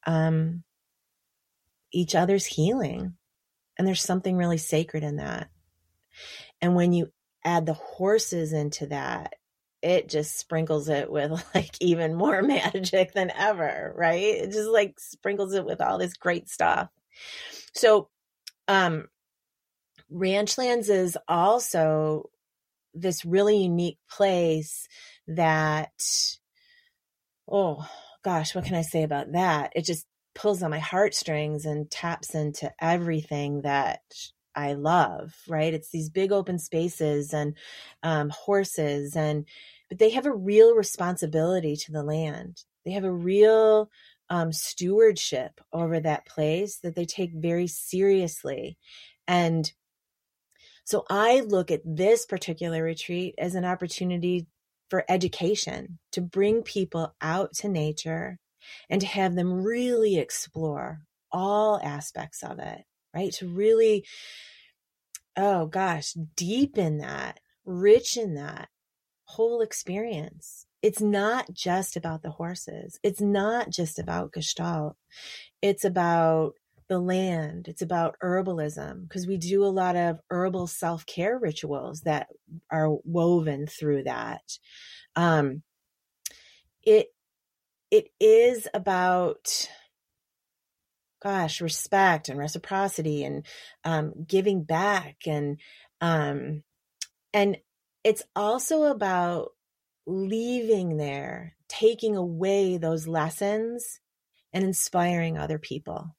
um 0.07 0.63
each 1.93 2.15
other's 2.15 2.47
healing. 2.47 3.15
And 3.79 3.87
there's 3.87 4.03
something 4.03 4.37
really 4.37 4.59
sacred 4.59 5.03
in 5.03 5.17
that. 5.17 5.49
And 6.61 6.75
when 6.75 6.93
you 6.93 7.13
add 7.45 7.67
the 7.67 7.75
horses 7.75 8.53
into 8.53 8.87
that, 8.87 9.35
it 9.83 10.09
just 10.09 10.39
sprinkles 10.39 10.89
it 10.89 11.11
with 11.11 11.31
like 11.55 11.77
even 11.81 12.15
more 12.15 12.43
magic 12.43 13.13
than 13.13 13.31
ever, 13.31 13.93
right? 13.97 14.23
It 14.23 14.53
just 14.53 14.69
like 14.69 14.99
sprinkles 14.99 15.55
it 15.55 15.65
with 15.65 15.81
all 15.81 15.99
this 15.99 16.15
great 16.15 16.49
stuff. 16.49 16.89
So, 17.75 18.09
um, 18.69 19.09
Ranchlands 20.13 20.89
is 20.89 21.19
also 21.29 22.31
this 22.95 23.25
really 23.25 23.59
unique 23.59 23.99
place 24.11 24.89
that, 25.27 25.91
oh 27.51 27.87
gosh, 28.23 28.55
what 28.55 28.65
can 28.65 28.75
I 28.75 28.83
say 28.83 29.03
about 29.03 29.33
that? 29.33 29.73
It 29.77 29.85
just 29.85 30.07
pulls 30.35 30.63
on 30.63 30.71
my 30.71 30.79
heartstrings 30.79 31.65
and 31.65 31.91
taps 31.91 32.35
into 32.35 32.73
everything 32.81 33.63
that 33.63 34.01
I 34.55 34.75
love, 34.75 35.35
right? 35.49 35.73
It's 35.75 35.91
these 35.91 36.11
big 36.11 36.33
open 36.33 36.59
spaces 36.59 37.33
and 37.33 37.55
um, 38.03 38.31
horses, 38.31 39.17
and 39.17 39.47
but 39.89 39.99
they 39.99 40.11
have 40.11 40.27
a 40.27 40.33
real 40.33 40.75
responsibility 40.75 41.77
to 41.77 41.93
the 41.93 42.03
land. 42.03 42.63
They 42.85 42.93
have 42.93 43.05
a 43.05 43.13
real 43.13 43.91
um, 44.29 44.53
stewardship 44.53 45.61
over 45.73 46.01
that 46.01 46.27
place 46.27 46.79
that 46.79 46.95
they 46.95 47.05
take 47.05 47.33
very 47.33 47.67
seriously. 47.67 48.77
And 49.29 49.71
so 50.85 51.05
I 51.11 51.41
look 51.41 51.71
at 51.71 51.83
this 51.85 52.27
particular 52.27 52.83
retreat 52.83 53.35
as 53.39 53.55
an 53.55 53.65
opportunity 53.65 54.47
for 54.89 55.05
education 55.09 55.99
to 56.13 56.21
bring 56.21 56.63
people 56.63 57.15
out 57.21 57.55
to 57.55 57.69
nature 57.69 58.39
and 58.89 59.01
to 59.01 59.07
have 59.07 59.35
them 59.35 59.65
really 59.65 60.17
explore 60.19 61.01
all 61.33 61.81
aspects 61.83 62.43
of 62.43 62.59
it, 62.59 62.83
right? 63.13 63.33
To 63.35 63.49
really, 63.49 64.05
oh 65.37 65.67
gosh, 65.67 66.13
deepen 66.37 66.99
that, 66.99 67.41
rich 67.65 68.17
in 68.17 68.35
that 68.35 68.69
whole 69.25 69.61
experience 69.61 70.66
it's 70.87 71.01
not 71.01 71.53
just 71.53 71.97
about 71.97 72.23
the 72.23 72.31
horses. 72.31 73.01
It's 73.03 73.21
not 73.21 73.71
just 73.71 73.99
about 73.99 74.33
Gestalt. 74.33 74.95
It's 75.61 75.85
about 75.85 76.53
the 76.89 77.01
land. 77.01 77.67
It's 77.67 77.83
about 77.83 78.15
herbalism 78.23 79.03
because 79.03 79.27
we 79.27 79.37
do 79.37 79.65
a 79.65 79.67
lot 79.67 79.97
of 79.97 80.21
herbal 80.31 80.69
self 80.69 81.05
care 81.05 81.41
rituals 81.41 82.03
that 82.03 82.29
are 82.71 82.89
woven 83.03 83.67
through 83.67 84.05
that. 84.05 84.43
Um, 85.17 85.65
it 86.85 87.09
it 87.91 88.07
is 88.21 88.69
about 88.73 89.69
gosh 91.21 91.61
respect 91.61 92.29
and 92.29 92.39
reciprocity 92.39 93.25
and 93.25 93.45
um, 93.83 94.13
giving 94.25 94.63
back 94.63 95.17
and 95.27 95.59
um, 96.01 96.63
and 97.35 97.57
it's 98.05 98.23
also 98.37 98.85
about 98.85 99.51
leaving 100.07 100.97
there, 100.97 101.55
taking 101.69 102.17
away 102.17 102.77
those 102.77 103.07
lessons 103.07 104.01
and 104.53 104.65
inspiring 104.65 105.37
other 105.37 105.59
people, 105.59 106.17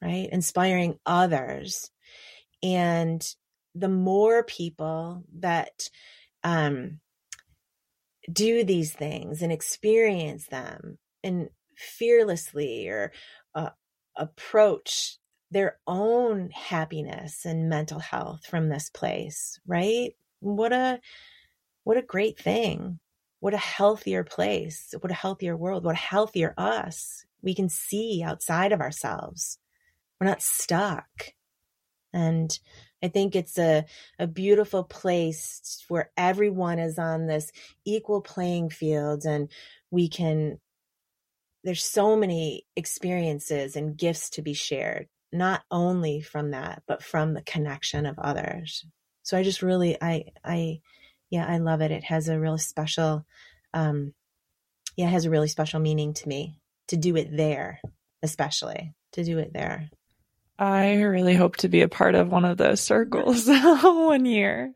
right? 0.00 0.28
Inspiring 0.30 0.98
others. 1.04 1.90
And 2.62 3.24
the 3.74 3.88
more 3.88 4.44
people 4.44 5.24
that 5.40 5.90
um, 6.44 7.00
do 8.32 8.64
these 8.64 8.92
things 8.92 9.42
and 9.42 9.52
experience 9.52 10.46
them 10.46 10.98
and 11.22 11.48
fearlessly 11.76 12.88
or 12.88 13.12
uh, 13.54 13.70
approach 14.16 15.18
their 15.50 15.78
own 15.86 16.50
happiness 16.50 17.44
and 17.44 17.68
mental 17.68 17.98
health 17.98 18.46
from 18.46 18.68
this 18.68 18.90
place, 18.90 19.58
right? 19.66 20.12
What 20.40 20.72
a 20.72 21.00
what 21.84 21.96
a 21.96 22.02
great 22.02 22.38
thing. 22.38 22.98
What 23.40 23.54
a 23.54 23.58
healthier 23.58 24.24
place. 24.24 24.94
What 24.98 25.10
a 25.10 25.14
healthier 25.14 25.56
world. 25.56 25.84
What 25.84 25.94
a 25.94 25.98
healthier 25.98 26.54
us. 26.56 27.24
We 27.42 27.54
can 27.54 27.68
see 27.68 28.22
outside 28.24 28.72
of 28.72 28.80
ourselves. 28.80 29.58
We're 30.18 30.26
not 30.26 30.42
stuck. 30.42 31.34
And 32.14 32.58
I 33.02 33.08
think 33.08 33.36
it's 33.36 33.58
a, 33.58 33.84
a 34.18 34.26
beautiful 34.26 34.82
place 34.82 35.84
where 35.88 36.10
everyone 36.16 36.78
is 36.78 36.98
on 36.98 37.26
this 37.26 37.52
equal 37.84 38.22
playing 38.22 38.70
field 38.70 39.26
and 39.26 39.50
we 39.90 40.08
can, 40.08 40.58
there's 41.64 41.84
so 41.84 42.16
many 42.16 42.64
experiences 42.76 43.76
and 43.76 43.96
gifts 43.96 44.30
to 44.30 44.42
be 44.42 44.54
shared, 44.54 45.08
not 45.32 45.64
only 45.70 46.22
from 46.22 46.52
that, 46.52 46.82
but 46.86 47.02
from 47.02 47.34
the 47.34 47.42
connection 47.42 48.06
of 48.06 48.18
others. 48.18 48.86
So 49.22 49.36
I 49.36 49.42
just 49.42 49.60
really, 49.60 50.00
I, 50.00 50.24
I, 50.42 50.80
yeah, 51.34 51.46
I 51.48 51.58
love 51.58 51.80
it. 51.80 51.90
It 51.90 52.04
has 52.04 52.28
a 52.28 52.38
really 52.38 52.58
special, 52.58 53.26
um, 53.72 54.14
yeah, 54.96 55.08
it 55.08 55.10
has 55.10 55.24
a 55.24 55.30
really 55.30 55.48
special 55.48 55.80
meaning 55.80 56.14
to 56.14 56.28
me 56.28 56.60
to 56.88 56.96
do 56.96 57.16
it 57.16 57.36
there, 57.36 57.80
especially 58.22 58.94
to 59.14 59.24
do 59.24 59.38
it 59.38 59.52
there. 59.52 59.90
I 60.60 61.00
really 61.00 61.34
hope 61.34 61.56
to 61.56 61.68
be 61.68 61.82
a 61.82 61.88
part 61.88 62.14
of 62.14 62.28
one 62.28 62.44
of 62.44 62.56
those 62.56 62.80
circles 62.80 63.48
one 63.48 64.26
year. 64.26 64.72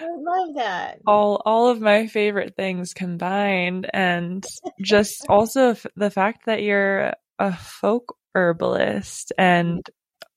I 0.00 0.06
love 0.16 0.54
that. 0.54 1.00
All 1.04 1.42
all 1.44 1.66
of 1.66 1.80
my 1.80 2.06
favorite 2.06 2.54
things 2.54 2.94
combined 2.94 3.90
and 3.92 4.46
just 4.80 5.26
also 5.28 5.74
the 5.96 6.10
fact 6.12 6.46
that 6.46 6.62
you're 6.62 7.12
a 7.40 7.52
folk 7.56 8.16
herbalist 8.36 9.32
and 9.36 9.84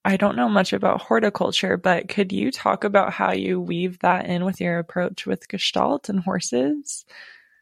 I 0.05 0.17
don't 0.17 0.35
know 0.35 0.47
much 0.47 0.71
about 0.71 1.01
horticulture, 1.01 1.77
but 1.77 2.09
could 2.09 2.31
you 2.31 2.51
talk 2.51 2.83
about 2.83 3.11
how 3.11 3.31
you 3.31 3.59
weave 3.59 3.97
that 3.99 4.27
in 4.27 4.45
with 4.45 4.61
your 4.61 4.77
approach 4.77 5.25
with 5.25 5.47
Gestalt 5.47 6.09
and 6.09 6.19
horses? 6.19 7.05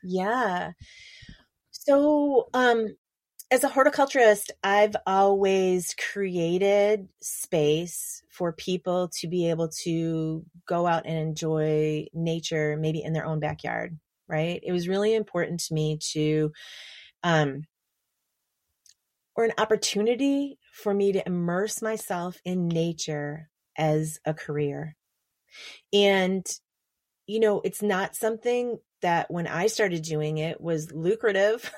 Yeah. 0.04 0.74
So, 1.72 2.50
um, 2.54 2.98
as 3.50 3.64
a 3.64 3.70
horticulturist, 3.70 4.52
I've 4.62 4.96
always 5.08 5.96
created 5.96 7.08
space 7.22 8.24
for 8.30 8.52
people 8.52 9.08
to 9.20 9.28
be 9.28 9.50
able 9.50 9.70
to 9.84 10.44
go 10.68 10.86
out 10.86 11.06
and 11.06 11.18
enjoy 11.18 12.08
nature, 12.14 12.76
maybe 12.76 13.02
in 13.02 13.14
their 13.14 13.26
own 13.26 13.40
backyard, 13.40 13.98
right? 14.28 14.60
It 14.62 14.74
was 14.74 14.90
really 14.90 15.14
important 15.16 15.62
to 15.62 15.74
me 15.74 15.98
to, 16.12 16.52
um, 17.24 17.64
or 19.36 19.46
an 19.46 19.54
opportunity 19.58 20.58
for 20.74 20.94
me 20.94 21.12
to 21.14 21.26
immerse 21.26 21.82
myself 21.82 22.42
in 22.44 22.68
nature 22.68 23.50
as 23.78 24.20
a 24.26 24.34
career. 24.34 24.96
And, 25.94 26.46
you 27.28 27.40
know, 27.40 27.62
it's 27.64 27.82
not 27.82 28.16
something 28.16 28.80
that 29.02 29.30
when 29.30 29.46
I 29.46 29.68
started 29.68 30.02
doing 30.02 30.40
it 30.40 30.60
was 30.60 30.92
lucrative. 30.92 31.72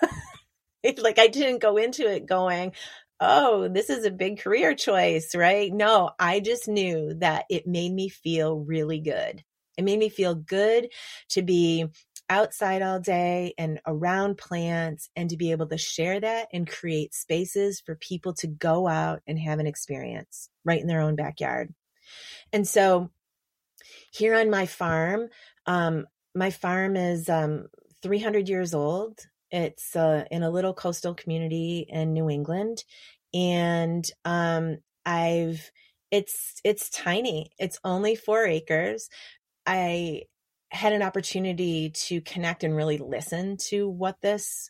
like 0.97 1.19
I 1.19 1.27
didn't 1.27 1.61
go 1.61 1.77
into 1.77 2.09
it 2.09 2.25
going, 2.25 2.71
oh, 3.19 3.67
this 3.67 3.89
is 3.89 4.05
a 4.05 4.11
big 4.11 4.39
career 4.39 4.73
choice, 4.75 5.35
right? 5.35 5.73
No, 5.73 6.11
I 6.17 6.39
just 6.39 6.67
knew 6.67 7.15
that 7.15 7.45
it 7.49 7.67
made 7.67 7.91
me 7.91 8.07
feel 8.07 8.59
really 8.59 8.99
good. 8.99 9.43
It 9.77 9.83
made 9.83 9.99
me 9.99 10.09
feel 10.09 10.35
good 10.35 10.87
to 11.29 11.41
be 11.41 11.87
outside 12.29 12.81
all 12.81 12.99
day 12.99 13.53
and 13.57 13.79
around 13.85 14.37
plants 14.37 15.09
and 15.15 15.29
to 15.29 15.37
be 15.37 15.51
able 15.51 15.67
to 15.67 15.77
share 15.77 16.19
that 16.19 16.47
and 16.51 16.67
create 16.67 17.13
spaces 17.13 17.79
for 17.79 17.95
people 17.95 18.33
to 18.33 18.47
go 18.47 18.87
out 18.87 19.21
and 19.27 19.39
have 19.39 19.59
an 19.59 19.67
experience 19.67 20.49
right 20.63 20.81
in 20.81 20.87
their 20.87 21.01
own 21.01 21.15
backyard. 21.15 21.73
And 22.51 22.67
so 22.67 23.09
here 24.11 24.35
on 24.35 24.49
my 24.49 24.65
farm, 24.65 25.29
um, 25.65 26.07
my 26.33 26.51
farm 26.51 26.95
is 26.95 27.29
um, 27.29 27.67
300 28.01 28.49
years 28.49 28.73
old. 28.73 29.19
It's 29.51 29.95
uh, 29.95 30.25
in 30.31 30.43
a 30.43 30.49
little 30.49 30.73
coastal 30.73 31.13
community 31.13 31.85
in 31.87 32.13
New 32.13 32.29
England, 32.29 32.83
and 33.33 34.09
um, 34.25 34.77
I've 35.05 35.71
it's 36.11 36.59
it's 36.63 36.89
tiny. 36.89 37.51
It's 37.59 37.79
only 37.83 38.15
four 38.15 38.45
acres. 38.45 39.09
I 39.65 40.23
had 40.71 40.93
an 40.93 41.01
opportunity 41.01 41.91
to 41.91 42.21
connect 42.21 42.63
and 42.63 42.75
really 42.75 42.97
listen 42.97 43.57
to 43.57 43.87
what 43.87 44.17
this 44.21 44.69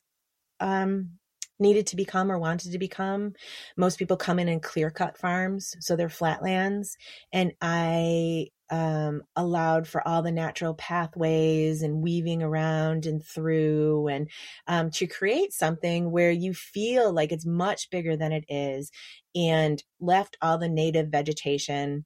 um, 0.59 1.11
needed 1.59 1.87
to 1.87 1.95
become 1.95 2.31
or 2.31 2.37
wanted 2.37 2.71
to 2.71 2.79
become. 2.79 3.33
Most 3.77 3.97
people 3.97 4.17
come 4.17 4.39
in 4.39 4.47
and 4.47 4.61
clear 4.61 4.89
cut 4.89 5.17
farms, 5.17 5.75
so 5.79 5.95
they're 5.95 6.09
flatlands, 6.09 6.95
and 7.31 7.53
I 7.61 8.47
um, 8.71 9.21
allowed 9.35 9.87
for 9.87 10.05
all 10.07 10.23
the 10.23 10.31
natural 10.31 10.73
pathways 10.73 11.83
and 11.83 12.01
weaving 12.01 12.41
around 12.41 13.05
and 13.05 13.23
through, 13.23 14.07
and 14.07 14.29
um, 14.67 14.89
to 14.91 15.07
create 15.07 15.53
something 15.53 16.11
where 16.11 16.31
you 16.31 16.53
feel 16.53 17.13
like 17.13 17.31
it's 17.31 17.45
much 17.45 17.89
bigger 17.89 18.17
than 18.17 18.31
it 18.31 18.45
is, 18.49 18.91
and 19.35 19.83
left 19.99 20.37
all 20.41 20.57
the 20.57 20.69
native 20.69 21.09
vegetation 21.09 22.05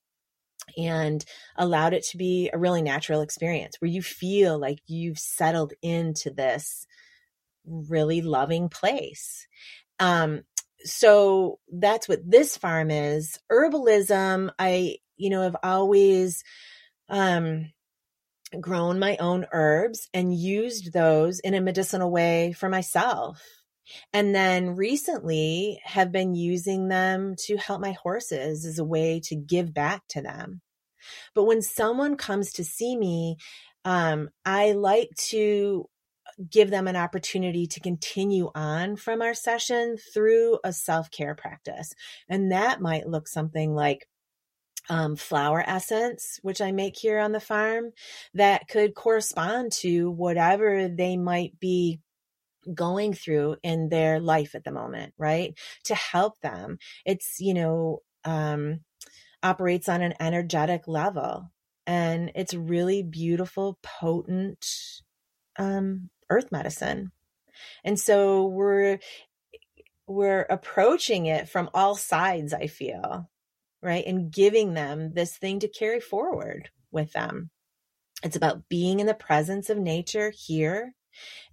and 0.78 1.24
allowed 1.56 1.94
it 1.94 2.04
to 2.12 2.18
be 2.18 2.50
a 2.52 2.58
really 2.58 2.82
natural 2.82 3.22
experience 3.22 3.76
where 3.80 3.92
you 3.92 4.02
feel 4.02 4.58
like 4.60 4.80
you've 4.88 5.20
settled 5.20 5.74
into 5.82 6.30
this 6.30 6.86
really 7.66 8.22
loving 8.22 8.70
place. 8.70 9.48
Um, 10.00 10.44
so 10.84 11.60
that's 11.72 12.08
what 12.08 12.30
this 12.30 12.58
farm 12.58 12.90
is. 12.92 13.40
Herbalism, 13.52 14.52
I, 14.58 14.98
you 15.18 15.30
know, 15.30 15.42
have 15.42 15.58
always 15.62 16.44
um, 17.10 17.72
grown 18.60 19.00
my 19.00 19.18
own 19.18 19.46
herbs 19.52 20.10
and 20.14 20.34
used 20.34 20.94
those 20.94 21.40
in 21.40 21.54
a 21.54 21.62
medicinal 21.62 22.12
way 22.12 22.54
for 22.54 22.70
myself. 22.70 23.42
And 24.14 24.34
then 24.34 24.76
recently 24.76 25.80
have 25.84 26.12
been 26.12 26.36
using 26.36 26.88
them 26.88 27.36
to 27.46 27.58
help 27.58 27.82
my 27.82 27.94
horses 28.04 28.66
as 28.66 28.80
a 28.80 28.86
way 28.86 29.22
to 29.26 29.36
give 29.36 29.74
back 29.74 30.04
to 30.10 30.22
them. 30.22 30.62
But 31.34 31.46
when 31.46 31.62
someone 31.62 32.18
comes 32.18 32.52
to 32.54 32.64
see 32.64 32.98
me, 32.98 33.38
um, 33.86 34.30
I 34.46 34.74
like 34.74 35.10
to 35.30 35.86
give 36.50 36.70
them 36.70 36.88
an 36.88 36.96
opportunity 36.96 37.68
to 37.68 37.80
continue 37.80 38.50
on 38.56 38.96
from 38.96 39.22
our 39.22 39.34
session 39.34 39.98
through 40.14 40.60
a 40.64 40.74
self 40.74 41.12
care 41.12 41.36
practice. 41.36 41.94
And 42.28 42.52
that 42.52 42.82
might 42.82 43.08
look 43.08 43.28
something 43.28 43.74
like 43.74 44.08
um, 44.90 45.16
flower 45.16 45.64
essence, 45.66 46.40
which 46.42 46.62
I 46.62 46.72
make 46.72 46.98
here 46.98 47.20
on 47.20 47.32
the 47.32 47.40
farm, 47.40 47.92
that 48.34 48.68
could 48.68 48.96
correspond 48.96 49.72
to 49.74 50.10
whatever 50.10 50.88
they 50.88 51.16
might 51.16 51.60
be 51.60 52.00
going 52.74 53.14
through 53.14 53.58
in 53.64 53.90
their 53.90 54.20
life 54.20 54.56
at 54.56 54.64
the 54.64 54.72
moment, 54.72 55.14
right? 55.18 55.58
To 55.86 55.96
help 55.96 56.40
them. 56.42 56.78
It's, 57.06 57.40
you 57.40 57.54
know, 57.54 58.00
um, 58.26 58.82
operates 59.42 59.88
on 59.90 60.02
an 60.02 60.14
energetic 60.20 60.88
level 60.88 61.52
and 61.88 62.32
it's 62.36 62.54
really 62.54 63.02
beautiful, 63.02 63.80
potent 63.82 64.64
um, 65.58 66.10
earth 66.30 66.52
medicine. 66.52 67.12
And 67.84 68.00
so 68.00 68.46
we're 68.46 69.00
we're 70.08 70.42
approaching 70.50 71.28
it 71.28 71.50
from 71.50 71.70
all 71.74 71.96
sides, 71.96 72.54
I 72.54 72.68
feel, 72.68 73.30
right? 73.82 74.04
And 74.06 74.32
giving 74.32 74.74
them 74.74 75.14
this 75.14 75.38
thing 75.38 75.60
to 75.60 75.68
carry 75.68 76.00
forward 76.00 76.70
with 76.92 77.12
them. 77.14 77.50
It's 78.24 78.36
about 78.36 78.70
being 78.70 79.00
in 79.00 79.08
the 79.08 79.14
presence 79.14 79.70
of 79.70 79.78
nature 79.78 80.32
here 80.36 80.94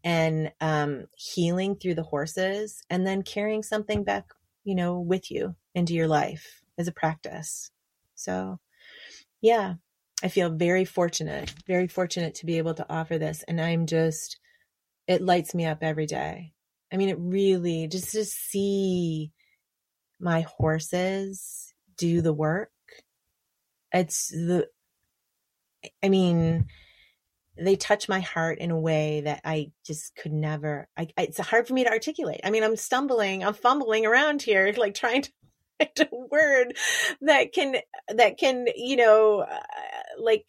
and 0.05 0.53
um, 0.61 1.07
healing 1.17 1.77
through 1.77 1.95
the 1.95 2.03
horses 2.03 2.83
and 2.91 3.07
then 3.07 3.23
carrying 3.23 3.63
something 3.63 4.05
back, 4.05 4.27
you 4.65 4.75
know, 4.75 4.99
with 4.99 5.31
you 5.31 5.55
into 5.75 5.95
your 5.95 6.09
life 6.09 6.63
as 6.79 6.89
a 6.89 6.93
practice. 6.93 7.71
So, 8.15 8.59
yeah, 9.41 9.75
I 10.23 10.29
feel 10.29 10.51
very 10.51 10.85
fortunate, 10.85 11.53
very 11.67 11.89
fortunate 11.89 12.35
to 12.37 12.47
be 12.47 12.59
able 12.59 12.75
to 12.75 12.87
offer 12.89 13.19
this. 13.19 13.45
And 13.47 13.61
I'm 13.61 13.87
just 13.87 14.39
it 15.07 15.23
lights 15.23 15.55
me 15.55 15.67
up 15.67 15.79
every 15.83 16.07
day. 16.07 16.53
I 16.93 16.97
mean, 16.97 17.09
it 17.09 17.19
really 17.19 17.87
just 17.89 18.13
to 18.13 18.25
see 18.25 19.33
my 20.19 20.43
horses 20.43 21.75
do 21.97 22.21
the 22.21 22.33
work. 22.33 22.71
It's 23.93 24.29
the, 24.29 24.69
I 26.03 26.09
mean, 26.09 26.67
they 27.59 27.77
touch 27.77 28.09
my 28.09 28.21
heart 28.21 28.59
in 28.59 28.71
a 28.71 28.79
way 28.79 29.23
that 29.23 29.41
I 29.45 29.73
just 29.85 30.15
could 30.17 30.33
never. 30.33 30.89
I, 30.97 31.09
it's 31.19 31.39
hard 31.39 31.67
for 31.67 31.75
me 31.75 31.85
to 31.85 31.91
articulate. 31.91 32.41
I 32.45 32.51
mean, 32.51 32.63
I'm 32.63 32.77
stumbling, 32.77 33.45
I'm 33.45 33.55
fumbling 33.55 34.07
around 34.07 34.43
here, 34.43 34.73
like 34.77 34.95
trying 34.95 35.23
to 35.23 35.33
find 35.79 36.09
a 36.13 36.17
word 36.31 36.77
that 37.23 37.53
can 37.53 37.77
that 38.09 38.39
can 38.39 38.67
you 38.75 38.97
know 38.97 39.41
uh, 39.41 39.61
like 40.19 40.47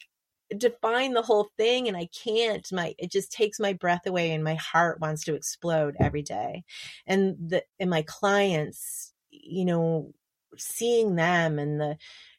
define 0.56 1.14
the 1.14 1.22
whole 1.22 1.50
thing 1.58 1.88
and 1.88 1.98
I 1.98 2.08
can't 2.24 2.66
my 2.72 2.96
it 2.98 3.12
just 3.12 3.32
takes 3.32 3.60
my 3.60 3.74
breath 3.74 4.06
away 4.06 4.32
and 4.32 4.44
my 4.44 4.56
heart 4.56 5.02
wants 5.02 5.26
to 5.26 5.36
explode 5.36 5.98
every 6.00 6.22
day 6.22 6.64
and 7.06 7.36
the 7.50 7.64
and 7.80 7.90
my 7.90 8.04
clients 8.04 9.14
you 9.30 9.66
know 9.66 10.14
seeing 10.58 11.16
them 11.16 11.60
and 11.60 11.82
the 11.82 11.98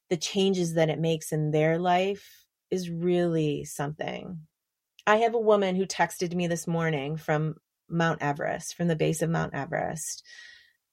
the 0.09 0.17
changes 0.17 0.75
that 0.75 0.89
it 0.89 0.99
makes 0.99 1.33
in 1.33 1.51
their 1.51 1.79
life 1.79 2.47
is 2.71 2.89
really 2.89 3.65
something 3.65 4.39
I 5.09 5.17
have 5.17 5.33
a 5.33 5.41
woman 5.41 5.75
who 5.75 5.87
texted 5.87 6.35
me 6.35 6.49
this 6.49 6.67
morning 6.67 7.17
from 7.17 7.57
Mount 7.89 8.21
Everest 8.21 8.75
from 8.75 8.89
the 8.89 8.95
base 8.95 9.23
of 9.23 9.31
Mount 9.31 9.55
Everest 9.55 10.23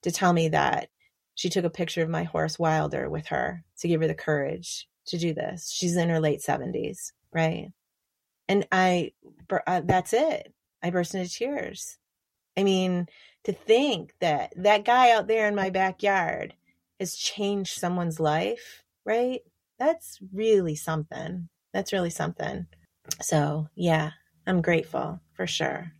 to 0.00 0.10
tell 0.10 0.32
me 0.32 0.48
that 0.48 0.88
she 1.34 1.50
took 1.50 1.66
a 1.66 1.70
picture 1.70 2.02
of 2.02 2.08
my 2.08 2.22
horse 2.22 2.58
Wilder 2.58 3.10
with 3.10 3.26
her 3.26 3.62
to 3.80 3.88
give 3.88 4.00
her 4.00 4.06
the 4.06 4.14
courage 4.14 4.88
to 5.08 5.18
do 5.18 5.34
this. 5.34 5.70
She's 5.70 5.98
in 5.98 6.08
her 6.08 6.18
late 6.18 6.40
70s, 6.40 7.12
right? 7.30 7.68
And 8.48 8.66
I, 8.72 9.12
uh, 9.66 9.82
that's 9.84 10.14
it. 10.14 10.50
I 10.82 10.88
burst 10.88 11.14
into 11.14 11.28
tears. 11.30 11.98
I 12.56 12.62
mean, 12.64 13.08
to 13.44 13.52
think 13.52 14.14
that 14.20 14.54
that 14.56 14.86
guy 14.86 15.10
out 15.10 15.26
there 15.26 15.46
in 15.46 15.54
my 15.54 15.68
backyard 15.68 16.54
has 16.98 17.16
changed 17.16 17.78
someone's 17.78 18.18
life, 18.18 18.82
right? 19.04 19.40
That's 19.78 20.18
really 20.32 20.74
something. 20.74 21.50
That's 21.74 21.92
really 21.92 22.08
something. 22.08 22.66
So, 23.20 23.68
yeah, 23.74 24.10
I'm 24.46 24.62
grateful 24.62 25.20
for 25.34 25.46
sure. 25.46 25.92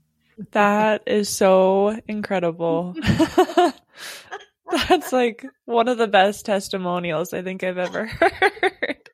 That 0.53 1.03
is 1.07 1.29
so 1.29 1.99
incredible. 2.07 2.95
That's 4.89 5.13
like 5.13 5.45
one 5.65 5.89
of 5.89 5.99
the 5.99 6.09
best 6.09 6.45
testimonials 6.45 7.33
I 7.33 7.43
think 7.43 7.63
I've 7.63 7.79
ever 7.79 8.07
heard. 8.21 9.11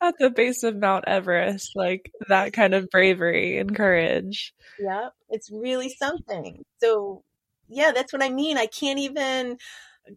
At 0.00 0.14
the 0.18 0.30
base 0.30 0.62
of 0.62 0.76
Mount 0.76 1.04
Everest, 1.06 1.72
like 1.74 2.10
that 2.28 2.52
kind 2.52 2.74
of 2.74 2.90
bravery 2.90 3.58
and 3.58 3.74
courage. 3.74 4.54
Yeah, 4.78 5.08
it's 5.30 5.50
really 5.50 5.88
something. 5.88 6.64
So, 6.78 7.22
yeah, 7.68 7.92
that's 7.92 8.12
what 8.12 8.22
I 8.22 8.28
mean. 8.28 8.58
I 8.58 8.66
can't 8.66 8.98
even, 8.98 9.58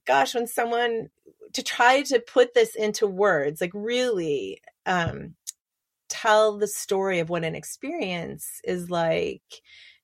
gosh, 0.06 0.36
when 0.36 0.48
someone 0.48 1.10
to 1.54 1.64
try 1.64 2.02
to 2.04 2.20
put 2.20 2.54
this 2.54 2.76
into 2.76 3.08
words, 3.08 3.62
like 3.62 3.72
really 3.74 4.62
um, 4.86 5.36
tell 6.10 6.58
the 6.58 6.68
story 6.68 7.20
of 7.20 7.30
what 7.30 7.44
an 7.44 7.56
experience 7.56 8.62
is 8.64 8.90
like, 8.90 9.44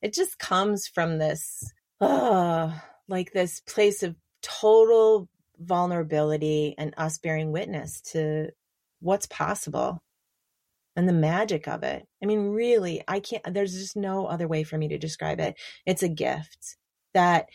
it 0.02 0.14
just 0.14 0.40
comes 0.40 0.88
from 0.88 1.18
this, 1.18 1.72
uh, 2.00 2.72
like 3.08 3.32
this 3.34 3.60
place 3.62 4.04
of 4.04 4.16
total 4.42 5.28
vulnerability 5.60 6.76
and 6.78 6.94
us 6.98 7.18
bearing 7.18 7.52
witness 7.52 8.02
to 8.02 8.50
what's 9.00 9.26
possible 9.28 10.02
and 10.96 11.10
the 11.10 11.14
magic 11.14 11.68
of 11.68 11.84
it. 11.84 12.08
I 12.24 12.26
mean, 12.26 12.50
really, 12.50 13.04
I 13.08 13.20
can't, 13.20 13.44
there's 13.54 13.74
just 13.74 13.96
no 13.96 14.28
other 14.28 14.48
way 14.48 14.64
for 14.64 14.78
me 14.78 14.88
to 14.90 14.98
describe 14.98 15.40
it. 15.40 15.56
It's 15.86 16.04
a 16.04 16.10
gift 16.10 16.78
that 17.14 17.50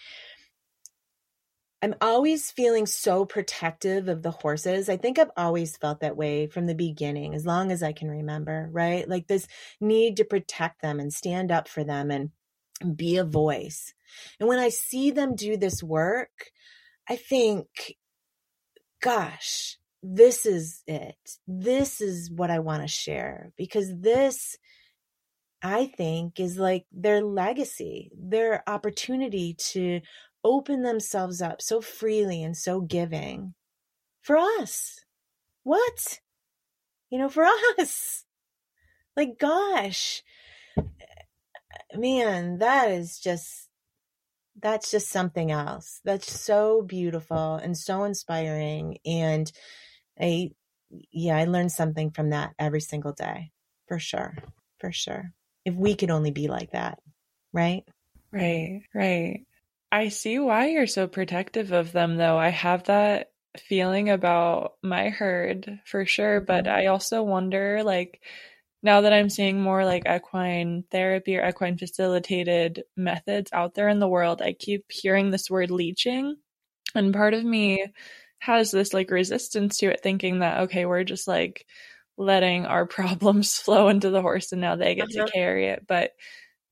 I'm 1.82 1.94
always 2.00 2.50
feeling 2.50 2.86
so 2.86 3.24
protective 3.24 4.08
of 4.08 4.22
the 4.22 4.30
horses. 4.30 4.88
I 4.90 4.98
think 4.98 5.18
I've 5.18 5.30
always 5.36 5.76
felt 5.76 6.00
that 6.00 6.16
way 6.16 6.46
from 6.46 6.66
the 6.66 6.74
beginning, 6.74 7.34
as 7.34 7.46
long 7.46 7.72
as 7.72 7.82
I 7.82 7.92
can 7.92 8.10
remember, 8.10 8.68
right? 8.70 9.08
Like 9.08 9.26
this 9.26 9.46
need 9.80 10.18
to 10.18 10.24
protect 10.24 10.82
them 10.82 11.00
and 11.00 11.12
stand 11.12 11.50
up 11.50 11.68
for 11.68 11.82
them 11.82 12.10
and 12.10 12.30
be 12.96 13.16
a 13.16 13.24
voice. 13.24 13.94
And 14.38 14.48
when 14.48 14.58
I 14.58 14.68
see 14.68 15.10
them 15.10 15.34
do 15.34 15.56
this 15.56 15.82
work, 15.82 16.50
I 17.08 17.16
think, 17.16 17.66
gosh, 19.00 19.78
this 20.02 20.46
is 20.46 20.82
it. 20.86 21.16
This 21.46 22.00
is 22.00 22.30
what 22.30 22.50
I 22.50 22.58
want 22.58 22.82
to 22.82 22.88
share 22.88 23.52
because 23.56 23.90
this, 24.00 24.58
I 25.62 25.86
think, 25.86 26.40
is 26.40 26.58
like 26.58 26.86
their 26.92 27.22
legacy, 27.22 28.10
their 28.16 28.62
opportunity 28.68 29.54
to 29.72 30.00
open 30.42 30.82
themselves 30.82 31.42
up 31.42 31.60
so 31.60 31.80
freely 31.80 32.42
and 32.42 32.56
so 32.56 32.80
giving 32.80 33.54
for 34.22 34.36
us. 34.36 35.00
What? 35.62 36.20
You 37.10 37.18
know, 37.18 37.28
for 37.28 37.44
us. 37.78 38.24
Like, 39.16 39.38
gosh, 39.38 40.22
eh, 40.78 41.96
man, 41.96 42.58
that 42.58 42.90
is 42.90 43.18
just, 43.18 43.68
that's 44.58 44.90
just 44.90 45.08
something 45.08 45.50
else. 45.50 46.00
That's 46.04 46.40
so 46.40 46.82
beautiful 46.82 47.56
and 47.56 47.76
so 47.76 48.04
inspiring. 48.04 48.98
And 49.04 49.50
I, 50.18 50.52
yeah, 51.12 51.36
I 51.36 51.44
learned 51.44 51.72
something 51.72 52.10
from 52.10 52.30
that 52.30 52.52
every 52.58 52.80
single 52.80 53.12
day 53.12 53.50
for 53.88 53.98
sure. 53.98 54.36
For 54.78 54.92
sure. 54.92 55.32
If 55.70 55.76
we 55.76 55.94
could 55.94 56.10
only 56.10 56.30
be 56.30 56.48
like 56.48 56.72
that, 56.72 56.98
right? 57.52 57.84
Right, 58.32 58.82
right. 58.94 59.46
I 59.92 60.08
see 60.08 60.38
why 60.38 60.68
you're 60.68 60.86
so 60.86 61.08
protective 61.08 61.72
of 61.72 61.92
them, 61.92 62.16
though. 62.16 62.38
I 62.38 62.50
have 62.50 62.84
that 62.84 63.32
feeling 63.58 64.10
about 64.10 64.74
my 64.82 65.08
herd 65.08 65.80
for 65.84 66.06
sure, 66.06 66.40
but 66.40 66.64
mm-hmm. 66.64 66.74
I 66.74 66.86
also 66.86 67.22
wonder, 67.22 67.82
like, 67.82 68.20
now 68.82 69.02
that 69.02 69.12
I'm 69.12 69.28
seeing 69.28 69.60
more 69.60 69.84
like 69.84 70.04
equine 70.08 70.84
therapy 70.90 71.36
or 71.36 71.46
equine 71.46 71.76
facilitated 71.76 72.84
methods 72.96 73.50
out 73.52 73.74
there 73.74 73.88
in 73.88 73.98
the 73.98 74.08
world, 74.08 74.40
I 74.40 74.52
keep 74.52 74.86
hearing 74.90 75.30
this 75.30 75.50
word 75.50 75.70
leeching. 75.70 76.36
And 76.94 77.12
part 77.12 77.34
of 77.34 77.44
me 77.44 77.86
has 78.38 78.70
this 78.70 78.94
like 78.94 79.10
resistance 79.10 79.78
to 79.78 79.86
it, 79.86 80.02
thinking 80.02 80.38
that, 80.38 80.62
okay, 80.62 80.86
we're 80.86 81.04
just 81.04 81.28
like 81.28 81.66
letting 82.20 82.66
our 82.66 82.86
problems 82.98 83.56
flow 83.56 83.88
into 83.88 84.10
the 84.10 84.22
horse 84.22 84.52
and 84.52 84.60
now 84.60 84.76
they 84.76 84.94
get 84.94 85.08
uh-huh. 85.08 85.26
to 85.26 85.32
carry 85.32 85.68
it. 85.68 85.86
But 85.88 86.12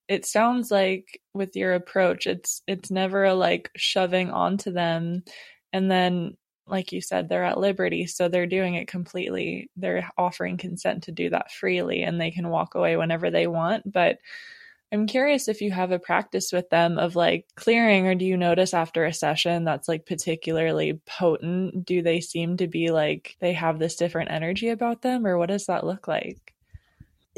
it 0.07 0.25
sounds 0.25 0.71
like 0.71 1.21
with 1.35 1.55
your 1.55 1.75
approach 1.75 2.27
it's 2.27 2.63
it's 2.67 2.91
never 2.91 3.25
a 3.25 3.35
like 3.35 3.71
shoving 3.77 4.31
onto 4.31 4.73
them 4.73 5.23
and 5.73 5.91
then 5.91 6.35
like 6.67 6.93
you 6.93 7.01
said 7.01 7.29
they're 7.29 7.45
at 7.45 7.61
liberty 7.61 8.07
so 8.07 8.27
they're 8.27 8.47
doing 8.47 8.75
it 8.75 8.89
completely 8.89 9.71
they're 9.77 10.11
offering 10.17 10.57
consent 10.57 11.03
to 11.03 11.13
do 11.13 11.29
that 11.29 11.53
freely 11.53 12.03
and 12.03 12.19
they 12.19 12.31
can 12.31 12.49
walk 12.49 12.75
away 12.75 12.97
whenever 12.97 13.31
they 13.31 13.47
want 13.47 13.91
but 13.91 14.19
i'm 14.93 15.07
curious 15.07 15.49
if 15.49 15.61
you 15.61 15.71
have 15.71 15.91
a 15.91 15.99
practice 15.99 16.53
with 16.53 16.69
them 16.71 16.99
of 16.99 17.17
like 17.17 17.47
clearing 17.57 18.07
or 18.07 18.15
do 18.15 18.25
you 18.25 18.37
notice 18.37 18.75
after 18.75 19.05
a 19.05 19.13
session 19.13 19.65
that's 19.65 19.89
like 19.89 20.07
particularly 20.07 21.01
potent 21.07 21.85
do 21.85 22.03
they 22.03 22.21
seem 22.21 22.57
to 22.57 22.67
be 22.67 22.91
like 22.91 23.37
they 23.41 23.53
have 23.53 23.79
this 23.79 23.97
different 23.97 24.31
energy 24.31 24.69
about 24.69 25.03
them 25.03 25.27
or 25.27 25.39
what 25.39 25.49
does 25.49 25.67
that 25.67 25.85
look 25.85 26.09
like 26.09 26.55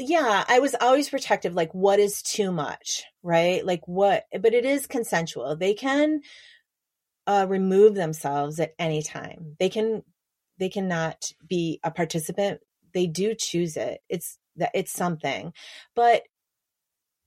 yeah, 0.07 0.43
I 0.47 0.59
was 0.59 0.75
always 0.79 1.09
protective. 1.09 1.53
Like, 1.53 1.73
what 1.73 1.99
is 1.99 2.21
too 2.21 2.51
much, 2.51 3.03
right? 3.21 3.65
Like, 3.65 3.87
what? 3.87 4.25
But 4.31 4.53
it 4.53 4.65
is 4.65 4.87
consensual. 4.87 5.55
They 5.55 5.73
can 5.73 6.21
uh, 7.27 7.45
remove 7.47 7.95
themselves 7.95 8.59
at 8.59 8.73
any 8.79 9.03
time. 9.03 9.55
They 9.59 9.69
can. 9.69 10.03
They 10.57 10.69
cannot 10.69 11.31
be 11.47 11.79
a 11.83 11.91
participant. 11.91 12.61
They 12.93 13.07
do 13.07 13.35
choose 13.35 13.77
it. 13.77 14.01
It's 14.09 14.37
that 14.57 14.71
it's 14.73 14.91
something, 14.91 15.53
but 15.95 16.23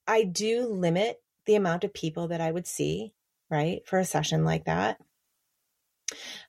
I 0.06 0.24
do 0.24 0.66
limit 0.66 1.16
the 1.46 1.54
amount 1.56 1.84
of 1.84 1.94
people 1.94 2.28
that 2.28 2.40
I 2.40 2.50
would 2.50 2.66
see, 2.66 3.12
right, 3.50 3.86
for 3.86 3.98
a 3.98 4.04
session 4.04 4.44
like 4.44 4.64
that. 4.64 4.98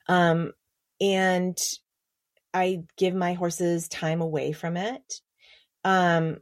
Um, 0.08 0.54
and 1.02 1.58
I 2.54 2.84
give 2.98 3.14
my 3.14 3.34
horses 3.34 3.88
time 3.90 4.22
away 4.22 4.54
from 4.54 4.78
it 4.78 5.22
um 5.84 6.38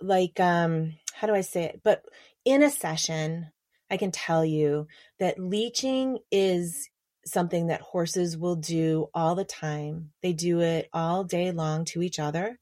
like 0.00 0.38
um 0.40 0.92
how 1.14 1.28
do 1.28 1.34
I 1.34 1.42
say 1.42 1.64
it? 1.64 1.80
But 1.84 2.02
in 2.44 2.64
a 2.64 2.70
session, 2.70 3.46
I 3.88 3.96
can 3.96 4.10
tell 4.10 4.44
you 4.44 4.88
that 5.20 5.38
leeching 5.38 6.18
is 6.32 6.88
something 7.24 7.68
that 7.68 7.80
horses 7.80 8.36
will 8.36 8.56
do 8.56 9.06
all 9.14 9.36
the 9.36 9.44
time. 9.44 10.10
They 10.20 10.32
do 10.32 10.60
it 10.60 10.88
all 10.92 11.22
day 11.22 11.52
long 11.52 11.84
to 11.86 12.02
each 12.02 12.18
other. 12.18 12.58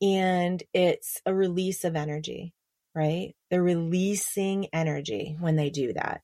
And 0.00 0.62
it's 0.72 1.20
a 1.24 1.34
release 1.34 1.84
of 1.84 1.96
energy, 1.96 2.54
right? 2.94 3.34
They're 3.50 3.62
releasing 3.62 4.66
energy 4.72 5.36
when 5.38 5.56
they 5.56 5.70
do 5.70 5.92
that. 5.92 6.22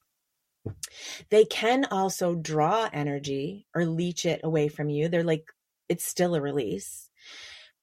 They 1.30 1.44
can 1.44 1.86
also 1.86 2.34
draw 2.34 2.88
energy 2.92 3.66
or 3.74 3.86
leech 3.86 4.26
it 4.26 4.40
away 4.44 4.68
from 4.68 4.90
you. 4.90 5.08
They're 5.08 5.24
like, 5.24 5.44
it's 5.88 6.04
still 6.04 6.34
a 6.34 6.40
release. 6.40 7.08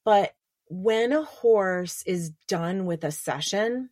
But 0.06 0.34
when 0.70 1.12
a 1.12 1.24
horse 1.24 2.04
is 2.06 2.32
done 2.48 2.86
with 2.86 3.04
a 3.04 3.12
session, 3.12 3.90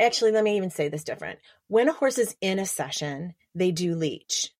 actually, 0.00 0.32
let 0.32 0.44
me 0.44 0.56
even 0.56 0.70
say 0.70 0.88
this 0.88 1.04
different. 1.04 1.38
When 1.68 1.88
a 1.88 1.92
horse 1.92 2.18
is 2.18 2.36
in 2.40 2.58
a 2.58 2.66
session, 2.66 3.34
they 3.54 3.70
do 3.72 3.94
leech. 3.94 4.50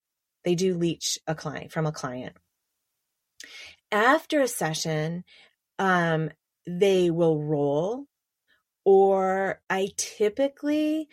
They 0.44 0.54
do 0.54 0.74
leech 0.74 1.18
a 1.26 1.34
client 1.34 1.72
from 1.72 1.86
a 1.86 1.92
client. 1.92 2.36
After 3.92 4.40
a 4.40 4.48
session, 4.48 5.24
um, 5.78 6.30
they 6.66 7.10
will 7.10 7.42
roll, 7.42 8.06
or 8.84 9.60
I 9.68 9.88
typically 9.96 11.08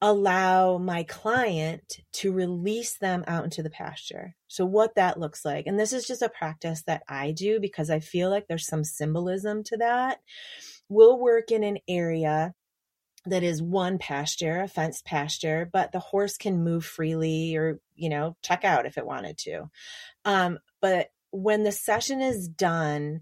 allow 0.00 0.78
my 0.78 1.02
client 1.02 1.98
to 2.12 2.32
release 2.32 2.98
them 2.98 3.24
out 3.26 3.44
into 3.44 3.62
the 3.62 3.70
pasture. 3.70 4.36
So, 4.46 4.64
what 4.64 4.94
that 4.94 5.18
looks 5.18 5.44
like, 5.44 5.66
and 5.66 5.78
this 5.78 5.92
is 5.92 6.06
just 6.06 6.22
a 6.22 6.28
practice 6.28 6.82
that 6.86 7.02
I 7.08 7.32
do 7.32 7.60
because 7.60 7.90
I 7.90 8.00
feel 8.00 8.30
like 8.30 8.46
there's 8.46 8.66
some 8.66 8.84
symbolism 8.84 9.64
to 9.64 9.76
that. 9.78 10.20
We'll 10.88 11.18
work 11.18 11.50
in 11.50 11.64
an 11.64 11.78
area 11.88 12.54
that 13.26 13.42
is 13.42 13.62
one 13.62 13.98
pasture, 13.98 14.60
a 14.60 14.68
fenced 14.68 15.04
pasture, 15.04 15.68
but 15.70 15.92
the 15.92 15.98
horse 15.98 16.36
can 16.36 16.62
move 16.62 16.84
freely 16.84 17.56
or, 17.56 17.80
you 17.94 18.08
know, 18.08 18.36
check 18.42 18.64
out 18.64 18.86
if 18.86 18.96
it 18.96 19.06
wanted 19.06 19.36
to. 19.38 19.68
Um, 20.24 20.58
but 20.80 21.08
when 21.30 21.64
the 21.64 21.72
session 21.72 22.20
is 22.20 22.48
done, 22.48 23.20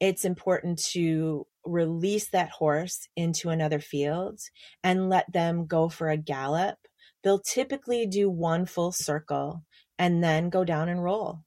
it's 0.00 0.24
important 0.24 0.78
to 0.92 1.46
release 1.64 2.30
that 2.30 2.50
horse 2.50 3.08
into 3.16 3.50
another 3.50 3.80
field 3.80 4.40
and 4.82 5.08
let 5.08 5.30
them 5.32 5.66
go 5.66 5.88
for 5.88 6.08
a 6.08 6.16
gallop. 6.16 6.78
They'll 7.22 7.40
typically 7.40 8.06
do 8.06 8.30
one 8.30 8.64
full 8.64 8.92
circle 8.92 9.64
and 9.98 10.22
then 10.22 10.50
go 10.50 10.64
down 10.64 10.88
and 10.88 11.02
roll. 11.02 11.40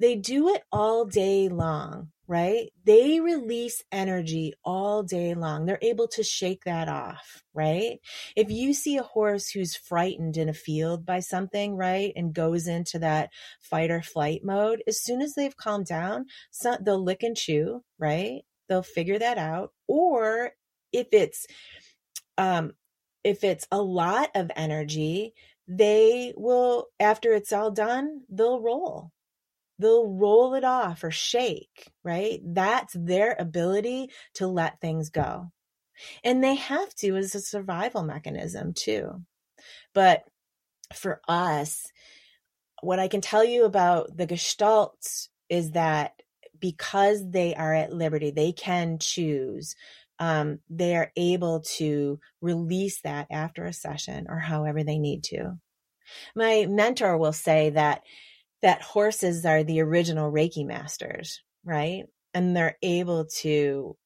They 0.00 0.16
do 0.16 0.48
it 0.48 0.62
all 0.72 1.04
day 1.04 1.48
long, 1.48 2.10
right? 2.28 2.70
They 2.84 3.20
release 3.20 3.82
energy 3.92 4.54
all 4.64 5.02
day 5.02 5.34
long. 5.34 5.66
They're 5.66 5.78
able 5.82 6.08
to 6.08 6.22
shake 6.22 6.64
that 6.64 6.88
off, 6.88 7.42
right? 7.54 7.98
If 8.34 8.50
you 8.50 8.74
see 8.74 8.96
a 8.96 9.02
horse 9.02 9.48
who's 9.50 9.76
frightened 9.76 10.36
in 10.36 10.48
a 10.48 10.54
field 10.54 11.06
by 11.06 11.20
something, 11.20 11.76
right, 11.76 12.12
and 12.16 12.34
goes 12.34 12.66
into 12.66 12.98
that 13.00 13.30
fight 13.60 13.90
or 13.90 14.02
flight 14.02 14.40
mode, 14.44 14.82
as 14.86 15.00
soon 15.00 15.22
as 15.22 15.34
they've 15.34 15.56
calmed 15.56 15.86
down, 15.86 16.26
so 16.50 16.76
they'll 16.80 17.02
lick 17.02 17.22
and 17.22 17.36
chew, 17.36 17.82
right? 17.98 18.42
They'll 18.68 18.82
figure 18.82 19.18
that 19.18 19.38
out. 19.38 19.72
Or 19.86 20.50
if 20.92 21.08
it's, 21.12 21.46
um, 22.38 22.72
if 23.22 23.44
it's 23.44 23.66
a 23.70 23.80
lot 23.80 24.30
of 24.34 24.50
energy, 24.56 25.34
they 25.68 26.32
will, 26.36 26.86
after 27.00 27.32
it's 27.32 27.52
all 27.52 27.70
done, 27.70 28.22
they'll 28.28 28.60
roll. 28.60 29.10
They'll 29.78 30.08
roll 30.08 30.54
it 30.54 30.64
off 30.64 31.04
or 31.04 31.10
shake, 31.10 31.92
right? 32.02 32.40
That's 32.42 32.94
their 32.98 33.36
ability 33.38 34.10
to 34.34 34.46
let 34.46 34.80
things 34.80 35.10
go. 35.10 35.52
And 36.24 36.42
they 36.42 36.54
have 36.54 36.94
to 36.96 37.16
as 37.16 37.34
a 37.34 37.40
survival 37.40 38.02
mechanism 38.02 38.72
too. 38.74 39.22
But 39.94 40.24
for 40.94 41.20
us, 41.28 41.86
what 42.82 42.98
I 42.98 43.08
can 43.08 43.20
tell 43.20 43.44
you 43.44 43.64
about 43.64 44.16
the 44.16 44.26
gestalts 44.26 45.28
is 45.48 45.72
that 45.72 46.22
because 46.60 47.28
they 47.28 47.54
are 47.54 47.74
at 47.74 47.92
liberty, 47.92 48.30
they 48.30 48.52
can 48.52 48.98
choose. 48.98 49.74
Um, 50.18 50.60
they 50.70 50.96
are 50.96 51.12
able 51.16 51.60
to 51.76 52.18
release 52.40 53.00
that 53.02 53.26
after 53.30 53.64
a 53.64 53.72
session 53.72 54.26
or 54.28 54.38
however 54.38 54.82
they 54.82 54.98
need 54.98 55.24
to. 55.24 55.58
My 56.34 56.66
mentor 56.68 57.18
will 57.18 57.32
say 57.32 57.70
that 57.70 58.02
that 58.66 58.82
horses 58.82 59.46
are 59.46 59.62
the 59.62 59.80
original 59.80 60.32
Reiki 60.32 60.66
masters, 60.66 61.40
right? 61.64 62.02
And 62.34 62.56
they're 62.56 62.76
able 62.82 63.26
to 63.42 63.96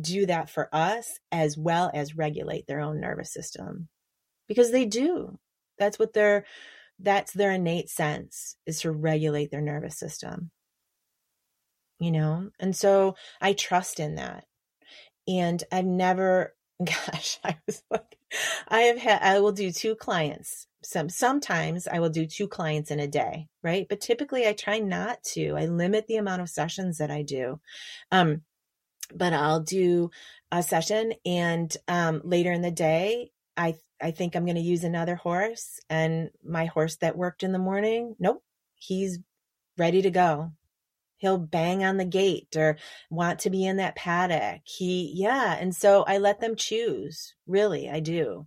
do 0.00 0.26
that 0.26 0.48
for 0.48 0.68
us 0.72 1.18
as 1.32 1.58
well 1.58 1.90
as 1.92 2.16
regulate 2.16 2.68
their 2.68 2.78
own 2.78 3.00
nervous 3.00 3.32
system 3.32 3.88
because 4.46 4.70
they 4.70 4.84
do. 4.84 5.36
That's 5.80 5.98
what 5.98 6.12
their 6.12 6.44
that's 7.00 7.32
their 7.32 7.50
innate 7.50 7.90
sense 7.90 8.54
is 8.66 8.82
to 8.82 8.92
regulate 8.92 9.50
their 9.50 9.60
nervous 9.60 9.98
system. 9.98 10.52
You 11.98 12.12
know? 12.12 12.50
And 12.60 12.76
so 12.76 13.16
I 13.40 13.52
trust 13.52 13.98
in 13.98 14.14
that. 14.14 14.44
And 15.26 15.64
I've 15.72 15.86
never 15.86 16.54
gosh, 16.84 17.38
I 17.44 17.56
was 17.66 17.82
like 17.90 18.18
I 18.68 18.82
have 18.82 18.98
had 18.98 19.22
I 19.22 19.40
will 19.40 19.52
do 19.52 19.70
two 19.70 19.94
clients. 19.94 20.66
Some 20.82 21.08
sometimes 21.08 21.86
I 21.86 22.00
will 22.00 22.10
do 22.10 22.26
two 22.26 22.48
clients 22.48 22.90
in 22.90 23.00
a 23.00 23.06
day, 23.06 23.48
right? 23.62 23.86
But 23.88 24.00
typically 24.00 24.46
I 24.46 24.52
try 24.52 24.78
not 24.78 25.22
to. 25.34 25.56
I 25.56 25.66
limit 25.66 26.06
the 26.06 26.16
amount 26.16 26.42
of 26.42 26.50
sessions 26.50 26.98
that 26.98 27.10
I 27.10 27.22
do. 27.22 27.60
Um 28.10 28.42
but 29.14 29.32
I'll 29.32 29.60
do 29.60 30.10
a 30.50 30.62
session 30.62 31.14
and 31.24 31.74
um 31.88 32.22
later 32.24 32.52
in 32.52 32.62
the 32.62 32.70
day 32.70 33.30
I 33.56 33.76
I 34.02 34.10
think 34.10 34.34
I'm 34.34 34.44
going 34.44 34.56
to 34.56 34.60
use 34.60 34.84
another 34.84 35.14
horse 35.14 35.80
and 35.88 36.30
my 36.44 36.66
horse 36.66 36.96
that 36.96 37.16
worked 37.16 37.42
in 37.42 37.52
the 37.52 37.58
morning, 37.58 38.16
nope, 38.18 38.42
he's 38.74 39.18
ready 39.78 40.02
to 40.02 40.10
go. 40.10 40.52
He'll 41.24 41.38
bang 41.38 41.82
on 41.82 41.96
the 41.96 42.04
gate 42.04 42.54
or 42.54 42.76
want 43.08 43.38
to 43.40 43.50
be 43.50 43.64
in 43.64 43.78
that 43.78 43.96
paddock. 43.96 44.60
He, 44.64 45.10
yeah. 45.14 45.56
And 45.58 45.74
so 45.74 46.04
I 46.06 46.18
let 46.18 46.38
them 46.38 46.54
choose. 46.54 47.34
Really, 47.46 47.88
I 47.88 48.00
do. 48.00 48.46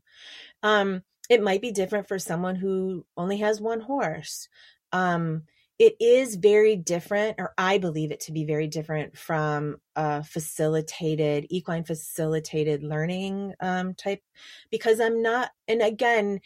Um, 0.62 1.02
it 1.28 1.42
might 1.42 1.60
be 1.60 1.72
different 1.72 2.08
for 2.08 2.20
someone 2.20 2.56
who 2.56 3.04
only 3.18 3.38
has 3.38 3.60
one 3.60 3.82
horse. 3.82 4.48
Um, 4.92 5.42
it 5.80 5.96
is 6.00 6.36
very 6.36 6.76
different, 6.76 7.38
or 7.40 7.56
I 7.58 7.80
believe 7.80 8.12
it 8.12 8.20
to 8.22 8.32
be 8.32 8.46
very 8.46 8.68
different 8.68 9.18
from 9.18 9.78
a 9.96 10.24
facilitated, 10.24 11.48
equine 11.50 11.84
facilitated 11.84 12.84
learning 12.84 13.56
um, 13.60 13.96
type, 13.96 14.22
because 14.70 15.00
I'm 15.00 15.24
not, 15.24 15.50
and 15.68 15.82
again, 15.82 16.42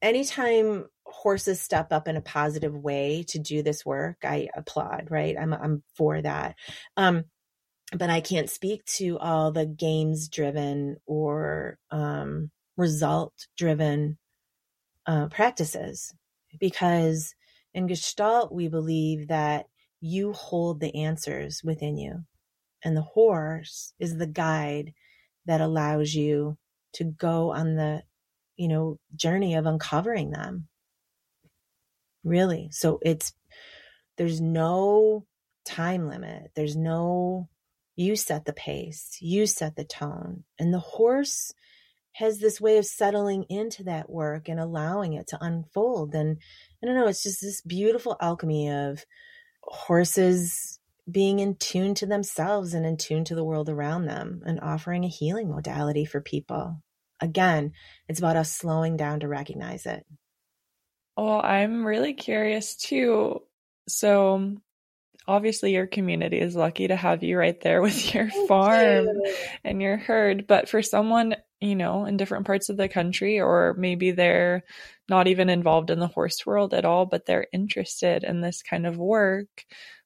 anytime 0.00 0.86
horses 1.06 1.60
step 1.60 1.92
up 1.92 2.08
in 2.08 2.16
a 2.16 2.20
positive 2.20 2.74
way 2.74 3.24
to 3.28 3.38
do 3.38 3.62
this 3.62 3.86
work, 3.86 4.18
I 4.24 4.48
applaud, 4.54 5.08
right? 5.10 5.36
I'm, 5.38 5.52
I'm 5.52 5.82
for 5.94 6.20
that. 6.20 6.56
Um, 6.96 7.24
but 7.92 8.10
I 8.10 8.20
can't 8.20 8.50
speak 8.50 8.84
to 8.96 9.18
all 9.18 9.52
the 9.52 9.66
games 9.66 10.28
driven 10.28 10.96
or 11.06 11.78
um, 11.90 12.50
result 12.76 13.32
driven 13.56 14.18
uh, 15.06 15.28
practices 15.28 16.12
because 16.58 17.34
in 17.74 17.86
Gestalt, 17.86 18.52
we 18.52 18.68
believe 18.68 19.28
that 19.28 19.66
you 20.00 20.32
hold 20.32 20.80
the 20.80 21.04
answers 21.04 21.62
within 21.62 21.98
you, 21.98 22.24
and 22.82 22.96
the 22.96 23.02
horse 23.02 23.92
is 23.98 24.16
the 24.16 24.26
guide 24.26 24.92
that 25.44 25.60
allows 25.60 26.14
you 26.14 26.56
to 26.94 27.04
go 27.04 27.52
on 27.52 27.76
the, 27.76 28.02
you 28.56 28.68
know, 28.68 28.98
journey 29.14 29.54
of 29.54 29.66
uncovering 29.66 30.30
them. 30.30 30.68
Really. 32.26 32.68
So 32.72 32.98
it's, 33.02 33.32
there's 34.18 34.40
no 34.40 35.26
time 35.64 36.08
limit. 36.08 36.50
There's 36.56 36.76
no, 36.76 37.48
you 37.94 38.16
set 38.16 38.44
the 38.44 38.52
pace, 38.52 39.16
you 39.20 39.46
set 39.46 39.76
the 39.76 39.84
tone. 39.84 40.42
And 40.58 40.74
the 40.74 40.80
horse 40.80 41.52
has 42.14 42.40
this 42.40 42.60
way 42.60 42.78
of 42.78 42.84
settling 42.84 43.44
into 43.48 43.84
that 43.84 44.10
work 44.10 44.48
and 44.48 44.58
allowing 44.58 45.12
it 45.12 45.28
to 45.28 45.38
unfold. 45.40 46.14
And 46.14 46.38
I 46.82 46.86
don't 46.86 46.96
know, 46.96 47.06
it's 47.06 47.22
just 47.22 47.40
this 47.40 47.60
beautiful 47.60 48.16
alchemy 48.20 48.70
of 48.70 49.04
horses 49.62 50.80
being 51.08 51.38
in 51.38 51.54
tune 51.54 51.94
to 51.94 52.06
themselves 52.06 52.74
and 52.74 52.84
in 52.84 52.96
tune 52.96 53.22
to 53.24 53.36
the 53.36 53.44
world 53.44 53.68
around 53.68 54.06
them 54.06 54.42
and 54.44 54.58
offering 54.60 55.04
a 55.04 55.08
healing 55.08 55.48
modality 55.48 56.04
for 56.04 56.20
people. 56.20 56.82
Again, 57.20 57.72
it's 58.08 58.18
about 58.18 58.36
us 58.36 58.50
slowing 58.50 58.96
down 58.96 59.20
to 59.20 59.28
recognize 59.28 59.86
it. 59.86 60.04
Well, 61.16 61.40
I'm 61.42 61.84
really 61.86 62.14
curious 62.14 62.76
too. 62.76 63.42
So, 63.88 64.56
obviously 65.28 65.72
your 65.72 65.86
community 65.86 66.38
is 66.38 66.54
lucky 66.54 66.88
to 66.88 66.96
have 66.96 67.22
you 67.22 67.38
right 67.38 67.60
there 67.60 67.82
with 67.82 68.14
your 68.14 68.28
Thank 68.28 68.48
farm 68.48 69.06
you. 69.06 69.34
and 69.64 69.82
your 69.82 69.96
herd 69.96 70.46
but 70.46 70.68
for 70.68 70.82
someone 70.82 71.36
you 71.60 71.74
know 71.74 72.04
in 72.04 72.16
different 72.16 72.46
parts 72.46 72.68
of 72.68 72.76
the 72.76 72.88
country 72.88 73.40
or 73.40 73.74
maybe 73.78 74.10
they're 74.12 74.62
not 75.08 75.26
even 75.26 75.48
involved 75.48 75.90
in 75.90 75.98
the 75.98 76.06
horse 76.06 76.44
world 76.44 76.74
at 76.74 76.84
all 76.84 77.06
but 77.06 77.26
they're 77.26 77.46
interested 77.52 78.24
in 78.24 78.40
this 78.40 78.62
kind 78.62 78.86
of 78.86 78.98
work 78.98 79.64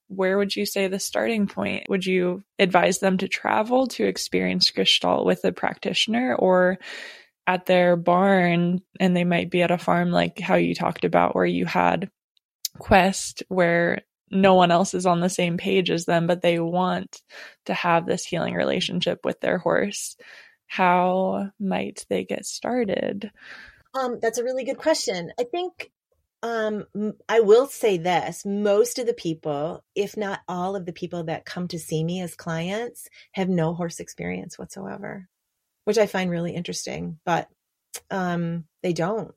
where 0.09 0.39
would 0.39 0.55
you 0.57 0.67
say 0.67 0.89
the 0.89 0.99
starting 0.99 1.47
point 1.47 1.85
would 1.89 2.05
you 2.05 2.43
advise 2.59 2.99
them 2.99 3.17
to 3.19 3.29
travel 3.29 3.87
to 3.87 4.05
experience 4.05 4.71
gestalt 4.71 5.27
with 5.27 5.45
a 5.45 5.53
practitioner 5.53 6.35
or 6.35 6.79
at 7.51 7.67
their 7.67 7.97
barn 7.97 8.81
and 9.01 9.17
they 9.17 9.25
might 9.25 9.51
be 9.51 9.63
at 9.63 9.73
a 9.73 9.79
farm 9.79 10.13
like 10.13 10.39
how 10.39 10.55
you 10.55 10.73
talked 10.73 11.05
about 11.05 11.35
where 11.35 11.45
you 11.45 11.67
had 11.67 12.09
quest 12.79 13.43
where 13.49 14.03
no 14.31 14.55
one 14.55 14.71
else 14.71 14.95
is 14.95 15.05
on 15.05 15.19
the 15.19 15.29
same 15.29 15.57
page 15.57 15.91
as 15.91 16.05
them, 16.05 16.29
but 16.29 16.43
they 16.43 16.61
want 16.61 17.21
to 17.67 17.75
have 17.75 18.07
this 18.07 18.25
healing 18.25 18.55
relationship 18.55 19.25
with 19.25 19.41
their 19.41 19.59
horse. 19.59 20.17
How 20.69 21.51
might 21.59 22.07
they 22.09 22.25
get 22.25 22.47
started? 22.47 23.33
Um, 23.93 24.21
that's 24.23 24.39
a 24.39 24.45
really 24.45 24.63
good 24.63 24.79
question. 24.79 25.33
I 25.39 25.43
think 25.43 25.91
um, 26.45 26.87
I 27.29 27.41
will 27.41 27.67
say 27.67 27.99
this 27.99 28.47
most 28.47 29.01
of 29.01 29.07
the 29.07 29.15
people, 29.15 29.83
if 29.97 30.17
not 30.17 30.39
all 30.47 30.77
of 30.77 30.87
the 30.87 30.93
people 30.93 31.25
that 31.25 31.45
come 31.45 31.67
to 31.69 31.79
see 31.81 32.05
me 32.05 32.21
as 32.21 32.37
clients, 32.37 33.09
have 33.33 33.49
no 33.49 33.75
horse 33.75 33.99
experience 33.99 34.57
whatsoever, 34.57 35.29
which 35.91 35.99
I 35.99 36.07
find 36.07 36.31
really 36.31 36.55
interesting, 36.55 37.19
but 37.25 37.49
um, 38.13 38.67
they 38.85 38.93
don't. 38.93 39.35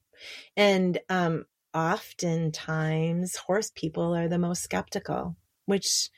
And 0.55 0.99
um, 1.09 1.45
oftentimes 1.73 3.35
horse 3.35 3.71
people 3.73 4.15
are 4.15 4.27
the 4.27 4.37
most 4.37 4.61
skeptical, 4.61 5.35
which 5.65 6.11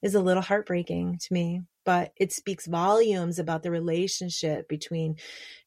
is 0.00 0.14
a 0.14 0.20
little 0.20 0.44
heartbreaking 0.44 1.18
to 1.22 1.34
me, 1.34 1.62
but 1.84 2.12
it 2.16 2.30
speaks 2.30 2.68
volumes 2.68 3.40
about 3.40 3.64
the 3.64 3.72
relationship 3.72 4.68
between 4.68 5.16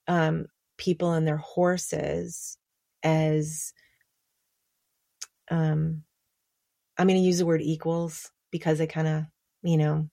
um, 0.08 0.46
people 0.78 1.12
and 1.12 1.28
their 1.28 1.36
horses 1.36 2.58
as 3.04 3.74
um, 5.52 6.04
I'm 6.98 7.08
going 7.08 7.20
to 7.20 7.28
use 7.28 7.40
the 7.40 7.46
word 7.46 7.62
equals 7.62 8.32
because 8.52 8.80
it 8.80 8.88
kind 8.88 9.10
of, 9.10 9.24
you 9.64 9.76
know, 9.76 10.08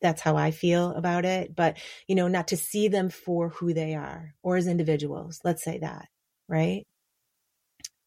that's 0.00 0.20
how 0.20 0.36
I 0.36 0.50
feel 0.50 0.92
about 0.92 1.24
it. 1.24 1.54
But, 1.54 1.78
you 2.06 2.14
know, 2.14 2.28
not 2.28 2.48
to 2.48 2.56
see 2.56 2.88
them 2.88 3.10
for 3.10 3.48
who 3.50 3.74
they 3.74 3.94
are 3.94 4.34
or 4.42 4.56
as 4.56 4.66
individuals. 4.66 5.40
Let's 5.44 5.64
say 5.64 5.78
that, 5.78 6.08
right? 6.48 6.86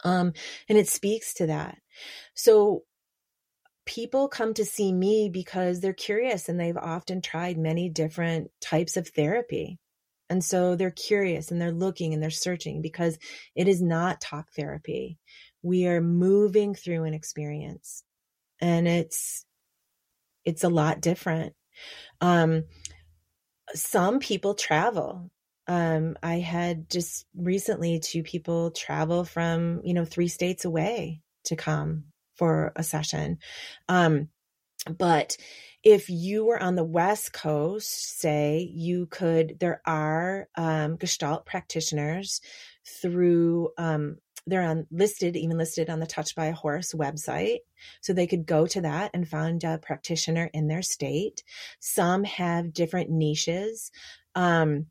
Um, 0.03 0.33
and 0.69 0.77
it 0.77 0.87
speaks 0.87 1.33
to 1.35 1.47
that. 1.47 1.77
So 2.33 2.83
people 3.85 4.29
come 4.29 4.53
to 4.53 4.65
see 4.65 4.93
me 4.93 5.29
because 5.29 5.81
they're 5.81 5.93
curious 5.93 6.47
and 6.47 6.59
they've 6.59 6.77
often 6.77 7.21
tried 7.21 7.57
many 7.57 7.89
different 7.89 8.51
types 8.61 8.97
of 8.97 9.07
therapy. 9.09 9.79
And 10.29 10.43
so 10.43 10.75
they're 10.75 10.91
curious 10.91 11.49
and 11.51 11.59
they're 11.59 11.71
looking 11.71 12.13
and 12.13 12.21
they're 12.21 12.29
searching 12.29 12.81
because 12.81 13.17
it 13.55 13.67
is 13.67 13.81
not 13.81 14.21
talk 14.21 14.51
therapy. 14.55 15.17
We 15.63 15.87
are 15.87 16.01
moving 16.01 16.75
through 16.75 17.05
an 17.05 17.13
experience 17.13 18.03
and 18.61 18.87
it's, 18.87 19.43
it's 20.45 20.63
a 20.63 20.69
lot 20.69 21.01
different. 21.01 21.53
Um, 22.21 22.65
some 23.73 24.19
people 24.19 24.55
travel 24.55 25.31
um, 25.69 26.17
I 26.23 26.39
had 26.39 26.89
just 26.89 27.27
recently 27.35 27.99
two 27.99 28.23
people 28.23 28.71
travel 28.71 29.23
from, 29.23 29.81
you 29.83 29.93
know, 29.93 30.03
three 30.03 30.27
states 30.27 30.65
away 30.65 31.21
to 31.43 31.55
come 31.55 32.05
for 32.37 32.73
a 32.75 32.81
session. 32.81 33.37
Um, 33.87 34.29
but 34.97 35.37
if 35.83 36.09
you 36.09 36.43
were 36.43 36.61
on 36.61 36.73
the 36.73 36.83
West 36.83 37.33
Coast, 37.33 38.19
say, 38.19 38.67
you 38.73 39.05
could, 39.05 39.57
there 39.59 39.79
are 39.85 40.49
um, 40.55 40.97
Gestalt 40.97 41.45
practitioners 41.45 42.41
through, 42.99 43.69
um, 43.77 44.17
they're 44.47 44.63
on 44.63 44.87
listed, 44.91 45.35
even 45.35 45.57
listed 45.57 45.89
on 45.89 45.99
the 45.99 46.07
Touched 46.07 46.35
by 46.35 46.47
a 46.47 46.53
Horse 46.53 46.93
website. 46.93 47.59
So 48.01 48.13
they 48.13 48.27
could 48.27 48.45
go 48.45 48.65
to 48.67 48.81
that 48.81 49.11
and 49.13 49.27
find 49.27 49.63
a 49.63 49.77
practitioner 49.77 50.49
in 50.53 50.67
their 50.67 50.81
state. 50.81 51.43
Some 51.79 52.23
have 52.23 52.73
different 52.73 53.09
niches 53.09 53.91
um, 54.35 54.87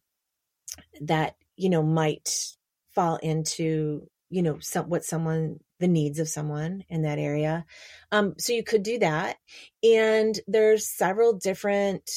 that, 1.00 1.36
you 1.56 1.70
know, 1.70 1.82
might 1.82 2.56
fall 2.94 3.16
into, 3.16 4.08
you 4.30 4.42
know, 4.42 4.58
some, 4.60 4.88
what 4.88 5.04
someone 5.04 5.60
the 5.80 5.88
needs 5.88 6.18
of 6.18 6.28
someone 6.28 6.84
in 6.88 7.02
that 7.02 7.18
area. 7.18 7.64
Um, 8.10 8.34
so 8.38 8.52
you 8.52 8.64
could 8.64 8.82
do 8.82 8.98
that. 8.98 9.36
And 9.82 10.38
there's 10.46 10.88
several 10.88 11.34
different 11.34 12.10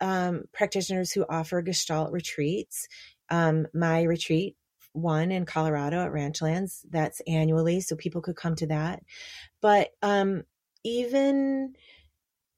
um, 0.00 0.44
practitioners 0.52 1.10
who 1.10 1.26
offer 1.28 1.60
Gestalt 1.62 2.12
retreats. 2.12 2.86
Um, 3.28 3.66
my 3.74 4.02
retreat, 4.02 4.56
one 4.92 5.30
in 5.30 5.44
Colorado 5.46 6.04
at 6.04 6.12
Ranchlands, 6.12 6.84
that's 6.90 7.20
annually, 7.26 7.80
so 7.80 7.96
people 7.96 8.20
could 8.20 8.36
come 8.36 8.56
to 8.56 8.66
that. 8.68 9.02
But 9.60 9.90
um, 10.02 10.44
even 10.84 11.74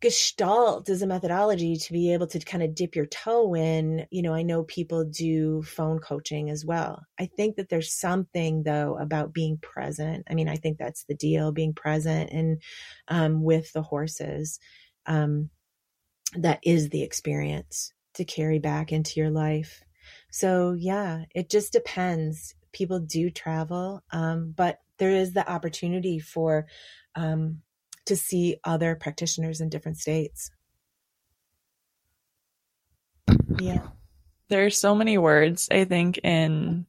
Gestalt 0.00 0.88
is 0.88 1.02
a 1.02 1.06
methodology 1.06 1.76
to 1.76 1.92
be 1.92 2.14
able 2.14 2.26
to 2.28 2.38
kind 2.38 2.62
of 2.62 2.74
dip 2.74 2.96
your 2.96 3.04
toe 3.06 3.54
in. 3.54 4.06
You 4.10 4.22
know, 4.22 4.32
I 4.32 4.42
know 4.42 4.64
people 4.64 5.04
do 5.04 5.62
phone 5.62 5.98
coaching 5.98 6.48
as 6.48 6.64
well. 6.64 7.02
I 7.18 7.26
think 7.26 7.56
that 7.56 7.68
there's 7.68 7.92
something 7.92 8.62
though 8.62 8.96
about 8.98 9.34
being 9.34 9.58
present. 9.58 10.26
I 10.30 10.34
mean, 10.34 10.48
I 10.48 10.56
think 10.56 10.78
that's 10.78 11.04
the 11.04 11.14
deal, 11.14 11.52
being 11.52 11.74
present 11.74 12.30
and 12.30 12.62
um, 13.08 13.42
with 13.42 13.72
the 13.74 13.82
horses. 13.82 14.58
Um, 15.04 15.50
that 16.34 16.60
is 16.62 16.88
the 16.90 17.02
experience 17.02 17.92
to 18.14 18.24
carry 18.24 18.58
back 18.58 18.92
into 18.92 19.20
your 19.20 19.30
life. 19.30 19.82
So 20.30 20.72
yeah, 20.72 21.24
it 21.34 21.50
just 21.50 21.72
depends. 21.72 22.54
People 22.72 23.00
do 23.00 23.30
travel, 23.30 24.02
um, 24.12 24.54
but 24.56 24.78
there 24.98 25.10
is 25.10 25.32
the 25.32 25.48
opportunity 25.50 26.18
for 26.18 26.66
um, 27.16 27.62
to 28.06 28.16
see 28.16 28.56
other 28.64 28.94
practitioners 28.94 29.60
in 29.60 29.68
different 29.68 29.98
states. 29.98 30.50
Yeah. 33.58 33.88
There 34.48 34.66
are 34.66 34.70
so 34.70 34.94
many 34.94 35.18
words 35.18 35.68
I 35.70 35.84
think 35.84 36.18
in 36.18 36.86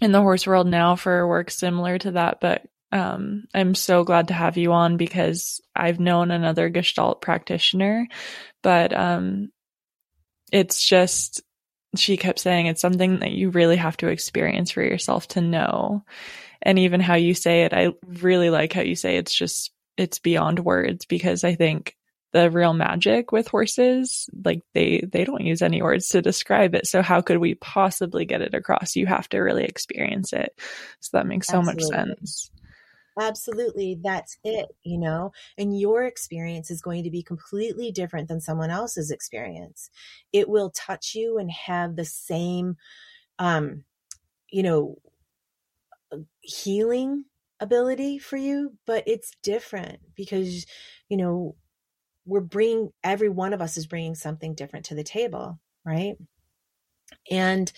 in 0.00 0.12
the 0.12 0.20
horse 0.20 0.46
world 0.46 0.66
now 0.66 0.96
for 0.96 1.26
work 1.26 1.50
similar 1.50 1.98
to 1.98 2.12
that, 2.12 2.40
but 2.40 2.66
um, 2.92 3.44
I'm 3.54 3.74
so 3.74 4.04
glad 4.04 4.28
to 4.28 4.34
have 4.34 4.56
you 4.56 4.72
on 4.72 4.96
because 4.96 5.60
I've 5.74 6.00
known 6.00 6.30
another 6.30 6.68
Gestalt 6.68 7.20
practitioner, 7.20 8.06
but 8.62 8.92
um, 8.92 9.50
it's 10.52 10.86
just 10.86 11.42
she 11.98 12.16
kept 12.16 12.38
saying 12.38 12.66
it's 12.66 12.80
something 12.80 13.20
that 13.20 13.32
you 13.32 13.50
really 13.50 13.76
have 13.76 13.96
to 13.98 14.08
experience 14.08 14.70
for 14.70 14.82
yourself 14.82 15.28
to 15.28 15.40
know. 15.40 16.04
And 16.62 16.78
even 16.78 17.00
how 17.00 17.14
you 17.14 17.34
say 17.34 17.64
it, 17.64 17.72
I 17.72 17.92
really 18.06 18.50
like 18.50 18.72
how 18.72 18.82
you 18.82 18.96
say 18.96 19.16
it's 19.16 19.34
just 19.34 19.70
it's 19.96 20.18
beyond 20.18 20.58
words 20.60 21.04
because 21.04 21.44
I 21.44 21.54
think 21.54 21.96
the 22.34 22.50
real 22.50 22.74
magic 22.74 23.30
with 23.30 23.46
horses 23.46 24.28
like 24.44 24.60
they 24.74 25.00
they 25.10 25.24
don't 25.24 25.46
use 25.46 25.62
any 25.62 25.80
words 25.80 26.08
to 26.08 26.20
describe 26.20 26.74
it 26.74 26.84
so 26.84 27.00
how 27.00 27.20
could 27.20 27.38
we 27.38 27.54
possibly 27.54 28.24
get 28.24 28.42
it 28.42 28.54
across 28.54 28.96
you 28.96 29.06
have 29.06 29.28
to 29.28 29.38
really 29.38 29.64
experience 29.64 30.32
it 30.32 30.52
so 30.98 31.16
that 31.16 31.28
makes 31.28 31.46
so 31.46 31.58
Absolutely. 31.58 31.96
much 31.96 32.08
sense 32.08 32.50
Absolutely, 33.18 33.96
that's 34.02 34.38
it, 34.42 34.70
you 34.82 34.98
know. 34.98 35.32
And 35.56 35.78
your 35.78 36.04
experience 36.04 36.70
is 36.70 36.82
going 36.82 37.04
to 37.04 37.10
be 37.10 37.22
completely 37.22 37.92
different 37.92 38.28
than 38.28 38.40
someone 38.40 38.70
else's 38.70 39.10
experience. 39.10 39.88
It 40.32 40.48
will 40.48 40.70
touch 40.70 41.14
you 41.14 41.38
and 41.38 41.50
have 41.50 41.96
the 41.96 42.04
same 42.04 42.76
um 43.38 43.84
you 44.50 44.62
know 44.62 44.98
healing 46.42 47.24
ability 47.60 48.18
for 48.18 48.36
you, 48.36 48.76
but 48.86 49.04
it's 49.06 49.32
different 49.42 49.98
because, 50.14 50.66
you 51.08 51.16
know, 51.16 51.56
we're 52.26 52.40
bringing, 52.40 52.90
every 53.04 53.28
one 53.30 53.52
of 53.52 53.62
us 53.62 53.76
is 53.76 53.86
bringing 53.86 54.14
something 54.14 54.54
different 54.54 54.86
to 54.86 54.94
the 54.94 55.04
table, 55.04 55.60
right? 55.84 56.16
And 57.30 57.72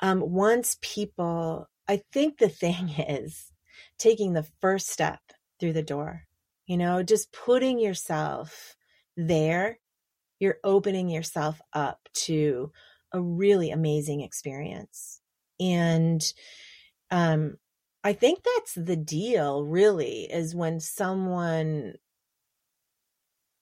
um, 0.00 0.20
once 0.20 0.78
people, 0.82 1.68
I 1.88 2.02
think 2.12 2.38
the 2.38 2.48
thing 2.48 2.88
is 2.98 3.52
taking 3.98 4.32
the 4.32 4.46
first 4.60 4.88
step 4.88 5.20
through 5.58 5.72
the 5.72 5.82
door, 5.82 6.24
you 6.66 6.76
know, 6.76 7.02
just 7.02 7.32
putting 7.32 7.78
yourself 7.78 8.76
there, 9.16 9.78
you're 10.38 10.58
opening 10.62 11.08
yourself 11.08 11.60
up 11.72 12.08
to 12.14 12.72
a 13.12 13.20
really 13.20 13.70
amazing 13.70 14.20
experience. 14.20 15.20
And 15.58 16.22
um, 17.10 17.56
I 18.04 18.12
think 18.12 18.40
that's 18.44 18.74
the 18.74 18.96
deal 18.96 19.64
really 19.64 20.22
is 20.30 20.54
when 20.54 20.80
someone 20.80 21.94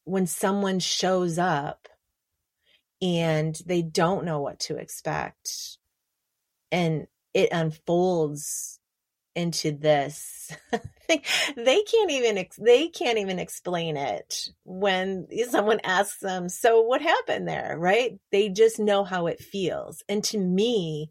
when 0.04 0.26
someone 0.26 0.78
shows 0.78 1.36
up 1.36 1.88
and 3.02 3.58
they 3.66 3.82
don't 3.82 4.24
know 4.24 4.40
what 4.40 4.60
to 4.60 4.76
expect 4.76 5.78
and 6.70 7.08
it 7.34 7.48
unfolds 7.50 8.78
into 9.36 9.70
this 9.70 10.50
they 11.08 11.82
can't 11.82 12.10
even 12.10 12.44
they 12.58 12.88
can't 12.88 13.18
even 13.18 13.38
explain 13.38 13.96
it 13.96 14.48
when 14.64 15.28
someone 15.48 15.78
asks 15.84 16.18
them 16.20 16.48
so 16.48 16.80
what 16.80 17.02
happened 17.02 17.46
there 17.46 17.76
right 17.78 18.18
they 18.32 18.48
just 18.48 18.80
know 18.80 19.04
how 19.04 19.26
it 19.28 19.38
feels 19.38 20.02
and 20.08 20.24
to 20.24 20.38
me 20.38 21.08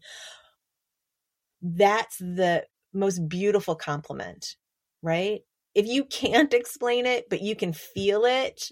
that's 1.62 2.18
the 2.18 2.64
most 2.92 3.28
beautiful 3.28 3.74
compliment, 3.74 4.56
right? 5.02 5.40
If 5.74 5.86
you 5.86 6.04
can't 6.04 6.54
explain 6.54 7.06
it, 7.06 7.28
but 7.28 7.42
you 7.42 7.54
can 7.54 7.72
feel 7.72 8.24
it, 8.24 8.70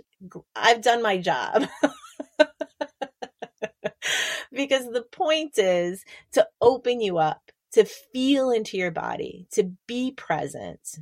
I've 0.57 0.83
done 0.83 1.03
my 1.03 1.19
job. 1.19 1.67
because 4.53 4.87
the 4.91 5.05
point 5.13 5.59
is 5.59 6.05
to 6.33 6.47
open 6.61 7.01
you 7.01 7.19
up, 7.19 7.51
to 7.75 7.85
feel 7.85 8.51
into 8.51 8.77
your 8.77 8.93
body, 8.93 9.47
to 9.53 9.73
be 9.87 10.13
present, 10.13 10.99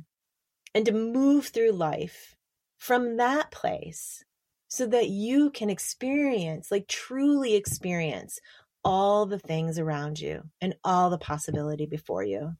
and 0.73 0.85
to 0.85 0.91
move 0.91 1.47
through 1.47 1.71
life 1.71 2.35
from 2.77 3.17
that 3.17 3.51
place 3.51 4.25
so 4.67 4.87
that 4.87 5.07
you 5.09 5.51
can 5.51 5.69
experience, 5.69 6.71
like 6.71 6.87
truly 6.87 7.53
experience 7.53 8.39
all 8.83 9.27
the 9.27 9.37
things 9.37 9.77
around 9.77 10.19
you 10.19 10.41
and 10.61 10.75
all 10.83 11.11
the 11.11 11.17
possibility 11.17 11.85
before 11.85 12.23
you. 12.23 12.53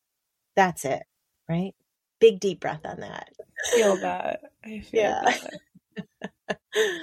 That's 0.55 0.85
it, 0.85 1.03
right? 1.49 1.73
Big 2.19 2.39
deep 2.39 2.59
breath 2.59 2.85
on 2.85 2.99
that. 2.99 3.29
I 3.41 3.75
feel 3.75 3.95
that. 3.97 4.41
I 4.63 4.79
feel 4.81 5.01
yeah. 5.01 5.37
That. 6.47 6.59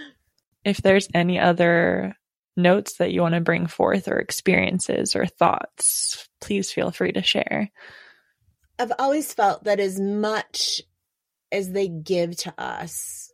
if 0.64 0.76
there's 0.78 1.08
any 1.12 1.40
other 1.40 2.14
notes 2.62 2.96
that 2.98 3.12
you 3.12 3.20
want 3.22 3.34
to 3.34 3.40
bring 3.40 3.66
forth 3.66 4.08
or 4.08 4.18
experiences 4.18 5.16
or 5.16 5.26
thoughts, 5.26 6.28
please 6.40 6.72
feel 6.72 6.90
free 6.90 7.12
to 7.12 7.22
share. 7.22 7.70
I've 8.78 8.92
always 8.98 9.32
felt 9.32 9.64
that 9.64 9.80
as 9.80 10.00
much 10.00 10.80
as 11.52 11.70
they 11.70 11.88
give 11.88 12.36
to 12.38 12.54
us, 12.58 13.32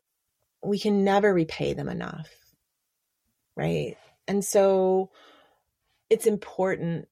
we 0.62 0.78
can 0.78 1.04
never 1.04 1.32
repay 1.32 1.74
them 1.74 1.88
enough. 1.88 2.28
Right. 3.56 3.96
And 4.26 4.44
so 4.44 5.10
it's 6.10 6.26
important 6.26 7.08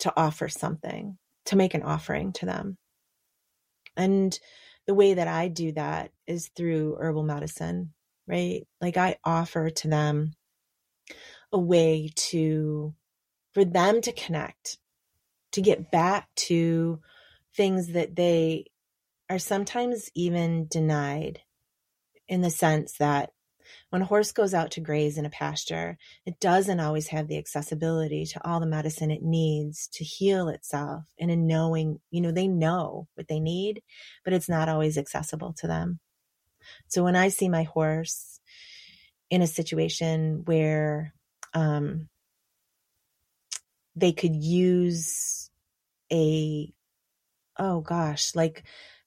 to 0.00 0.12
offer 0.16 0.48
something 0.48 1.18
to 1.46 1.56
make 1.56 1.74
an 1.74 1.82
offering 1.82 2.32
to 2.34 2.46
them. 2.46 2.76
And 3.96 4.38
the 4.86 4.94
way 4.94 5.14
that 5.14 5.28
I 5.28 5.48
do 5.48 5.72
that 5.72 6.12
is 6.26 6.50
through 6.54 6.96
herbal 7.00 7.24
medicine, 7.24 7.92
right? 8.26 8.66
Like 8.80 8.96
I 8.96 9.16
offer 9.24 9.70
to 9.70 9.88
them 9.88 10.34
a 11.56 11.58
way 11.58 12.10
to, 12.14 12.94
for 13.54 13.64
them 13.64 14.02
to 14.02 14.12
connect, 14.12 14.76
to 15.52 15.62
get 15.62 15.90
back 15.90 16.28
to 16.36 17.00
things 17.56 17.92
that 17.94 18.14
they 18.14 18.66
are 19.30 19.38
sometimes 19.38 20.10
even 20.14 20.66
denied 20.68 21.40
in 22.28 22.42
the 22.42 22.50
sense 22.50 22.98
that 22.98 23.30
when 23.88 24.02
a 24.02 24.04
horse 24.04 24.32
goes 24.32 24.52
out 24.52 24.72
to 24.72 24.82
graze 24.82 25.16
in 25.16 25.24
a 25.24 25.30
pasture, 25.30 25.96
it 26.26 26.38
doesn't 26.38 26.78
always 26.78 27.08
have 27.08 27.26
the 27.26 27.38
accessibility 27.38 28.26
to 28.26 28.46
all 28.46 28.60
the 28.60 28.66
medicine 28.66 29.10
it 29.10 29.22
needs 29.22 29.88
to 29.94 30.04
heal 30.04 30.48
itself. 30.48 31.04
And 31.18 31.30
in 31.30 31.46
knowing, 31.46 32.00
you 32.10 32.20
know, 32.20 32.32
they 32.32 32.48
know 32.48 33.08
what 33.14 33.28
they 33.28 33.40
need, 33.40 33.82
but 34.24 34.34
it's 34.34 34.48
not 34.48 34.68
always 34.68 34.98
accessible 34.98 35.54
to 35.54 35.66
them. 35.66 36.00
So 36.88 37.02
when 37.02 37.16
I 37.16 37.28
see 37.28 37.48
my 37.48 37.62
horse 37.62 38.40
in 39.30 39.40
a 39.40 39.46
situation 39.46 40.42
where 40.44 41.14
um, 41.56 42.08
they 43.96 44.12
could 44.12 44.36
use 44.36 45.50
a, 46.12 46.72
oh 47.58 47.80
gosh, 47.80 48.34
like 48.34 48.64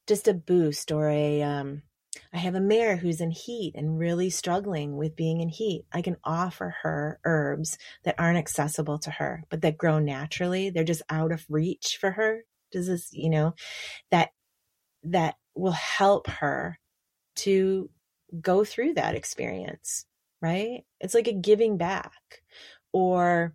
just 0.08 0.26
a 0.26 0.34
boost 0.34 0.90
or 0.90 1.08
a, 1.08 1.42
um, 1.42 1.82
I 2.32 2.38
have 2.38 2.56
a 2.56 2.60
mare 2.60 2.96
who's 2.96 3.20
in 3.20 3.30
heat 3.30 3.74
and 3.76 3.98
really 3.98 4.30
struggling 4.30 4.96
with 4.96 5.14
being 5.14 5.40
in 5.40 5.48
heat. 5.48 5.84
I 5.92 6.02
can 6.02 6.16
offer 6.24 6.74
her 6.82 7.20
herbs 7.24 7.78
that 8.02 8.16
aren't 8.18 8.38
accessible 8.38 8.98
to 9.00 9.10
her, 9.12 9.44
but 9.48 9.60
that 9.62 9.78
grow 9.78 10.00
naturally. 10.00 10.70
They're 10.70 10.82
just 10.82 11.02
out 11.08 11.30
of 11.30 11.46
reach 11.48 11.98
for 12.00 12.10
her. 12.10 12.44
Does 12.72 12.88
this, 12.88 13.10
you 13.12 13.30
know, 13.30 13.54
that 14.10 14.30
that 15.04 15.36
will 15.54 15.70
help 15.70 16.26
her 16.26 16.78
to 17.36 17.90
go 18.40 18.64
through 18.64 18.94
that 18.94 19.14
experience, 19.14 20.04
right? 20.40 20.84
It's 21.00 21.14
like 21.14 21.28
a 21.28 21.32
giving 21.32 21.76
back 21.76 22.42
or 22.92 23.54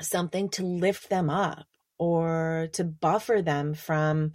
something 0.00 0.48
to 0.50 0.64
lift 0.64 1.08
them 1.08 1.30
up 1.30 1.66
or 1.98 2.68
to 2.72 2.84
buffer 2.84 3.42
them 3.42 3.74
from 3.74 4.32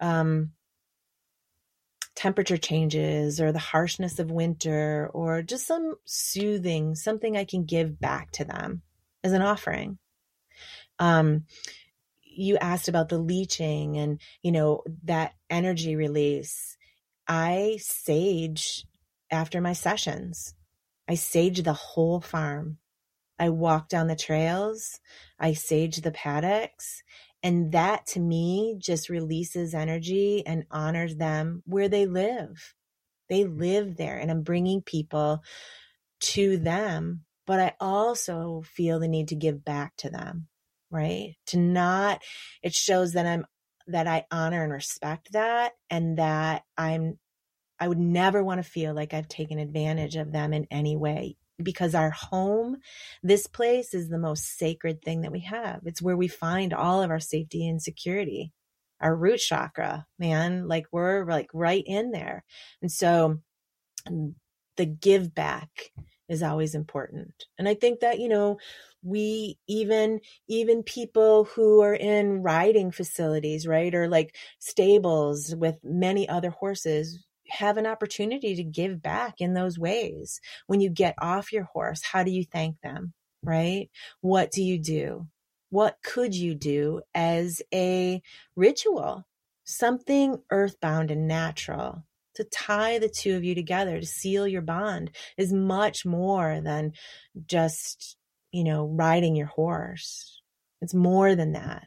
um, 0.00 0.50
temperature 2.14 2.56
changes 2.56 3.40
or 3.40 3.52
the 3.52 3.58
harshness 3.58 4.18
of 4.18 4.30
winter 4.30 5.10
or 5.12 5.42
just 5.42 5.66
some 5.66 5.94
soothing, 6.04 6.94
something 6.94 7.36
I 7.36 7.44
can 7.44 7.64
give 7.64 8.00
back 8.00 8.30
to 8.32 8.44
them 8.44 8.82
as 9.22 9.32
an 9.32 9.42
offering. 9.42 9.98
Um, 10.98 11.44
you 12.22 12.56
asked 12.58 12.88
about 12.88 13.08
the 13.08 13.18
leaching 13.18 13.96
and, 13.96 14.20
you 14.42 14.52
know, 14.52 14.82
that 15.04 15.34
energy 15.48 15.96
release. 15.96 16.76
I 17.28 17.78
sage 17.80 18.84
after 19.30 19.60
my 19.60 19.72
sessions. 19.72 20.54
I 21.08 21.14
sage 21.14 21.62
the 21.62 21.72
whole 21.72 22.20
farm. 22.20 22.78
I 23.38 23.50
walk 23.50 23.88
down 23.88 24.06
the 24.06 24.16
trails. 24.16 25.00
I 25.38 25.52
sage 25.54 25.98
the 25.98 26.12
paddocks. 26.12 27.02
And 27.42 27.72
that 27.72 28.06
to 28.08 28.20
me 28.20 28.76
just 28.78 29.10
releases 29.10 29.74
energy 29.74 30.46
and 30.46 30.64
honors 30.70 31.16
them 31.16 31.62
where 31.66 31.88
they 31.88 32.06
live. 32.06 32.74
They 33.28 33.44
live 33.44 33.96
there, 33.96 34.18
and 34.18 34.30
I'm 34.30 34.42
bringing 34.42 34.82
people 34.82 35.42
to 36.20 36.56
them. 36.58 37.24
But 37.46 37.60
I 37.60 37.74
also 37.80 38.62
feel 38.64 38.98
the 38.98 39.08
need 39.08 39.28
to 39.28 39.34
give 39.34 39.64
back 39.64 39.94
to 39.98 40.08
them, 40.08 40.46
right? 40.90 41.34
To 41.48 41.58
not, 41.58 42.22
it 42.62 42.74
shows 42.74 43.12
that 43.12 43.26
I'm, 43.26 43.44
that 43.88 44.06
I 44.06 44.24
honor 44.30 44.62
and 44.62 44.72
respect 44.72 45.32
that 45.32 45.72
and 45.90 46.18
that 46.18 46.62
I'm 46.78 47.18
I 47.84 47.88
would 47.88 47.98
never 47.98 48.42
want 48.42 48.64
to 48.64 48.70
feel 48.70 48.94
like 48.94 49.12
I've 49.12 49.28
taken 49.28 49.58
advantage 49.58 50.16
of 50.16 50.32
them 50.32 50.54
in 50.54 50.66
any 50.70 50.96
way 50.96 51.36
because 51.62 51.94
our 51.94 52.08
home, 52.08 52.78
this 53.22 53.46
place 53.46 53.92
is 53.92 54.08
the 54.08 54.16
most 54.16 54.56
sacred 54.56 55.02
thing 55.02 55.20
that 55.20 55.32
we 55.32 55.40
have. 55.40 55.80
It's 55.84 56.00
where 56.00 56.16
we 56.16 56.26
find 56.26 56.72
all 56.72 57.02
of 57.02 57.10
our 57.10 57.20
safety 57.20 57.68
and 57.68 57.82
security. 57.82 58.52
Our 59.02 59.14
root 59.14 59.36
chakra, 59.36 60.06
man, 60.18 60.66
like 60.66 60.86
we're 60.92 61.26
like 61.26 61.50
right 61.52 61.84
in 61.86 62.10
there. 62.10 62.42
And 62.80 62.90
so 62.90 63.40
mm, 64.08 64.32
the 64.78 64.86
give 64.86 65.34
back 65.34 65.90
is 66.26 66.42
always 66.42 66.74
important. 66.74 67.34
And 67.58 67.68
I 67.68 67.74
think 67.74 68.00
that, 68.00 68.18
you 68.18 68.30
know, 68.30 68.56
we 69.02 69.58
even 69.68 70.20
even 70.48 70.84
people 70.84 71.44
who 71.44 71.82
are 71.82 71.94
in 71.94 72.42
riding 72.42 72.92
facilities, 72.92 73.66
right? 73.66 73.94
Or 73.94 74.08
like 74.08 74.34
stables 74.58 75.54
with 75.54 75.76
many 75.84 76.26
other 76.26 76.48
horses, 76.48 77.22
have 77.48 77.76
an 77.76 77.86
opportunity 77.86 78.56
to 78.56 78.64
give 78.64 79.02
back 79.02 79.40
in 79.40 79.54
those 79.54 79.78
ways. 79.78 80.40
When 80.66 80.80
you 80.80 80.90
get 80.90 81.14
off 81.18 81.52
your 81.52 81.64
horse, 81.64 82.02
how 82.02 82.22
do 82.22 82.30
you 82.30 82.44
thank 82.44 82.80
them? 82.80 83.12
Right? 83.42 83.90
What 84.20 84.50
do 84.50 84.62
you 84.62 84.78
do? 84.78 85.26
What 85.70 85.98
could 86.02 86.34
you 86.34 86.54
do 86.54 87.02
as 87.14 87.60
a 87.72 88.22
ritual? 88.56 89.26
Something 89.64 90.42
earthbound 90.50 91.10
and 91.10 91.26
natural 91.26 92.04
to 92.34 92.44
tie 92.44 92.98
the 92.98 93.08
two 93.08 93.36
of 93.36 93.44
you 93.44 93.54
together, 93.54 94.00
to 94.00 94.06
seal 94.06 94.46
your 94.46 94.62
bond 94.62 95.10
is 95.36 95.52
much 95.52 96.04
more 96.04 96.60
than 96.62 96.92
just, 97.46 98.16
you 98.52 98.64
know, 98.64 98.86
riding 98.86 99.36
your 99.36 99.46
horse. 99.46 100.40
It's 100.80 100.94
more 100.94 101.34
than 101.34 101.52
that. 101.52 101.86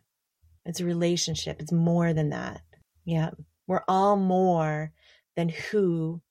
It's 0.65 0.79
a 0.79 0.85
relationship. 0.85 1.61
It's 1.61 1.71
more 1.71 2.13
than 2.13 2.29
that. 2.29 2.61
Yeah. 3.05 3.31
We're 3.67 3.83
all 3.87 4.15
more 4.17 4.91
than 5.38 5.47
who 5.47 6.21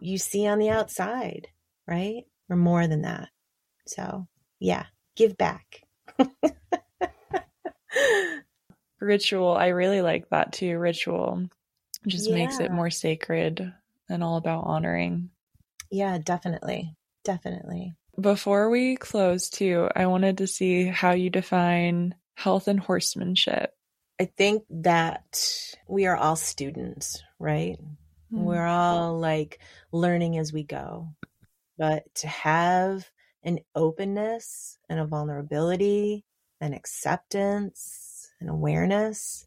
you 0.00 0.18
see 0.18 0.46
on 0.46 0.58
the 0.58 0.68
outside, 0.68 1.48
right? 1.86 2.24
Or 2.50 2.56
more 2.56 2.86
than 2.86 3.02
that. 3.02 3.30
So, 3.86 4.26
yeah, 4.58 4.84
give 5.16 5.38
back. 5.38 5.82
ritual, 9.00 9.56
I 9.56 9.68
really 9.68 10.02
like 10.02 10.28
that 10.30 10.52
too. 10.52 10.76
Ritual 10.76 11.48
just 12.06 12.28
yeah. 12.28 12.34
makes 12.34 12.58
it 12.60 12.70
more 12.70 12.90
sacred 12.90 13.72
and 14.08 14.22
all 14.22 14.36
about 14.36 14.64
honoring. 14.64 15.30
Yeah, 15.90 16.18
definitely. 16.18 16.94
Definitely. 17.24 17.94
Before 18.20 18.68
we 18.70 18.96
close, 18.96 19.48
too, 19.48 19.88
I 19.94 20.06
wanted 20.06 20.38
to 20.38 20.46
see 20.46 20.86
how 20.86 21.12
you 21.12 21.30
define 21.30 22.16
health 22.34 22.66
and 22.66 22.80
horsemanship. 22.80 23.72
I 24.20 24.24
think 24.24 24.64
that 24.70 25.76
we 25.86 26.06
are 26.06 26.16
all 26.16 26.34
students, 26.34 27.22
right? 27.38 27.78
Mm. 28.32 28.42
We're 28.42 28.66
all 28.66 29.18
like 29.18 29.60
learning 29.92 30.38
as 30.38 30.52
we 30.52 30.62
go. 30.62 31.08
But 31.76 32.12
to 32.16 32.28
have 32.28 33.08
an 33.42 33.60
openness 33.74 34.78
and 34.88 34.98
a 34.98 35.06
vulnerability 35.06 36.24
and 36.60 36.74
acceptance 36.74 38.30
and 38.40 38.50
awareness 38.50 39.46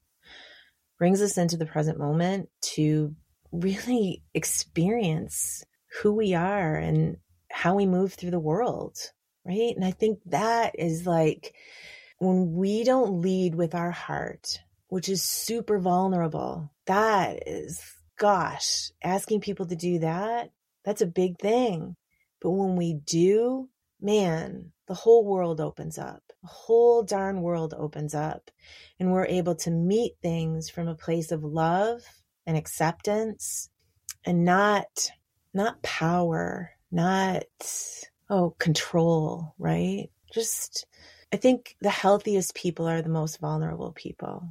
brings 0.98 1.22
us 1.22 1.38
into 1.38 1.58
the 1.58 1.66
present 1.66 2.00
moment 2.00 2.50
to 2.62 3.16
really 3.52 4.24
experience 4.34 5.66
who 6.02 6.14
we 6.14 6.34
are 6.34 6.76
and 6.76 7.18
how 7.52 7.76
we 7.76 7.86
move 7.86 8.14
through 8.14 8.32
the 8.32 8.40
world. 8.40 8.98
Right. 9.46 9.76
And 9.76 9.84
I 9.84 9.92
think 9.92 10.20
that 10.28 10.76
is 10.78 11.08
like 11.08 11.56
when 12.20 12.54
we 12.54 12.84
don't 12.84 13.22
lead 13.22 13.56
with 13.56 13.74
our 13.74 13.90
heart, 13.90 14.60
which 14.88 15.10
is 15.10 15.24
super 15.24 15.80
vulnerable, 15.80 16.70
that 16.86 17.48
is 17.48 17.82
gosh, 18.22 18.92
asking 19.04 19.42
people 19.42 19.66
to 19.66 19.76
do 19.76 19.98
that, 19.98 20.52
that's 20.86 21.02
a 21.02 21.08
big 21.08 21.40
thing. 21.40 21.96
But 22.40 22.52
when 22.52 22.76
we 22.76 22.94
do, 22.94 23.68
man, 24.00 24.74
the 24.88 24.94
whole 24.94 25.26
world 25.26 25.60
opens 25.60 25.98
up. 25.98 26.22
The 26.44 26.48
whole 26.48 27.02
darn 27.02 27.42
world 27.42 27.74
opens 27.76 28.14
up. 28.14 28.52
And 29.00 29.12
we're 29.12 29.26
able 29.26 29.56
to 29.56 29.72
meet 29.72 30.14
things 30.22 30.70
from 30.70 30.88
a 30.88 30.94
place 30.94 31.32
of 31.32 31.44
love 31.44 32.04
and 32.46 32.56
acceptance 32.56 33.70
and 34.24 34.46
not 34.46 35.12
not 35.52 35.82
power, 35.82 36.70
not 36.92 37.44
oh, 38.30 38.52
control, 38.60 39.56
right? 39.58 40.10
Just 40.32 40.86
I 41.34 41.38
think 41.38 41.76
the 41.82 41.90
healthiest 41.90 42.54
people 42.54 42.88
are 42.88 43.02
the 43.02 43.10
most 43.10 43.40
vulnerable 43.40 43.94
people. 43.94 44.48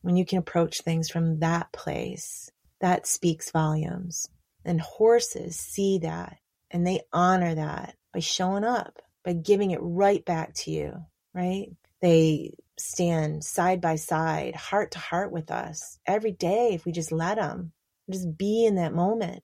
When 0.00 0.16
you 0.16 0.24
can 0.24 0.38
approach 0.38 0.80
things 0.80 1.10
from 1.10 1.40
that 1.40 1.70
place 1.72 2.50
that 2.80 3.06
speaks 3.06 3.50
volumes. 3.50 4.28
And 4.64 4.80
horses 4.80 5.56
see 5.56 5.98
that 5.98 6.36
and 6.70 6.86
they 6.86 7.00
honor 7.12 7.54
that 7.54 7.96
by 8.12 8.20
showing 8.20 8.64
up, 8.64 9.00
by 9.24 9.32
giving 9.32 9.70
it 9.70 9.80
right 9.80 10.24
back 10.24 10.54
to 10.54 10.70
you, 10.70 11.04
right? 11.34 11.68
They 12.02 12.54
stand 12.78 13.44
side 13.44 13.80
by 13.80 13.96
side, 13.96 14.54
heart 14.54 14.92
to 14.92 14.98
heart 14.98 15.32
with 15.32 15.50
us 15.50 15.98
every 16.06 16.32
day 16.32 16.70
if 16.72 16.84
we 16.84 16.92
just 16.92 17.12
let 17.12 17.36
them, 17.36 17.72
just 18.10 18.36
be 18.36 18.64
in 18.66 18.76
that 18.76 18.94
moment. 18.94 19.42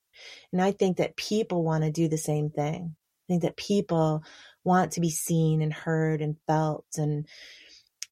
And 0.53 0.61
I 0.61 0.73
think 0.73 0.99
that 0.99 1.17
people 1.17 1.63
want 1.63 1.85
to 1.85 1.91
do 1.91 2.09
the 2.09 2.19
same 2.19 2.51
thing. 2.51 2.95
I 2.95 3.25
think 3.29 3.43
that 3.43 3.57
people 3.57 4.23
want 4.65 4.93
to 4.93 5.01
be 5.01 5.11
seen 5.11 5.63
and 5.63 5.73
heard 5.73 6.21
and 6.21 6.37
felt 6.47 6.87
and 6.97 7.27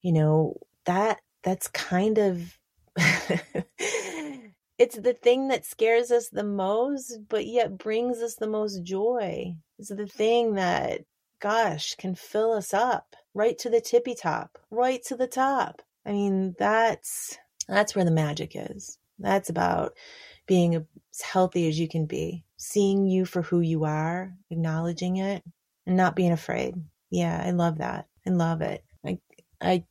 you 0.02 0.12
know 0.12 0.56
that 0.86 1.18
that's 1.42 1.66
kind 1.68 2.18
of 2.18 2.59
it's 4.78 4.96
the 4.96 5.12
thing 5.14 5.48
that 5.48 5.64
scares 5.64 6.10
us 6.10 6.28
the 6.28 6.44
most, 6.44 7.18
but 7.28 7.46
yet 7.46 7.78
brings 7.78 8.18
us 8.18 8.34
the 8.34 8.48
most 8.48 8.82
joy. 8.82 9.55
It's 9.78 9.88
the 9.88 10.06
thing 10.06 10.55
that, 10.55 11.02
gosh, 11.40 11.94
can 11.96 12.14
fill 12.14 12.52
us 12.52 12.74
up 12.74 13.14
right 13.34 13.59
to 13.59 13.70
the 13.70 13.80
tippy 13.80 14.14
top, 14.14 14.59
right 14.70 15.02
to 15.05 15.16
the 15.16 15.26
top. 15.26 15.82
I 16.06 16.12
mean, 16.12 16.55
that's 16.59 17.38
that's 17.68 17.94
where 17.94 18.05
the 18.05 18.10
magic 18.10 18.52
is. 18.55 18.98
That's 19.18 19.48
about 19.48 19.94
being 20.46 20.74
as 20.74 21.20
healthy 21.20 21.68
as 21.68 21.78
you 21.78 21.88
can 21.88 22.06
be, 22.06 22.44
seeing 22.56 23.06
you 23.06 23.24
for 23.24 23.42
who 23.42 23.60
you 23.60 23.84
are, 23.84 24.34
acknowledging 24.51 25.16
it, 25.18 25.42
and 25.86 25.96
not 25.96 26.16
being 26.16 26.32
afraid. 26.32 26.74
Yeah, 27.10 27.42
I 27.44 27.52
love 27.52 27.78
that. 27.78 28.06
I 28.26 28.30
love 28.30 28.60
it. 28.60 28.84
I, 29.06 29.18
I, 29.60 29.84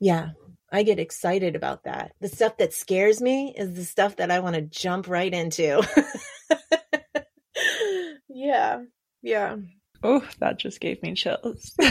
yeah, 0.00 0.30
I 0.70 0.82
get 0.82 0.98
excited 0.98 1.56
about 1.56 1.84
that. 1.84 2.12
The 2.20 2.28
stuff 2.28 2.58
that 2.58 2.74
scares 2.74 3.22
me 3.22 3.54
is 3.56 3.74
the 3.74 3.84
stuff 3.84 4.16
that 4.16 4.30
I 4.30 4.40
want 4.40 4.56
to 4.56 4.62
jump 4.62 5.08
right 5.08 5.32
into. 5.32 5.82
yeah. 8.28 8.82
Yeah. 9.22 9.56
Oh, 10.02 10.24
that 10.40 10.58
just 10.58 10.80
gave 10.80 11.02
me 11.02 11.14
chills. 11.14 11.74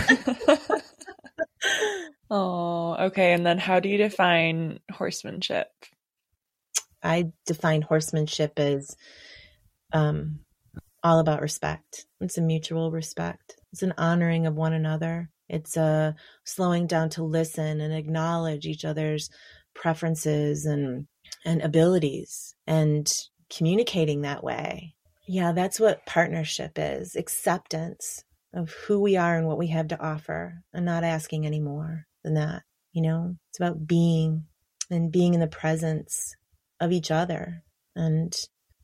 oh, 2.30 2.96
okay. 3.08 3.34
And 3.34 3.46
then 3.46 3.58
how 3.58 3.80
do 3.80 3.90
you 3.90 3.98
define 3.98 4.80
horsemanship? 4.92 5.68
I 7.04 7.32
define 7.46 7.82
horsemanship 7.82 8.60
as 8.60 8.96
um, 9.92 10.40
all 11.04 11.20
about 11.20 11.42
respect. 11.42 12.06
It's 12.22 12.38
a 12.38 12.42
mutual 12.42 12.92
respect. 12.92 13.56
It's 13.72 13.84
an 13.84 13.94
honoring 13.98 14.46
of 14.46 14.56
one 14.56 14.74
another. 14.74 15.30
It's 15.50 15.78
a 15.78 16.16
slowing 16.44 16.88
down 16.88 17.10
to 17.12 17.24
listen 17.24 17.82
and 17.82 17.94
acknowledge 17.94 18.66
each 18.66 18.86
other's 18.86 19.30
preferences 19.74 20.66
and 20.66 21.08
and 21.46 21.62
abilities 21.62 22.56
and 22.66 23.12
communicating 23.50 24.22
that 24.22 24.44
way. 24.44 24.96
Yeah, 25.28 25.52
that's 25.52 25.80
what 25.80 26.06
partnership 26.06 26.74
is. 26.78 27.16
Acceptance 27.16 28.24
of 28.54 28.72
who 28.72 29.00
we 29.00 29.18
are 29.18 29.38
and 29.38 29.48
what 29.48 29.58
we 29.58 29.68
have 29.68 29.90
to 29.90 30.02
offer 30.02 30.62
and 30.74 30.86
not 30.86 31.04
asking 31.04 31.46
any 31.46 31.60
more 31.60 32.06
than 32.24 32.36
that. 32.36 32.64
You 32.94 33.02
know, 33.02 33.36
it's 33.50 33.60
about 33.60 33.86
being 33.86 34.46
and 34.90 35.12
being 35.12 35.34
in 35.34 35.40
the 35.40 35.48
presence 35.48 36.36
of 36.80 36.92
each 36.92 37.12
other. 37.12 37.64
And 37.96 38.36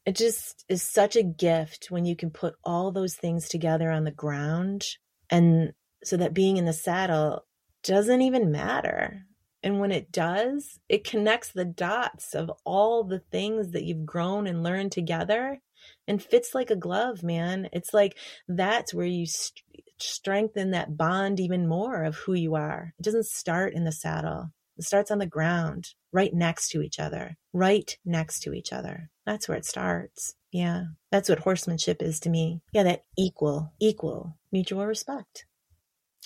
it 0.06 0.16
just 0.16 0.66
is 0.68 0.84
such 0.84 1.16
a 1.16 1.24
gift 1.24 1.88
when 1.90 2.06
you 2.06 2.16
can 2.16 2.30
put 2.30 2.56
all 2.64 2.92
those 2.92 3.16
things 3.16 3.48
together 3.48 3.90
on 3.90 4.04
the 4.04 4.12
ground 4.12 4.86
and 5.30 5.72
so 6.06 6.18
that 6.18 6.34
being 6.34 6.58
in 6.58 6.66
the 6.66 6.74
saddle 6.74 7.46
doesn't 7.84 8.22
even 8.22 8.52
matter. 8.52 9.26
And 9.62 9.80
when 9.80 9.92
it 9.92 10.12
does, 10.12 10.80
it 10.90 11.06
connects 11.06 11.52
the 11.52 11.66
dots 11.66 12.36
of 12.36 12.52
all 12.66 13.04
the 13.04 13.20
things 13.20 13.72
that 13.72 13.84
you've 13.84 14.06
grown 14.06 14.46
and 14.46 14.62
learned 14.62 14.92
together 14.92 15.62
and 16.08 16.22
fits 16.22 16.54
like 16.54 16.70
a 16.70 16.76
glove, 16.76 17.24
man. 17.24 17.70
It's 17.72 17.94
like 17.94 18.18
that's 18.48 18.94
where 18.94 19.06
you 19.06 19.26
st- 19.26 19.64
strengthen 20.00 20.72
that 20.72 20.98
bond 20.98 21.40
even 21.40 21.68
more 21.68 22.04
of 22.04 22.16
who 22.16 22.34
you 22.34 22.56
are. 22.56 22.94
It 23.00 23.04
doesn't 23.04 23.26
start 23.28 23.74
in 23.74 23.86
the 23.86 23.92
saddle, 23.92 24.52
it 24.78 24.84
starts 24.84 25.12
on 25.12 25.20
the 25.20 25.26
ground, 25.26 25.94
right 26.12 26.34
next 26.34 26.70
to 26.70 26.82
each 26.82 27.00
other, 27.00 27.38
right 27.54 27.98
next 28.04 28.42
to 28.42 28.54
each 28.54 28.74
other. 28.74 29.10
That's 29.26 29.48
where 29.48 29.58
it 29.58 29.66
starts. 29.66 30.36
Yeah, 30.52 30.84
that's 31.12 31.30
what 31.30 31.40
horsemanship 31.40 32.02
is 32.02 32.20
to 32.22 32.30
me. 32.30 32.62
Yeah, 32.74 32.84
that 32.84 33.06
equal, 33.18 33.74
equal 33.80 34.38
mutual 34.52 34.86
respect. 34.86 35.46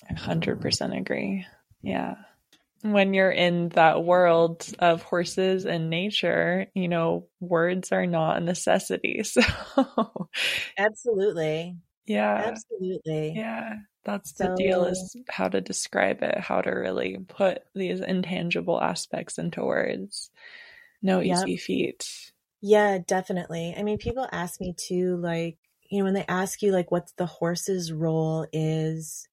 I 0.08 0.14
100% 0.14 0.98
agree. 0.98 1.46
Yeah. 1.82 2.16
When 2.82 3.12
you're 3.12 3.30
in 3.30 3.70
that 3.70 4.04
world 4.04 4.66
of 4.78 5.02
horses 5.02 5.66
and 5.66 5.90
nature, 5.90 6.66
you 6.74 6.88
know, 6.88 7.26
words 7.40 7.90
are 7.90 8.06
not 8.06 8.36
a 8.36 8.40
necessity. 8.40 9.22
So, 9.24 9.42
absolutely. 10.76 11.76
Yeah. 12.06 12.52
Absolutely. 12.52 13.34
Yeah. 13.36 13.74
That's 14.04 14.32
the 14.32 14.46
so, 14.46 14.54
deal 14.56 14.84
is 14.84 15.16
how 15.28 15.48
to 15.48 15.60
describe 15.60 16.22
it, 16.22 16.38
how 16.38 16.62
to 16.62 16.70
really 16.70 17.18
put 17.28 17.62
these 17.74 18.00
intangible 18.00 18.80
aspects 18.80 19.38
into 19.38 19.64
words. 19.64 20.30
No 21.02 21.20
yep. 21.20 21.46
easy 21.46 21.56
feat. 21.58 22.08
Yeah, 22.60 22.98
definitely. 23.06 23.74
I 23.76 23.82
mean, 23.82 23.98
people 23.98 24.26
ask 24.32 24.60
me 24.60 24.74
too, 24.76 25.16
like, 25.18 25.58
you 25.90 25.98
know, 25.98 26.04
when 26.04 26.14
they 26.14 26.24
ask 26.26 26.62
you, 26.62 26.72
like, 26.72 26.90
what 26.90 27.10
the 27.16 27.26
horse's 27.26 27.92
role 27.92 28.46
is, 28.52 29.27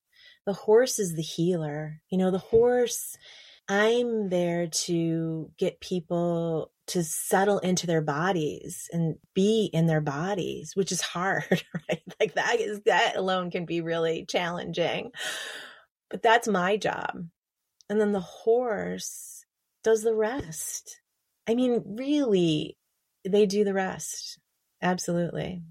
the 0.46 0.54
horse 0.54 1.00
is 1.00 1.16
the 1.16 1.22
healer. 1.22 2.02
You 2.10 2.18
know, 2.18 2.32
the 2.32 2.38
horse, 2.38 3.18
I'm 3.68 4.30
there 4.30 4.68
to 4.68 5.52
get 5.58 5.80
people 5.80 6.72
to 6.88 7.04
settle 7.04 7.58
into 7.60 7.88
their 7.88 8.02
bodies 8.02 8.90
and 8.94 9.16
be 9.34 9.70
in 9.74 9.88
their 9.88 10.02
bodies, 10.02 10.76
which 10.76 10.92
is 10.92 11.02
hard, 11.02 11.46
right? 11.90 12.04
Like 12.20 12.36
that 12.36 12.60
is, 12.60 12.82
that 12.86 13.16
alone 13.16 13.50
can 13.50 13.66
be 13.66 13.82
really 13.82 14.26
challenging. 14.28 15.12
But 16.10 16.22
that's 16.22 16.48
my 16.48 16.78
job. 16.78 17.26
And 17.90 18.00
then 18.00 18.12
the 18.12 18.20
horse 18.20 19.46
does 19.84 20.04
the 20.04 20.16
rest. 20.16 21.02
I 21.48 21.56
mean, 21.56 21.84
really, 21.98 22.78
they 23.24 23.46
do 23.46 23.64
the 23.64 23.74
rest. 23.74 24.40
Absolutely. 24.82 25.64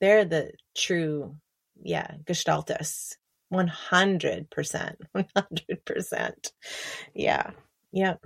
They're 0.00 0.24
the 0.24 0.52
true, 0.76 1.36
yeah, 1.82 2.12
gestaltists. 2.24 3.16
100%. 3.52 4.96
100%. 5.16 6.52
Yeah. 7.14 7.50
Yep. 7.92 8.24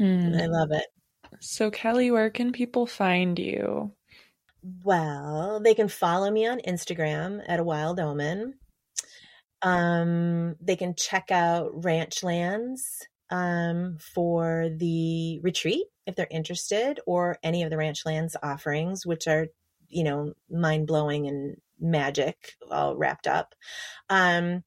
Mm. 0.00 0.40
I 0.40 0.46
love 0.46 0.70
it. 0.72 0.86
So, 1.40 1.70
Kelly, 1.70 2.10
where 2.10 2.30
can 2.30 2.52
people 2.52 2.86
find 2.86 3.38
you? 3.38 3.92
Well, 4.82 5.60
they 5.60 5.74
can 5.74 5.88
follow 5.88 6.30
me 6.30 6.46
on 6.46 6.60
Instagram 6.60 7.42
at 7.46 7.60
a 7.60 7.64
wild 7.64 8.00
omen. 8.00 8.54
Um, 9.60 10.56
they 10.60 10.76
can 10.76 10.94
check 10.94 11.30
out 11.30 11.72
Ranchlands 11.80 12.80
um, 13.30 13.98
for 13.98 14.68
the 14.76 15.40
retreat 15.42 15.86
if 16.06 16.16
they're 16.16 16.28
interested, 16.30 17.00
or 17.06 17.38
any 17.42 17.62
of 17.62 17.70
the 17.70 17.76
Ranchlands 17.76 18.36
offerings, 18.42 19.06
which 19.06 19.26
are, 19.26 19.46
you 19.88 20.04
know, 20.04 20.32
mind 20.50 20.86
blowing 20.86 21.26
and 21.26 21.56
magic 21.84 22.54
all 22.70 22.96
wrapped 22.96 23.26
up. 23.26 23.54
Um, 24.08 24.64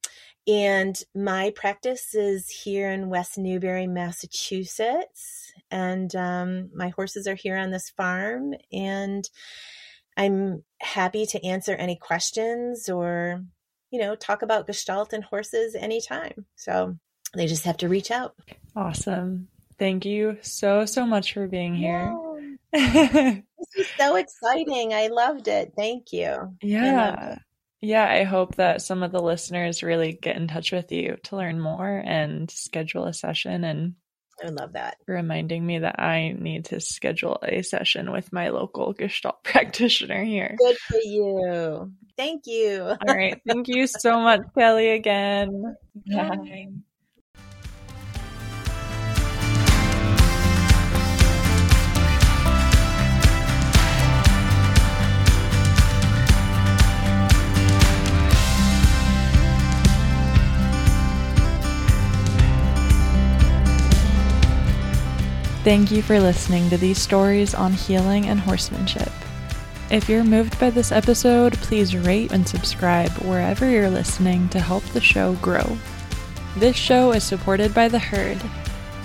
and 0.48 0.98
my 1.14 1.52
practice 1.56 2.16
is 2.16 2.50
here 2.50 2.90
in 2.90 3.10
West 3.10 3.38
Newbury, 3.38 3.86
Massachusetts. 3.86 5.52
And 5.70 6.16
um, 6.16 6.70
my 6.74 6.90
horses 6.90 7.28
are 7.28 7.36
here 7.36 7.58
on 7.58 7.72
this 7.72 7.90
farm. 7.90 8.54
And 8.72 9.30
I'm 10.16 10.64
happy 10.80 11.26
to 11.28 11.46
answer 11.46 11.76
any 11.76 11.98
questions 11.98 12.88
or, 12.88 13.44
you 13.92 14.00
know, 14.00 14.16
talk 14.16 14.42
about 14.42 14.68
Gestalt 14.68 15.12
and 15.12 15.24
horses 15.24 15.76
anytime. 15.76 16.46
So 16.56 16.96
they 17.36 17.48
just 17.48 17.66
have 17.66 17.78
to 17.78 17.90
reach 17.90 18.10
out. 18.10 18.34
Awesome. 18.74 19.50
Thank 19.78 20.06
you 20.06 20.38
so, 20.42 20.86
so 20.86 21.06
much 21.06 21.34
for 21.34 21.48
being 21.48 21.76
here. 21.76 22.18
this 22.74 23.44
is 23.76 23.88
so 23.98 24.16
exciting. 24.16 24.94
I 24.94 25.08
loved 25.08 25.48
it. 25.48 25.74
Thank 25.78 26.12
you. 26.12 26.56
Yeah. 26.62 27.38
Yeah, 27.80 28.10
I 28.10 28.24
hope 28.24 28.56
that 28.56 28.82
some 28.82 29.04
of 29.04 29.12
the 29.12 29.22
listeners 29.22 29.84
really 29.84 30.14
get 30.14 30.36
in 30.36 30.48
touch 30.48 30.72
with 30.72 30.92
you 30.92 31.18
to 31.26 31.36
learn 31.36 31.60
more 31.60 32.02
and 32.04 32.50
schedule 32.50 33.06
a 33.06 33.14
session 33.14 33.64
and 33.64 33.96
I 34.44 34.50
love 34.50 34.74
that. 34.74 34.98
Reminding 35.08 35.66
me 35.66 35.80
that 35.80 36.00
I 36.00 36.36
need 36.38 36.66
to 36.66 36.80
schedule 36.80 37.40
a 37.42 37.64
session 37.64 38.12
with 38.12 38.32
my 38.32 38.50
local 38.50 38.94
Gestalt 38.94 39.44
practitioner 39.44 40.24
here. 40.24 40.56
Good 40.60 40.78
for 40.78 41.00
you. 41.04 41.92
Thank 42.18 42.44
you. 42.46 42.84
All 42.84 43.16
right. 43.16 43.42
Thank 43.48 43.68
you 43.68 43.88
so 43.88 44.20
much, 44.20 44.42
Kelly, 44.58 44.90
again. 44.90 45.76
Bye. 46.08 46.68
Thank 65.68 65.92
you 65.92 66.02
for 66.02 66.18
listening 66.18 66.70
to 66.70 66.78
these 66.78 66.98
stories 66.98 67.54
on 67.54 67.74
healing 67.74 68.28
and 68.28 68.40
horsemanship. 68.40 69.12
If 69.92 70.08
you're 70.08 70.24
moved 70.24 70.58
by 70.62 70.70
this 70.70 70.94
episode, 70.94 71.58
please 71.58 71.94
rate 71.94 72.32
and 72.32 72.48
subscribe 72.48 73.12
wherever 73.18 73.70
you're 73.70 73.90
listening 73.90 74.48
to 74.48 74.62
help 74.62 74.86
the 74.86 75.02
show 75.02 75.34
grow. 75.42 75.78
This 76.56 76.78
show 76.78 77.12
is 77.12 77.26
supported 77.26 77.74
by 77.74 77.90
The 77.90 78.00
Herd. 78.00 78.42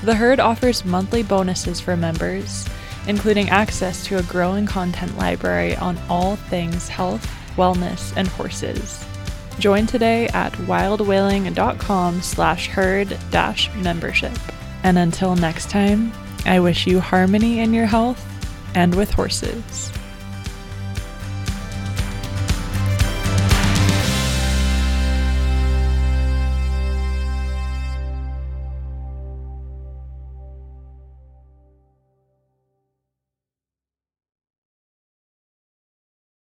The 0.05 0.14
Herd 0.14 0.39
offers 0.39 0.84
monthly 0.84 1.24
bonuses 1.24 1.80
for 1.80 1.97
members, 1.97 2.64
including 3.09 3.48
access 3.48 4.06
to 4.06 4.18
a 4.18 4.22
growing 4.22 4.64
content 4.64 5.18
library 5.18 5.74
on 5.74 5.98
all 6.09 6.36
things 6.36 6.86
health, 6.86 7.28
wellness, 7.56 8.16
and 8.16 8.28
horses. 8.28 9.05
Join 9.59 9.89
today 9.89 10.28
at 10.28 10.52
wildwailing.com 10.52 12.22
slash 12.22 12.68
herd 12.68 13.18
dash 13.32 13.68
membership. 13.74 14.39
And 14.84 14.97
until 14.97 15.34
next 15.34 15.68
time, 15.68 16.12
I 16.44 16.60
wish 16.60 16.86
you 16.86 17.01
harmony 17.01 17.60
in 17.60 17.73
your 17.73 17.86
health 17.86 18.23
and 18.74 18.94
with 18.94 19.10
horses. 19.10 19.93